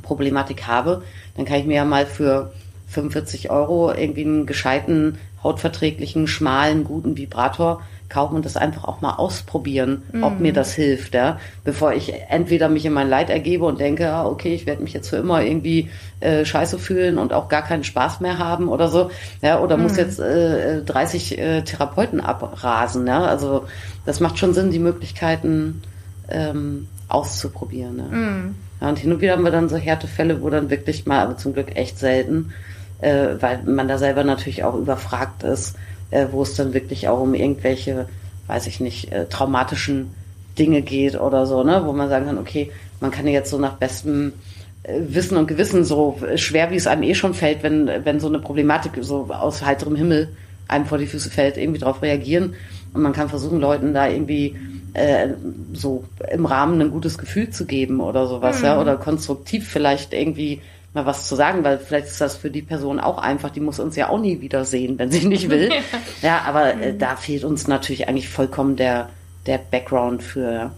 Problematik 0.01 0.67
habe, 0.67 1.03
dann 1.35 1.45
kann 1.45 1.59
ich 1.59 1.65
mir 1.65 1.75
ja 1.75 1.85
mal 1.85 2.05
für 2.05 2.53
45 2.87 3.49
Euro 3.49 3.91
irgendwie 3.91 4.23
einen 4.23 4.45
gescheiten, 4.45 5.17
hautverträglichen, 5.43 6.27
schmalen, 6.27 6.83
guten 6.83 7.17
Vibrator 7.17 7.81
kaufen 8.13 8.35
und 8.35 8.45
das 8.45 8.55
einfach 8.55 8.83
auch 8.85 9.01
mal 9.01 9.15
ausprobieren, 9.15 10.03
ob 10.21 10.39
mir 10.39 10.53
das 10.53 10.73
hilft, 10.73 11.15
ja, 11.15 11.39
bevor 11.63 11.93
ich 11.93 12.13
entweder 12.29 12.69
mich 12.69 12.85
in 12.85 12.93
mein 12.93 13.09
Leid 13.09 13.29
ergebe 13.29 13.65
und 13.65 13.79
denke, 13.79 14.09
ah, 14.09 14.25
okay, 14.25 14.53
ich 14.53 14.65
werde 14.65 14.83
mich 14.83 14.93
jetzt 14.93 15.09
für 15.09 15.17
immer 15.17 15.41
irgendwie 15.41 15.89
äh, 16.19 16.45
scheiße 16.45 16.77
fühlen 16.77 17.17
und 17.17 17.33
auch 17.33 17.49
gar 17.49 17.63
keinen 17.63 17.83
Spaß 17.83 18.19
mehr 18.19 18.37
haben 18.37 18.69
oder 18.69 18.87
so, 18.89 19.09
ja, 19.41 19.59
oder 19.59 19.77
muss 19.77 19.97
jetzt 19.97 20.19
äh, 20.19 20.81
30 20.83 21.37
äh, 21.37 21.61
Therapeuten 21.63 22.21
abrasen, 22.21 23.07
ja, 23.07 23.25
also 23.25 23.65
das 24.05 24.19
macht 24.19 24.37
schon 24.37 24.53
Sinn, 24.53 24.69
die 24.71 24.79
Möglichkeiten 24.79 25.81
ähm, 26.29 26.87
auszuprobieren, 27.07 27.97
ja. 27.97 28.05
Ja, 28.81 28.89
und 28.89 28.99
hin 28.99 29.13
und 29.13 29.21
wieder 29.21 29.33
haben 29.33 29.43
wir 29.43 29.51
dann 29.51 29.69
so 29.69 29.77
Härtefälle, 29.77 30.41
wo 30.41 30.49
dann 30.49 30.69
wirklich 30.69 31.05
mal, 31.05 31.19
aber 31.19 31.37
zum 31.37 31.53
Glück 31.53 31.75
echt 31.75 31.97
selten, 31.97 32.53
äh, 33.01 33.35
weil 33.39 33.63
man 33.63 33.87
da 33.87 33.97
selber 33.97 34.23
natürlich 34.23 34.63
auch 34.63 34.75
überfragt 34.75 35.43
ist, 35.43 35.75
äh, 36.13 36.27
wo 36.31 36.43
es 36.43 36.55
dann 36.55 36.73
wirklich 36.73 37.07
auch 37.07 37.19
um 37.19 37.33
irgendwelche, 37.33 38.07
weiß 38.47 38.67
ich 38.67 38.79
nicht, 38.79 39.11
äh, 39.11 39.25
traumatischen 39.25 40.13
Dinge 40.59 40.83
geht 40.83 41.19
oder 41.19 41.47
so, 41.47 41.63
ne, 41.63 41.81
wo 41.85 41.91
man 41.91 42.09
sagen 42.09 42.27
kann, 42.27 42.37
okay, 42.37 42.71
man 42.99 43.09
kann 43.09 43.25
ja 43.25 43.33
jetzt 43.33 43.49
so 43.49 43.57
nach 43.57 43.73
bestem 43.73 44.33
äh, 44.83 44.99
Wissen 45.07 45.37
und 45.37 45.47
Gewissen 45.47 45.83
so 45.83 46.19
schwer, 46.35 46.69
wie 46.69 46.75
es 46.75 46.85
einem 46.85 47.01
eh 47.01 47.15
schon 47.15 47.33
fällt, 47.33 47.63
wenn, 47.63 47.89
wenn 48.03 48.19
so 48.19 48.27
eine 48.27 48.39
Problematik 48.39 48.91
so 49.01 49.27
aus 49.31 49.65
heiterem 49.65 49.95
Himmel 49.95 50.29
einem 50.67 50.85
vor 50.85 50.99
die 50.99 51.07
Füße 51.07 51.31
fällt, 51.31 51.57
irgendwie 51.57 51.79
darauf 51.79 52.01
reagieren. 52.01 52.53
Und 52.93 53.01
man 53.01 53.13
kann 53.13 53.27
versuchen, 53.27 53.59
Leuten 53.59 53.93
da 53.93 54.07
irgendwie 54.07 54.55
äh, 54.93 55.29
so 55.73 56.03
im 56.31 56.45
Rahmen 56.45 56.79
ein 56.79 56.91
gutes 56.91 57.17
Gefühl 57.17 57.49
zu 57.49 57.65
geben 57.65 57.99
oder 57.99 58.27
sowas, 58.27 58.61
ja, 58.61 58.79
oder 58.79 58.97
konstruktiv 58.97 59.67
vielleicht 59.67 60.13
irgendwie 60.13 60.61
mal 60.93 61.05
was 61.05 61.27
zu 61.27 61.35
sagen, 61.35 61.63
weil 61.63 61.79
vielleicht 61.79 62.07
ist 62.07 62.21
das 62.21 62.35
für 62.35 62.49
die 62.51 62.61
Person 62.61 62.99
auch 62.99 63.17
einfach, 63.17 63.49
die 63.49 63.59
muss 63.59 63.79
uns 63.79 63.95
ja 63.95 64.09
auch 64.09 64.19
nie 64.19 64.41
wiedersehen, 64.41 64.99
wenn 64.99 65.11
sie 65.11 65.25
nicht 65.25 65.49
will. 65.49 65.71
ja, 66.21 66.41
aber 66.45 66.75
äh, 66.75 66.95
da 66.95 67.15
fehlt 67.15 67.43
uns 67.43 67.67
natürlich 67.67 68.07
eigentlich 68.07 68.29
vollkommen 68.29 68.75
der, 68.75 69.09
der 69.45 69.57
Background 69.57 70.21
für. 70.21 70.71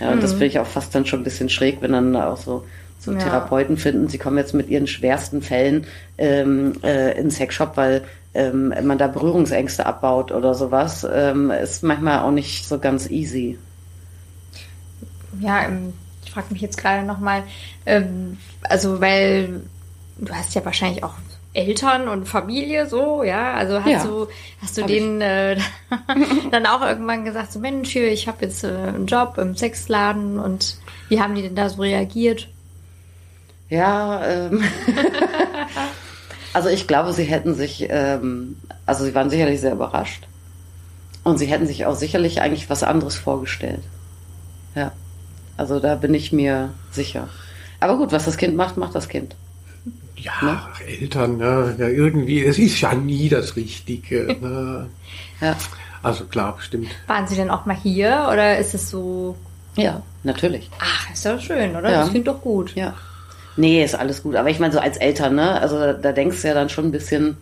Ja, 0.00 0.12
und 0.12 0.22
das 0.22 0.32
finde 0.32 0.46
ich 0.46 0.58
auch 0.58 0.66
fast 0.66 0.94
dann 0.94 1.06
schon 1.06 1.20
ein 1.20 1.24
bisschen 1.24 1.48
schräg, 1.48 1.78
wenn 1.80 1.92
dann 1.92 2.14
auch 2.16 2.36
so, 2.36 2.64
so 2.98 3.12
Ja. 3.12 3.18
Therapeuten 3.18 3.76
finden, 3.76 4.08
sie 4.08 4.18
kommen 4.18 4.36
jetzt 4.36 4.54
mit 4.54 4.68
ihren 4.68 4.86
schwersten 4.86 5.42
Fällen 5.42 5.86
ähm, 6.18 6.74
äh, 6.82 7.18
in 7.18 7.30
Sexshop, 7.30 7.76
weil 7.76 8.04
ähm, 8.34 8.74
man 8.82 8.98
da 8.98 9.06
Berührungsängste 9.06 9.86
abbaut 9.86 10.30
oder 10.32 10.54
sowas, 10.54 11.06
ähm, 11.10 11.50
ist 11.50 11.82
manchmal 11.82 12.20
auch 12.20 12.30
nicht 12.30 12.68
so 12.68 12.78
ganz 12.78 13.10
easy. 13.10 13.58
Ja, 15.40 15.62
ich 15.62 16.05
frage 16.36 16.52
mich 16.52 16.60
jetzt 16.60 16.76
gerade 16.76 17.06
nochmal, 17.06 17.44
ähm, 17.86 18.36
also 18.62 19.00
weil 19.00 19.62
du 20.18 20.34
hast 20.34 20.54
ja 20.54 20.64
wahrscheinlich 20.64 21.02
auch 21.02 21.14
Eltern 21.54 22.08
und 22.08 22.28
Familie 22.28 22.86
so, 22.86 23.22
ja, 23.22 23.54
also 23.54 23.80
hast 23.82 23.90
Ja, 23.90 24.04
du 24.04 24.28
hast 24.60 24.76
du 24.76 24.84
denen 24.84 25.22
äh, 25.22 25.56
dann 26.50 26.66
auch 26.66 26.82
irgendwann 26.82 27.24
gesagt, 27.24 27.52
so 27.52 27.58
Mensch, 27.58 27.90
hier, 27.90 28.12
ich 28.12 28.28
habe 28.28 28.44
jetzt 28.44 28.64
äh, 28.64 28.68
einen 28.68 29.06
Job 29.06 29.38
im 29.38 29.56
Sexladen 29.56 30.38
und 30.38 30.76
wie 31.08 31.20
haben 31.20 31.34
die 31.34 31.42
denn 31.42 31.56
da 31.56 31.70
so 31.70 31.80
reagiert? 31.80 32.48
Ja, 33.70 34.22
ähm, 34.26 34.62
also 36.52 36.68
ich 36.68 36.86
glaube, 36.86 37.14
sie 37.14 37.24
hätten 37.24 37.54
sich, 37.54 37.86
ähm, 37.88 38.58
also 38.84 39.04
sie 39.04 39.14
waren 39.14 39.30
sicherlich 39.30 39.62
sehr 39.62 39.72
überrascht. 39.72 40.28
Und 41.24 41.38
sie 41.38 41.46
hätten 41.46 41.66
sich 41.66 41.86
auch 41.86 41.96
sicherlich 41.96 42.42
eigentlich 42.42 42.68
was 42.68 42.82
anderes 42.82 43.16
vorgestellt. 43.16 43.82
Ja. 45.56 45.62
Also 45.62 45.80
da 45.80 45.94
bin 45.96 46.14
ich 46.14 46.32
mir 46.32 46.70
sicher. 46.90 47.28
Aber 47.80 47.96
gut, 47.96 48.12
was 48.12 48.24
das 48.24 48.36
Kind 48.36 48.56
macht, 48.56 48.76
macht 48.76 48.94
das 48.94 49.08
Kind. 49.08 49.34
Ja, 50.16 50.32
Ne? 50.42 50.60
ach, 50.72 50.80
Eltern, 50.80 51.36
ne, 51.36 51.74
ja, 51.78 51.88
irgendwie, 51.88 52.42
es 52.44 52.58
ist 52.58 52.80
ja 52.80 52.94
nie 52.94 53.28
das 53.28 53.56
Richtige. 53.56 54.36
Ne? 54.40 54.86
Ja. 55.40 55.56
Also 56.02 56.24
klar, 56.24 56.56
bestimmt. 56.56 56.88
Waren 57.06 57.26
sie 57.26 57.36
denn 57.36 57.50
auch 57.50 57.66
mal 57.66 57.76
hier 57.76 58.28
oder 58.32 58.58
ist 58.58 58.74
es 58.74 58.88
so, 58.90 59.36
Ja, 59.76 60.02
natürlich. 60.22 60.70
ach, 60.78 61.12
ist 61.12 61.26
doch 61.26 61.40
schön, 61.40 61.76
oder? 61.76 61.90
Ja. 61.90 62.00
Das 62.00 62.10
klingt 62.10 62.28
doch 62.28 62.40
gut. 62.40 62.74
Ja. 62.74 62.94
Nee, 63.56 63.82
ist 63.84 63.94
alles 63.94 64.22
gut. 64.22 64.36
Aber 64.36 64.48
ich 64.50 64.58
meine, 64.58 64.72
so 64.72 64.78
als 64.80 64.96
Eltern, 64.98 65.34
ne? 65.34 65.60
Also 65.60 65.78
da, 65.78 65.92
da 65.94 66.12
denkst 66.12 66.42
du 66.42 66.48
ja 66.48 66.54
dann 66.54 66.68
schon 66.68 66.86
ein 66.86 66.92
bisschen, 66.92 67.36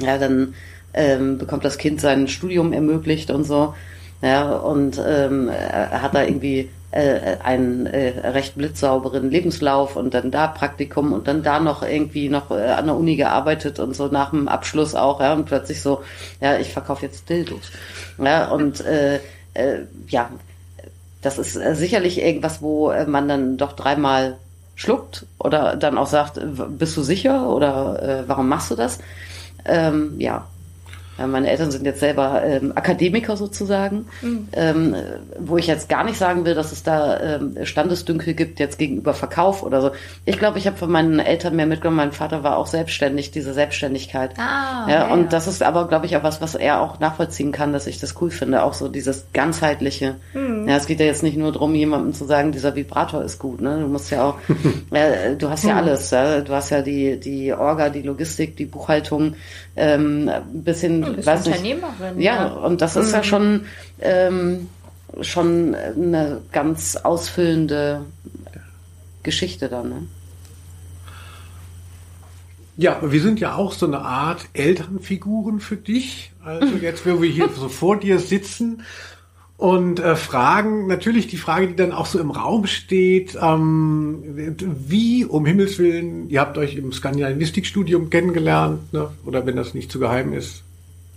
ja, 0.00 0.18
dann 0.18 0.54
ähm, 0.94 1.38
bekommt 1.38 1.64
das 1.64 1.78
Kind 1.78 2.00
sein 2.00 2.28
Studium 2.28 2.72
ermöglicht 2.72 3.30
und 3.30 3.44
so. 3.44 3.74
Ja, 4.22 4.52
und 4.56 5.00
ähm, 5.06 5.48
er 5.48 6.00
hat 6.02 6.14
da 6.14 6.22
irgendwie 6.24 6.68
äh, 6.94 7.38
einen 7.42 7.86
äh, 7.86 8.20
recht 8.28 8.54
blitzsauberen 8.54 9.28
Lebenslauf 9.28 9.96
und 9.96 10.14
dann 10.14 10.30
da 10.30 10.46
Praktikum 10.46 11.12
und 11.12 11.26
dann 11.26 11.42
da 11.42 11.58
noch 11.58 11.82
irgendwie 11.82 12.28
noch 12.28 12.52
äh, 12.52 12.66
an 12.70 12.86
der 12.86 12.94
Uni 12.94 13.16
gearbeitet 13.16 13.80
und 13.80 13.96
so 13.96 14.06
nach 14.06 14.30
dem 14.30 14.46
Abschluss 14.46 14.94
auch, 14.94 15.20
ja, 15.20 15.32
und 15.32 15.46
plötzlich 15.46 15.82
so, 15.82 16.02
ja, 16.40 16.56
ich 16.56 16.72
verkaufe 16.72 17.04
jetzt 17.04 17.28
Dildos. 17.28 17.72
Ja, 18.18 18.48
und 18.48 18.80
äh, 18.82 19.16
äh, 19.54 19.80
ja, 20.06 20.30
das 21.20 21.38
ist 21.38 21.56
äh, 21.56 21.74
sicherlich 21.74 22.22
irgendwas, 22.22 22.62
wo 22.62 22.90
äh, 22.90 23.06
man 23.06 23.26
dann 23.26 23.56
doch 23.56 23.72
dreimal 23.72 24.36
schluckt 24.76 25.26
oder 25.38 25.74
dann 25.74 25.98
auch 25.98 26.06
sagt, 26.06 26.40
bist 26.78 26.96
du 26.96 27.02
sicher 27.02 27.48
oder 27.48 28.02
äh, 28.02 28.28
warum 28.28 28.48
machst 28.48 28.70
du 28.70 28.76
das? 28.76 29.00
Ähm, 29.64 30.14
ja, 30.18 30.46
meine 31.18 31.48
Eltern 31.50 31.70
sind 31.70 31.84
jetzt 31.84 32.00
selber 32.00 32.42
ähm, 32.44 32.72
Akademiker 32.74 33.36
sozusagen, 33.36 34.06
mhm. 34.22 34.48
ähm, 34.52 34.96
wo 35.38 35.56
ich 35.56 35.66
jetzt 35.66 35.88
gar 35.88 36.04
nicht 36.04 36.18
sagen 36.18 36.44
will, 36.44 36.54
dass 36.54 36.72
es 36.72 36.82
da 36.82 37.20
ähm, 37.20 37.56
Standesdünkel 37.64 38.34
gibt 38.34 38.60
jetzt 38.60 38.78
gegenüber 38.78 39.14
Verkauf 39.14 39.62
oder 39.62 39.80
so. 39.80 39.90
Ich 40.24 40.38
glaube, 40.38 40.58
ich 40.58 40.66
habe 40.66 40.76
von 40.76 40.90
meinen 40.90 41.18
Eltern 41.18 41.56
mehr 41.56 41.66
mitgenommen. 41.66 41.96
Mein 41.96 42.12
Vater 42.12 42.42
war 42.42 42.56
auch 42.56 42.66
selbstständig, 42.66 43.30
diese 43.30 43.54
Selbstständigkeit. 43.54 44.32
Ah, 44.38 44.86
ja, 44.88 45.12
und 45.12 45.24
ja. 45.24 45.28
das 45.28 45.46
ist 45.46 45.62
aber, 45.62 45.88
glaube 45.88 46.06
ich, 46.06 46.16
auch 46.16 46.22
was, 46.22 46.40
was 46.40 46.54
er 46.54 46.80
auch 46.80 47.00
nachvollziehen 47.00 47.52
kann, 47.52 47.72
dass 47.72 47.86
ich 47.86 48.00
das 48.00 48.20
cool 48.20 48.30
finde. 48.30 48.62
Auch 48.62 48.74
so 48.74 48.88
dieses 48.88 49.26
ganzheitliche. 49.32 50.16
Mhm. 50.34 50.68
Ja, 50.68 50.76
es 50.76 50.86
geht 50.86 51.00
ja 51.00 51.06
jetzt 51.06 51.22
nicht 51.22 51.36
nur 51.36 51.52
darum, 51.52 51.74
jemandem 51.74 52.12
zu 52.12 52.24
sagen, 52.24 52.52
dieser 52.52 52.74
Vibrator 52.74 53.22
ist 53.22 53.38
gut. 53.38 53.60
Ne? 53.60 53.80
Du 53.80 53.88
musst 53.88 54.10
ja 54.10 54.24
auch, 54.24 54.38
äh, 54.90 55.36
du 55.36 55.48
hast 55.48 55.64
ja 55.64 55.72
mhm. 55.72 55.78
alles. 55.78 56.10
Ja? 56.10 56.40
Du 56.40 56.52
hast 56.52 56.70
ja 56.70 56.82
die 56.82 57.18
die 57.18 57.52
Orga, 57.52 57.88
die 57.88 58.02
Logistik, 58.02 58.56
die 58.56 58.66
Buchhaltung 58.66 59.34
ähm, 59.76 60.28
ein 60.28 60.62
bisschen, 60.62 61.03
ein 61.06 61.26
weiß 61.26 61.46
Unternehmerin. 61.46 62.20
Ja, 62.20 62.34
ja, 62.34 62.46
und 62.52 62.80
das 62.80 62.96
ist 62.96 63.08
mhm. 63.08 63.14
ja 63.14 63.22
schon, 63.22 63.66
ähm, 64.00 64.68
schon 65.20 65.74
eine 65.74 66.40
ganz 66.52 66.96
ausfüllende 66.96 68.02
Geschichte 69.22 69.68
dann. 69.68 69.88
Ne? 69.88 70.06
Ja, 72.76 72.98
wir 73.02 73.20
sind 73.20 73.38
ja 73.38 73.54
auch 73.54 73.72
so 73.72 73.86
eine 73.86 74.00
Art 74.00 74.46
Elternfiguren 74.52 75.60
für 75.60 75.76
dich. 75.76 76.32
Also 76.44 76.76
jetzt, 76.76 77.06
wo 77.06 77.22
wir 77.22 77.30
hier 77.30 77.48
so 77.56 77.68
vor 77.68 77.98
dir 77.98 78.18
sitzen 78.18 78.82
und 79.56 80.00
äh, 80.00 80.16
Fragen, 80.16 80.88
natürlich 80.88 81.28
die 81.28 81.36
Frage, 81.36 81.68
die 81.68 81.76
dann 81.76 81.92
auch 81.92 82.06
so 82.06 82.18
im 82.18 82.32
Raum 82.32 82.66
steht, 82.66 83.38
ähm, 83.40 84.22
wie, 84.58 85.24
um 85.24 85.46
Himmels 85.46 85.78
Willen, 85.78 86.28
ihr 86.28 86.40
habt 86.40 86.58
euch 86.58 86.76
im 86.76 86.92
Skandinavistikstudium 86.92 88.10
kennengelernt, 88.10 88.92
ne? 88.92 89.10
oder 89.24 89.46
wenn 89.46 89.54
das 89.54 89.72
nicht 89.72 89.92
zu 89.92 90.00
geheim 90.00 90.32
ist. 90.32 90.63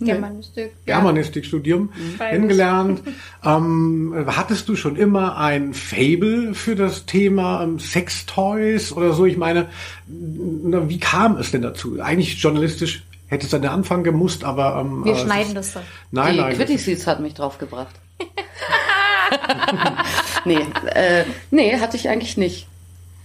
Germanistik. 0.00 0.72
Germanistikstudium 0.86 1.82
mhm. 1.82 2.18
kennengelernt. 2.18 3.02
ähm, 3.44 4.24
hattest 4.28 4.68
du 4.68 4.76
schon 4.76 4.96
immer 4.96 5.36
ein 5.36 5.74
Fable 5.74 6.54
für 6.54 6.76
das 6.76 7.06
Thema 7.06 7.62
ähm, 7.62 7.78
Sextoys 7.78 8.92
oder 8.92 9.12
so? 9.12 9.26
Ich 9.26 9.36
meine, 9.36 9.68
na, 10.06 10.88
wie 10.88 10.98
kam 10.98 11.36
es 11.36 11.50
denn 11.50 11.62
dazu? 11.62 12.00
Eigentlich 12.00 12.40
journalistisch 12.40 13.04
hätte 13.26 13.46
es 13.46 13.54
an 13.54 13.62
der 13.62 13.72
Anfang 13.72 14.04
gemusst, 14.04 14.44
aber... 14.44 14.80
Ähm, 14.80 15.04
Wir 15.04 15.14
äh, 15.14 15.18
schneiden 15.18 15.54
das 15.54 15.74
dann. 15.74 15.82
Nein, 16.10 16.34
Die 16.34 16.40
nein. 16.40 16.56
Quitty 16.56 16.78
hat 16.78 17.20
mich 17.20 17.34
draufgebracht. 17.34 17.94
nee, 20.44 20.60
äh, 20.94 21.24
nee, 21.50 21.78
hatte 21.78 21.96
ich 21.96 22.08
eigentlich 22.08 22.36
nicht. 22.36 22.66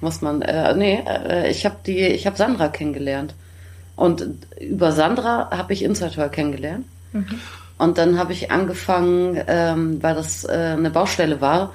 Muss 0.02 0.22
man, 0.22 0.42
äh, 0.42 0.76
nee, 0.76 1.02
äh, 1.08 1.50
ich 1.50 1.66
habe 1.66 1.78
die, 1.86 2.00
ich 2.00 2.28
habe 2.28 2.36
Sandra 2.36 2.68
kennengelernt. 2.68 3.34
Und 3.96 4.28
über 4.60 4.92
Sandra 4.92 5.50
habe 5.52 5.74
ich 5.74 5.84
Insider 5.84 6.30
kennengelernt. 6.30 6.86
Mhm. 7.12 7.40
Und 7.78 7.98
dann 7.98 8.18
habe 8.18 8.34
ich 8.34 8.52
angefangen, 8.52 9.42
ähm, 9.48 10.02
weil 10.02 10.16
das 10.16 10.46
äh, 10.46 10.76
eine 10.78 10.90
Baustelle 10.90 11.42
war, 11.42 11.74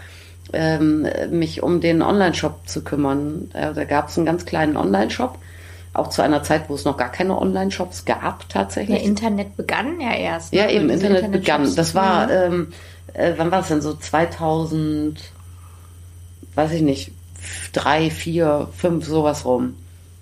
ähm, 0.53 1.07
mich 1.31 1.63
um 1.63 1.81
den 1.81 2.03
Online-Shop 2.03 2.67
zu 2.67 2.83
kümmern. 2.83 3.51
Äh, 3.53 3.75
da 3.75 3.85
gab 3.85 4.09
es 4.09 4.17
einen 4.17 4.27
ganz 4.27 4.47
kleinen 4.47 4.77
Online-Shop, 4.77 5.39
auch 5.93 6.09
zu 6.09 6.23
einer 6.23 6.43
Zeit, 6.43 6.69
wo 6.69 6.75
es 6.75 6.85
noch 6.85 6.97
gar 6.97 7.11
keine 7.11 7.39
Online-Shops 7.39 8.05
gab 8.05 8.49
tatsächlich. 8.49 9.01
Ja, 9.01 9.05
Internet 9.05 9.57
begann 9.57 10.01
ja 10.01 10.15
erst. 10.15 10.53
Ne? 10.53 10.61
Ja, 10.61 10.71
eben, 10.71 10.89
Internet, 10.89 11.25
Internet 11.25 11.41
begann. 11.41 11.77
Das 11.77 11.95
war, 11.95 12.27
mhm. 12.27 12.33
ähm, 12.33 12.73
äh, 13.15 13.35
wann 13.37 13.51
war 13.51 13.61
es 13.61 13.69
denn 13.69 13.83
so? 13.83 13.95
2000, 13.95 15.21
weiß 16.55 16.73
ich 16.73 16.83
nicht, 16.83 17.13
drei, 17.73 18.11
vier, 18.11 18.69
fünf, 18.77 19.07
sowas 19.07 19.45
rum. 19.45 19.75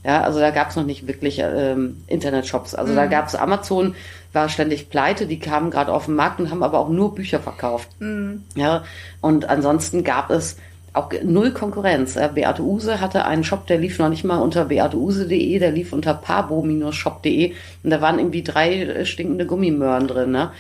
Ja, 0.07 0.23
also 0.23 0.39
da 0.39 0.51
gab 0.51 0.71
es 0.71 0.77
noch 0.77 0.87
nicht 0.87 1.09
wirklich 1.09 1.41
ähm, 1.43 2.05
Internetshops. 2.07 2.77
Also 2.77 2.93
mhm. 2.93 2.97
da 2.97 3.07
gab 3.07 3.27
es 3.27 3.35
Amazon, 3.35 3.97
war 4.33 4.49
ständig 4.49 4.89
pleite, 4.89 5.27
die 5.27 5.41
kamen 5.41 5.71
gerade 5.73 5.93
auf 5.93 6.05
den 6.05 6.15
Markt 6.15 6.39
und 6.39 6.51
haben 6.53 6.63
aber 6.63 6.79
auch 6.79 6.89
nur 6.89 7.17
Bücher 7.17 7.41
verkauft. 7.41 7.89
Mhm. 7.99 8.45
Ja, 8.55 8.85
und 9.21 9.49
ansonsten 9.49 10.05
gab 10.05 10.31
es 10.31 10.59
auch 10.93 11.11
null 11.25 11.51
Konkurrenz. 11.51 12.15
Beate 12.35 12.63
Use 12.63 13.01
hatte 13.01 13.25
einen 13.25 13.43
Shop, 13.43 13.67
der 13.67 13.79
lief 13.79 13.99
noch 13.99 14.09
nicht 14.09 14.23
mal 14.23 14.39
unter 14.39 14.67
beateuse.de, 14.67 15.59
der 15.59 15.73
lief 15.73 15.93
unter 15.93 16.15
pabo-shop.de 16.15 17.53
und 17.83 17.91
da 17.91 18.01
waren 18.01 18.21
irgendwie 18.21 18.45
drei 18.45 19.05
stinkende 19.05 19.45
Gummimöhren 19.45 20.07
drin. 20.07 20.31
Ne? 20.31 20.53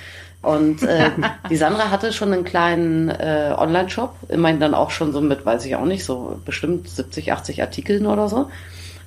Und 0.43 0.83
äh, 0.83 1.11
die 1.51 1.57
Sandra 1.57 1.91
hatte 1.91 2.13
schon 2.13 2.33
einen 2.33 2.45
kleinen 2.45 3.11
äh, 3.11 3.55
Online-Shop, 3.57 4.15
immerhin 4.29 4.59
dann 4.59 4.75
auch 4.75 4.91
schon 4.91 5.13
so 5.13 5.21
mit, 5.21 5.47
weiß 5.47 5.65
ich 5.67 5.77
auch 5.77 5.87
nicht, 5.87 6.05
so 6.05 6.41
bestimmt 6.45 6.89
70, 6.89 7.33
80 7.33 7.63
Artikeln 7.63 8.07
oder 8.07 8.29
so, 8.29 8.51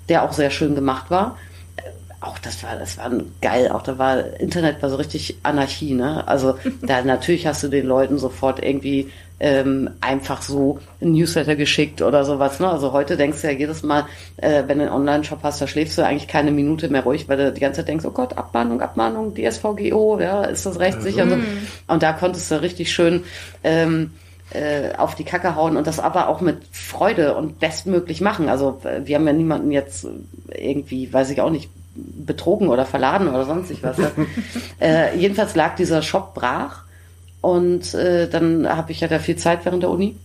der 0.09 0.23
auch 0.23 0.33
sehr 0.33 0.49
schön 0.49 0.75
gemacht 0.75 1.09
war. 1.09 1.37
Auch 2.21 2.37
das 2.37 2.61
war, 2.63 2.75
das 2.75 2.97
war 2.97 3.09
geil. 3.41 3.69
Auch 3.71 3.81
da 3.81 3.97
war 3.97 4.39
Internet 4.39 4.81
war 4.81 4.89
so 4.89 4.97
richtig 4.97 5.37
Anarchie, 5.43 5.93
ne? 5.93 6.27
Also 6.27 6.57
da 6.81 7.01
natürlich 7.01 7.47
hast 7.47 7.63
du 7.63 7.69
den 7.69 7.85
Leuten 7.85 8.17
sofort 8.17 8.61
irgendwie 8.61 9.09
ähm, 9.39 9.89
einfach 10.01 10.41
so 10.41 10.79
ein 11.01 11.13
Newsletter 11.13 11.55
geschickt 11.55 12.01
oder 12.01 12.25
sowas. 12.25 12.59
Ne? 12.59 12.69
Also 12.69 12.91
heute 12.91 13.15
denkst 13.15 13.41
du 13.41 13.47
ja 13.47 13.53
jedes 13.53 13.83
Mal, 13.83 14.05
äh, 14.37 14.63
wenn 14.67 14.79
du 14.79 14.85
einen 14.85 14.93
Online-Shop 14.93 15.39
hast, 15.43 15.61
da 15.61 15.67
schläfst 15.67 15.97
du 15.97 16.05
eigentlich 16.05 16.27
keine 16.27 16.51
Minute 16.51 16.89
mehr 16.89 17.03
ruhig, 17.03 17.29
weil 17.29 17.37
du 17.37 17.53
die 17.53 17.61
ganze 17.61 17.77
Zeit 17.77 17.87
denkst, 17.87 18.05
oh 18.05 18.11
Gott, 18.11 18.37
Abmahnung, 18.37 18.81
Abmahnung, 18.81 19.33
DSVGO, 19.33 20.19
ja, 20.19 20.43
ist 20.43 20.65
das 20.65 20.79
rechtssicher? 20.79 21.23
Also, 21.23 21.35
und, 21.35 21.41
so. 21.41 21.93
und 21.93 22.03
da 22.03 22.13
konntest 22.13 22.51
du 22.51 22.61
richtig 22.61 22.91
schön 22.91 23.23
ähm, 23.63 24.11
äh, 24.51 24.95
auf 24.95 25.15
die 25.15 25.23
Kacke 25.23 25.55
hauen 25.55 25.77
und 25.77 25.87
das 25.87 25.99
aber 25.99 26.27
auch 26.27 26.41
mit 26.41 26.57
Freude 26.71 27.35
und 27.35 27.59
bestmöglich 27.59 28.21
machen. 28.21 28.49
Also 28.49 28.81
wir 29.03 29.15
haben 29.15 29.27
ja 29.27 29.33
niemanden 29.33 29.71
jetzt 29.71 30.07
irgendwie, 30.49 31.11
weiß 31.11 31.29
ich 31.29 31.41
auch 31.41 31.51
nicht, 31.51 31.69
betrogen 31.95 32.69
oder 32.69 32.85
verladen 32.85 33.27
oder 33.27 33.45
sonst 33.45 33.71
was. 33.83 33.97
äh, 34.81 35.17
jedenfalls 35.17 35.55
lag 35.55 35.75
dieser 35.75 36.01
Shop 36.01 36.33
brach 36.33 36.83
und 37.41 37.93
äh, 37.93 38.29
dann 38.29 38.67
habe 38.67 38.91
ich 38.91 39.01
ja 39.01 39.07
da 39.07 39.19
viel 39.19 39.35
Zeit 39.35 39.65
während 39.65 39.83
der 39.83 39.89
Uni 39.89 40.15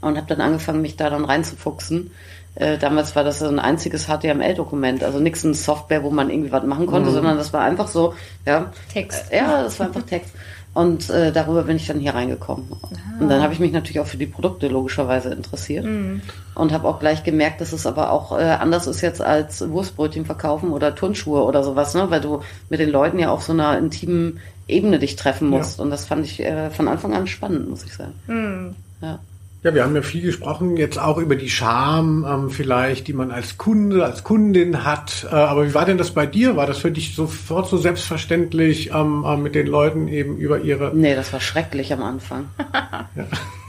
und 0.00 0.16
habe 0.16 0.26
dann 0.26 0.40
angefangen, 0.40 0.82
mich 0.82 0.96
da 0.96 1.10
dann 1.10 1.24
reinzufuchsen. 1.24 2.10
Äh, 2.56 2.78
damals 2.78 3.16
war 3.16 3.24
das 3.24 3.40
so 3.40 3.48
ein 3.48 3.58
einziges 3.58 4.06
HTML-Dokument, 4.06 5.02
also 5.02 5.18
nichts 5.18 5.44
eine 5.44 5.54
Software, 5.54 6.04
wo 6.04 6.10
man 6.10 6.30
irgendwie 6.30 6.52
was 6.52 6.64
machen 6.64 6.86
konnte, 6.86 7.10
mhm. 7.10 7.14
sondern 7.14 7.36
das 7.36 7.52
war 7.52 7.62
einfach 7.62 7.88
so, 7.88 8.14
ja. 8.46 8.72
Text. 8.92 9.32
Äh, 9.32 9.38
ja, 9.38 9.62
das 9.62 9.78
war 9.80 9.88
einfach 9.88 10.02
Text. 10.02 10.32
Und 10.74 11.08
äh, 11.08 11.30
darüber 11.30 11.62
bin 11.62 11.76
ich 11.76 11.86
dann 11.86 12.00
hier 12.00 12.14
reingekommen. 12.14 12.66
Ah. 12.72 13.22
Und 13.22 13.28
dann 13.28 13.40
habe 13.42 13.52
ich 13.52 13.60
mich 13.60 13.72
natürlich 13.72 14.00
auch 14.00 14.08
für 14.08 14.16
die 14.16 14.26
Produkte 14.26 14.66
logischerweise 14.66 15.32
interessiert. 15.32 15.84
Mhm. 15.84 16.20
Und 16.56 16.72
habe 16.72 16.88
auch 16.88 16.98
gleich 16.98 17.22
gemerkt, 17.22 17.60
dass 17.60 17.72
es 17.72 17.86
aber 17.86 18.10
auch 18.10 18.36
äh, 18.36 18.42
anders 18.42 18.88
ist 18.88 19.00
jetzt 19.00 19.22
als 19.22 19.68
Wurstbrötchen 19.70 20.26
verkaufen 20.26 20.72
oder 20.72 20.94
Turnschuhe 20.94 21.44
oder 21.44 21.62
sowas, 21.62 21.94
ne? 21.94 22.10
Weil 22.10 22.20
du 22.20 22.40
mit 22.70 22.80
den 22.80 22.90
Leuten 22.90 23.20
ja 23.20 23.30
auf 23.30 23.44
so 23.44 23.52
einer 23.52 23.78
intimen 23.78 24.40
Ebene 24.66 24.98
dich 24.98 25.14
treffen 25.14 25.48
musst. 25.48 25.78
Ja. 25.78 25.84
Und 25.84 25.90
das 25.90 26.06
fand 26.06 26.24
ich 26.24 26.40
äh, 26.40 26.70
von 26.70 26.88
Anfang 26.88 27.14
an 27.14 27.28
spannend, 27.28 27.70
muss 27.70 27.84
ich 27.84 27.94
sagen. 27.94 28.14
Mhm. 28.26 28.74
Ja. 29.00 29.20
Ja, 29.64 29.74
wir 29.74 29.82
haben 29.82 29.96
ja 29.96 30.02
viel 30.02 30.20
gesprochen, 30.20 30.76
jetzt 30.76 30.98
auch 30.98 31.16
über 31.16 31.36
die 31.36 31.48
Scham 31.48 32.26
ähm, 32.28 32.50
vielleicht, 32.50 33.08
die 33.08 33.14
man 33.14 33.30
als 33.30 33.56
Kunde, 33.56 34.04
als 34.04 34.22
Kundin 34.22 34.84
hat. 34.84 35.26
Äh, 35.32 35.34
aber 35.34 35.66
wie 35.66 35.72
war 35.72 35.86
denn 35.86 35.96
das 35.96 36.10
bei 36.10 36.26
dir? 36.26 36.54
War 36.54 36.66
das 36.66 36.76
für 36.76 36.90
dich 36.90 37.14
sofort 37.14 37.70
so 37.70 37.78
selbstverständlich, 37.78 38.90
ähm, 38.90 39.24
äh, 39.26 39.38
mit 39.38 39.54
den 39.54 39.66
Leuten 39.66 40.06
eben 40.08 40.36
über 40.36 40.60
ihre... 40.60 40.94
Nee, 40.94 41.14
das 41.14 41.32
war 41.32 41.40
schrecklich 41.40 41.94
am 41.94 42.02
Anfang. 42.02 42.50
ja. 43.16 43.24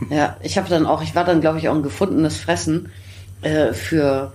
ja, 0.10 0.38
ich 0.42 0.58
habe 0.58 0.68
dann 0.68 0.86
auch, 0.86 1.02
ich 1.02 1.16
war 1.16 1.24
dann, 1.24 1.40
glaube 1.40 1.60
ich, 1.60 1.70
auch 1.70 1.76
ein 1.76 1.84
gefundenes 1.84 2.42
Fressen 2.42 2.92
äh, 3.42 3.72
für 3.72 4.34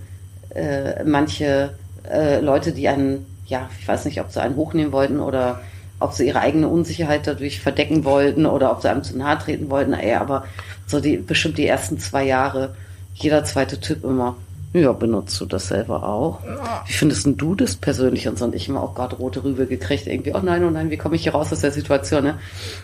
äh, 0.55 1.05
manche 1.05 1.75
äh, 2.11 2.41
Leute, 2.41 2.73
die 2.73 2.89
einen, 2.89 3.27
ja, 3.45 3.69
ich 3.79 3.87
weiß 3.87 4.07
nicht, 4.07 4.19
ob 4.23 4.33
sie 4.33 4.41
einen 4.41 4.57
hochnehmen 4.57 4.93
wollten 4.93 5.21
oder 5.21 5.61
ob 6.01 6.13
sie 6.13 6.27
ihre 6.27 6.41
eigene 6.41 6.69
Unsicherheit 6.69 7.27
dadurch 7.27 7.61
verdecken 7.61 8.05
wollten 8.05 8.47
oder 8.47 8.73
ob 8.73 8.83
sie 8.83 8.91
einem 8.91 9.05
zu 9.05 9.17
nahe 9.17 9.39
treten 9.39 9.71
wollten. 9.71 9.93
Ey, 9.93 10.15
aber 10.15 10.45
so 10.87 11.01
die, 11.01 11.19
bestimmt 11.19 11.59
die 11.59 11.67
ersten 11.67 11.99
zwei 11.99 12.25
Jahre, 12.25 12.75
jeder 13.15 13.45
zweite 13.45 13.79
Typ 13.79 14.03
immer, 14.05 14.37
ja, 14.73 14.93
benutzt 14.93 15.41
du 15.41 15.47
das 15.47 15.67
selber 15.67 16.05
auch? 16.05 16.39
Wie 16.87 16.93
findest 16.93 17.27
du 17.27 17.55
das 17.57 17.75
persönlich? 17.75 18.29
Und 18.29 18.39
so, 18.39 18.45
und 18.45 18.55
ich 18.55 18.69
immer 18.69 18.83
auch 18.83 18.95
gerade 18.95 19.17
rote 19.17 19.43
Rübe 19.43 19.67
gekriegt, 19.67 20.07
irgendwie, 20.07 20.33
oh 20.33 20.41
nein, 20.43 20.65
oh 20.65 20.71
nein, 20.71 20.91
wie 20.91 20.97
komme 20.97 21.17
ich 21.17 21.25
hier 21.25 21.33
raus 21.33 21.53
aus 21.53 21.61
der 21.61 21.73
Situation? 21.73 22.23
Ne? 22.23 22.39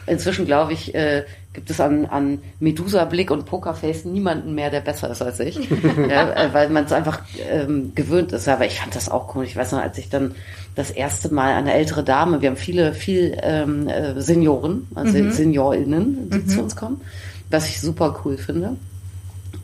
Inzwischen, 0.09 0.47
glaube 0.47 0.73
ich, 0.73 0.97
äh, 0.97 1.25
gibt 1.53 1.71
es 1.71 1.81
an, 1.81 2.07
an 2.07 2.41
Medusa-Blick 2.59 3.31
und 3.31 3.47
Pokerface 3.47 4.05
niemanden 4.05 4.57
mehr, 4.57 4.71
der 4.71 4.81
besser 4.81 5.11
ist 5.11 5.23
als 5.23 5.39
ich. 5.39 5.59
ja, 6.11 6.33
äh, 6.33 6.53
weil 6.53 6.71
man 6.71 6.87
es 6.87 6.93
einfach 6.93 7.21
ähm, 7.49 7.93
gewöhnt 7.95 8.33
ist. 8.33 8.49
Aber 8.49 8.67
ich 8.67 8.81
fand 8.81 8.97
das 8.97 9.09
auch 9.09 9.37
cool. 9.37 9.45
Ich 9.45 9.57
weiß 9.57 9.71
noch, 9.71 9.81
als 9.81 9.97
ich 9.97 10.09
dann 10.09 10.35
das 10.75 10.91
erste 10.91 11.33
Mal 11.33 11.55
eine 11.55 11.73
ältere 11.73 12.03
Dame, 12.03 12.43
wir 12.43 12.51
haben 12.51 12.57
viele, 12.57 12.95
viel 12.95 13.39
ähm, 13.43 13.89
äh, 13.89 14.21
Senioren, 14.21 14.89
also 14.97 15.17
mhm. 15.17 15.31
SeniorInnen, 15.31 16.31
die 16.31 16.39
mhm. 16.39 16.49
zu 16.49 16.63
uns 16.63 16.75
kommen. 16.75 17.01
was 17.49 17.69
ich 17.69 17.81
super 17.81 18.21
cool 18.25 18.39
finde. 18.39 18.77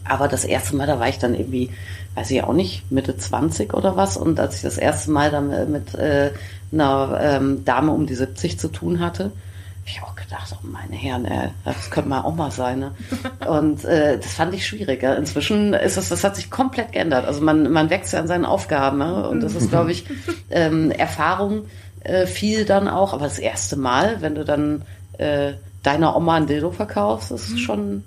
Aber 0.05 0.29
das 0.29 0.45
erste 0.45 0.77
Mal, 0.77 0.87
da 0.87 0.99
war 0.99 1.09
ich 1.09 1.19
dann 1.19 1.35
irgendwie, 1.35 1.71
weiß 2.15 2.31
ich 2.31 2.43
auch 2.43 2.53
nicht, 2.53 2.91
Mitte 2.91 3.17
20 3.17 3.75
oder 3.75 3.97
was. 3.97 4.17
Und 4.17 4.39
als 4.39 4.57
ich 4.57 4.63
das 4.63 4.79
erste 4.79 5.11
Mal 5.11 5.31
dann 5.31 5.71
mit 5.71 5.95
äh, 5.95 6.33
einer 6.73 7.19
ähm, 7.21 7.65
Dame 7.65 7.93
um 7.93 8.07
die 8.07 8.15
70 8.15 8.59
zu 8.59 8.69
tun 8.69 9.01
hatte, 9.01 9.25
habe 9.25 9.87
ich 9.87 10.03
auch 10.03 10.15
gedacht, 10.15 10.55
oh 10.55 10.67
meine 10.67 10.95
Herren, 10.95 11.25
ey, 11.25 11.49
das 11.65 11.91
könnte 11.91 12.09
mal 12.09 12.21
auch 12.21 12.35
mal 12.35 12.51
sein. 12.51 12.79
Ne? 12.79 12.93
Und 13.49 13.85
äh, 13.85 14.17
das 14.19 14.35
fand 14.35 14.55
ich 14.55 14.67
schwierig. 14.67 15.03
Ja. 15.03 15.15
Inzwischen 15.15 15.75
ist 15.75 15.97
das, 15.97 16.09
das 16.09 16.23
hat 16.23 16.37
sich 16.37 16.51
komplett 16.51 16.93
geändert. 16.93 17.27
Also 17.27 17.41
man, 17.41 17.71
man 17.73 17.91
wächst 17.91 18.13
ja 18.13 18.21
an 18.21 18.29
seinen 18.29 18.45
Aufgaben. 18.45 18.99
Ne? 18.99 19.29
Und 19.29 19.41
das 19.41 19.55
ist, 19.55 19.71
glaube 19.71 19.93
ich, 19.93 20.05
ähm, 20.51 20.91
Erfahrung 20.91 21.65
äh, 22.05 22.27
viel 22.27 22.65
dann 22.65 22.89
auch. 22.89 23.13
Aber 23.13 23.25
das 23.25 23.39
erste 23.39 23.77
Mal, 23.77 24.21
wenn 24.21 24.35
du 24.35 24.45
dann 24.45 24.83
äh, 25.19 25.55
deiner 25.83 26.17
Oma 26.17 26.37
ein 26.37 26.47
Dildo 26.47 26.71
verkaufst, 26.71 27.33
ist 27.33 27.51
mhm. 27.51 27.59
schon 27.59 28.05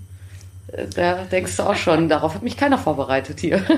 da 0.96 1.24
denkst 1.26 1.58
du 1.58 1.64
auch 1.64 1.76
schon, 1.76 2.10
darauf 2.10 2.36
hat 2.36 2.44
mich 2.44 2.58
keiner 2.58 2.78
vorbereitet 2.78 3.40
hier. 3.40 3.64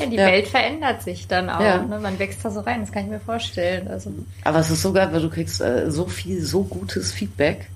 Ja, 0.00 0.06
die 0.06 0.16
ja. 0.16 0.26
Welt 0.26 0.48
verändert 0.48 1.02
sich 1.02 1.28
dann 1.28 1.48
auch. 1.48 1.60
Ja. 1.60 1.82
Ne? 1.82 2.00
Man 2.00 2.18
wächst 2.18 2.44
da 2.44 2.50
so 2.50 2.60
rein, 2.60 2.80
das 2.80 2.90
kann 2.90 3.04
ich 3.04 3.10
mir 3.10 3.20
vorstellen. 3.20 3.86
Also. 3.88 4.12
Aber 4.42 4.58
es 4.58 4.70
ist 4.70 4.82
sogar, 4.82 5.12
weil 5.12 5.20
du 5.20 5.30
kriegst 5.30 5.60
äh, 5.60 5.90
so 5.90 6.06
viel, 6.06 6.42
so 6.42 6.64
gutes 6.64 7.12
Feedback, 7.12 7.68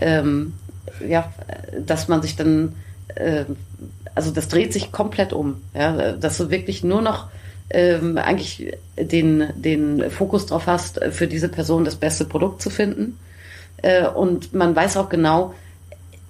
ähm, 0.00 0.54
ja, 1.06 1.30
dass 1.78 2.08
man 2.08 2.22
sich 2.22 2.36
dann, 2.36 2.74
äh, 3.14 3.44
also 4.14 4.30
das 4.30 4.48
dreht 4.48 4.72
sich 4.72 4.90
komplett 4.90 5.34
um. 5.34 5.62
Ja? 5.74 6.12
Dass 6.12 6.38
du 6.38 6.50
wirklich 6.50 6.82
nur 6.82 7.02
noch 7.02 7.28
ähm, 7.70 8.16
eigentlich 8.16 8.72
den, 8.96 9.48
den 9.54 10.10
Fokus 10.10 10.46
drauf 10.46 10.66
hast, 10.66 11.00
für 11.10 11.26
diese 11.26 11.48
Person 11.48 11.84
das 11.84 11.96
beste 11.96 12.24
Produkt 12.24 12.62
zu 12.62 12.70
finden. 12.70 13.18
Äh, 13.82 14.06
und 14.06 14.54
man 14.54 14.74
weiß 14.74 14.96
auch 14.96 15.08
genau, 15.08 15.54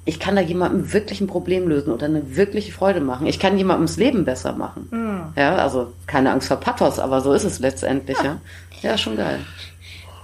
ich 0.08 0.18
kann 0.18 0.36
da 0.36 0.40
jemandem 0.40 0.90
wirklich 0.94 1.20
ein 1.20 1.26
Problem 1.26 1.68
lösen 1.68 1.92
oder 1.92 2.06
eine 2.06 2.34
wirkliche 2.34 2.72
Freude 2.72 3.00
machen. 3.00 3.26
Ich 3.26 3.38
kann 3.38 3.58
jemandem 3.58 3.86
das 3.86 3.98
Leben 3.98 4.24
besser 4.24 4.54
machen. 4.54 4.88
Mhm. 4.90 5.20
Ja, 5.36 5.56
also 5.56 5.92
keine 6.06 6.32
Angst 6.32 6.48
vor 6.48 6.56
Pathos, 6.56 6.98
aber 6.98 7.20
so 7.20 7.34
ist 7.34 7.44
es 7.44 7.58
letztendlich, 7.58 8.16
ja. 8.16 8.40
Ja, 8.80 8.90
ja 8.90 8.98
schon 8.98 9.18
geil. 9.18 9.38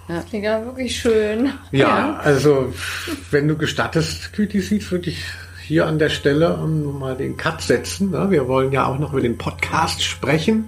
Ja. 0.08 0.16
Das 0.16 0.26
klingt 0.26 0.44
ja 0.46 0.64
wirklich 0.64 0.96
schön. 0.96 1.52
Ja, 1.70 1.88
ja. 1.88 2.16
also 2.16 2.72
wenn 3.30 3.46
du 3.46 3.58
gestattest, 3.58 4.32
Küti 4.32 4.62
würde 4.90 5.10
ich 5.10 5.22
hier 5.62 5.86
an 5.86 5.98
der 5.98 6.08
Stelle 6.08 6.56
um, 6.56 6.98
mal 6.98 7.14
den 7.14 7.36
Cut 7.36 7.60
setzen. 7.60 8.10
Ne? 8.10 8.30
Wir 8.30 8.48
wollen 8.48 8.72
ja 8.72 8.86
auch 8.86 8.98
noch 8.98 9.12
über 9.12 9.20
den 9.20 9.36
Podcast 9.36 10.02
sprechen. 10.02 10.64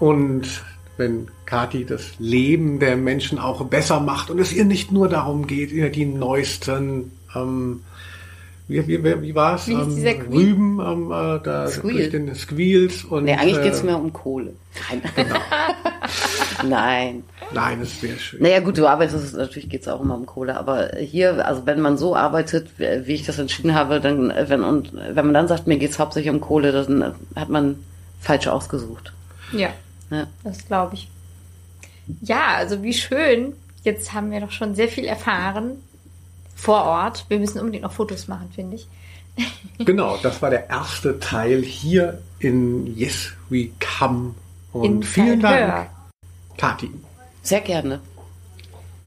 Und 0.00 0.48
wenn 0.96 1.28
Kati 1.46 1.84
das 1.84 2.18
Leben 2.18 2.80
der 2.80 2.96
Menschen 2.96 3.38
auch 3.38 3.64
besser 3.66 4.00
macht 4.00 4.30
und 4.30 4.40
es 4.40 4.52
ihr 4.52 4.64
nicht 4.64 4.90
nur 4.90 5.08
darum 5.08 5.46
geht, 5.46 5.70
die 5.94 6.06
neuesten 6.06 7.12
ähm, 7.36 7.82
wie, 8.70 8.86
wie, 8.86 9.22
wie 9.22 9.34
war 9.34 9.56
es? 9.56 9.68
Ähm, 9.68 9.78
Rüben 10.30 10.80
ähm, 10.80 11.10
äh, 11.10 11.40
da 11.42 11.66
Squeal. 11.66 11.96
durch 11.96 12.10
den 12.10 12.34
Squeals 12.34 13.04
und. 13.04 13.24
Nee, 13.24 13.34
eigentlich 13.34 13.58
äh, 13.58 13.62
geht 13.64 13.72
es 13.72 13.82
mehr 13.82 13.98
um 13.98 14.12
Kohle. 14.12 14.54
Nein. 14.88 15.02
Genau. 15.16 15.40
Nein. 16.68 17.24
Nein, 17.52 17.80
das 17.80 18.00
wäre 18.02 18.18
schön. 18.18 18.42
Naja, 18.42 18.60
gut, 18.60 18.78
du 18.78 18.86
arbeitest, 18.86 19.34
natürlich 19.34 19.68
geht 19.68 19.82
es 19.82 19.88
auch 19.88 20.00
immer 20.00 20.14
um 20.14 20.24
Kohle, 20.24 20.56
aber 20.56 20.90
hier, 20.98 21.44
also 21.44 21.66
wenn 21.66 21.80
man 21.80 21.98
so 21.98 22.14
arbeitet, 22.14 22.68
wie 22.78 23.12
ich 23.12 23.26
das 23.26 23.40
entschieden 23.40 23.74
habe, 23.74 24.00
dann, 24.00 24.32
wenn, 24.46 24.62
und 24.62 24.92
wenn 24.94 25.24
man 25.24 25.34
dann 25.34 25.48
sagt, 25.48 25.66
mir 25.66 25.78
geht 25.78 25.90
es 25.90 25.98
hauptsächlich 25.98 26.32
um 26.32 26.40
Kohle, 26.40 26.70
dann 26.70 27.14
hat 27.34 27.48
man 27.48 27.80
falsch 28.20 28.46
ausgesucht. 28.46 29.12
Ja. 29.52 29.70
ja. 30.10 30.28
Das 30.44 30.64
glaube 30.66 30.94
ich. 30.94 31.08
Ja, 32.22 32.54
also 32.56 32.82
wie 32.84 32.94
schön. 32.94 33.54
Jetzt 33.82 34.12
haben 34.12 34.30
wir 34.30 34.40
doch 34.40 34.52
schon 34.52 34.74
sehr 34.74 34.88
viel 34.88 35.06
erfahren 35.06 35.78
vor 36.60 36.84
Ort. 36.84 37.24
Wir 37.28 37.38
müssen 37.38 37.58
unbedingt 37.58 37.84
noch 37.84 37.92
Fotos 37.92 38.28
machen, 38.28 38.50
finde 38.54 38.76
ich. 38.76 38.88
genau, 39.78 40.18
das 40.22 40.42
war 40.42 40.50
der 40.50 40.68
erste 40.68 41.18
Teil 41.18 41.62
hier 41.62 42.20
in 42.38 42.86
Yes 42.96 43.32
We 43.48 43.70
Come. 43.98 44.34
Und 44.72 44.84
in 44.84 45.02
vielen 45.02 45.40
Dank, 45.40 45.90
Tati. 46.56 46.90
Sehr 47.42 47.60
gerne. 47.60 48.00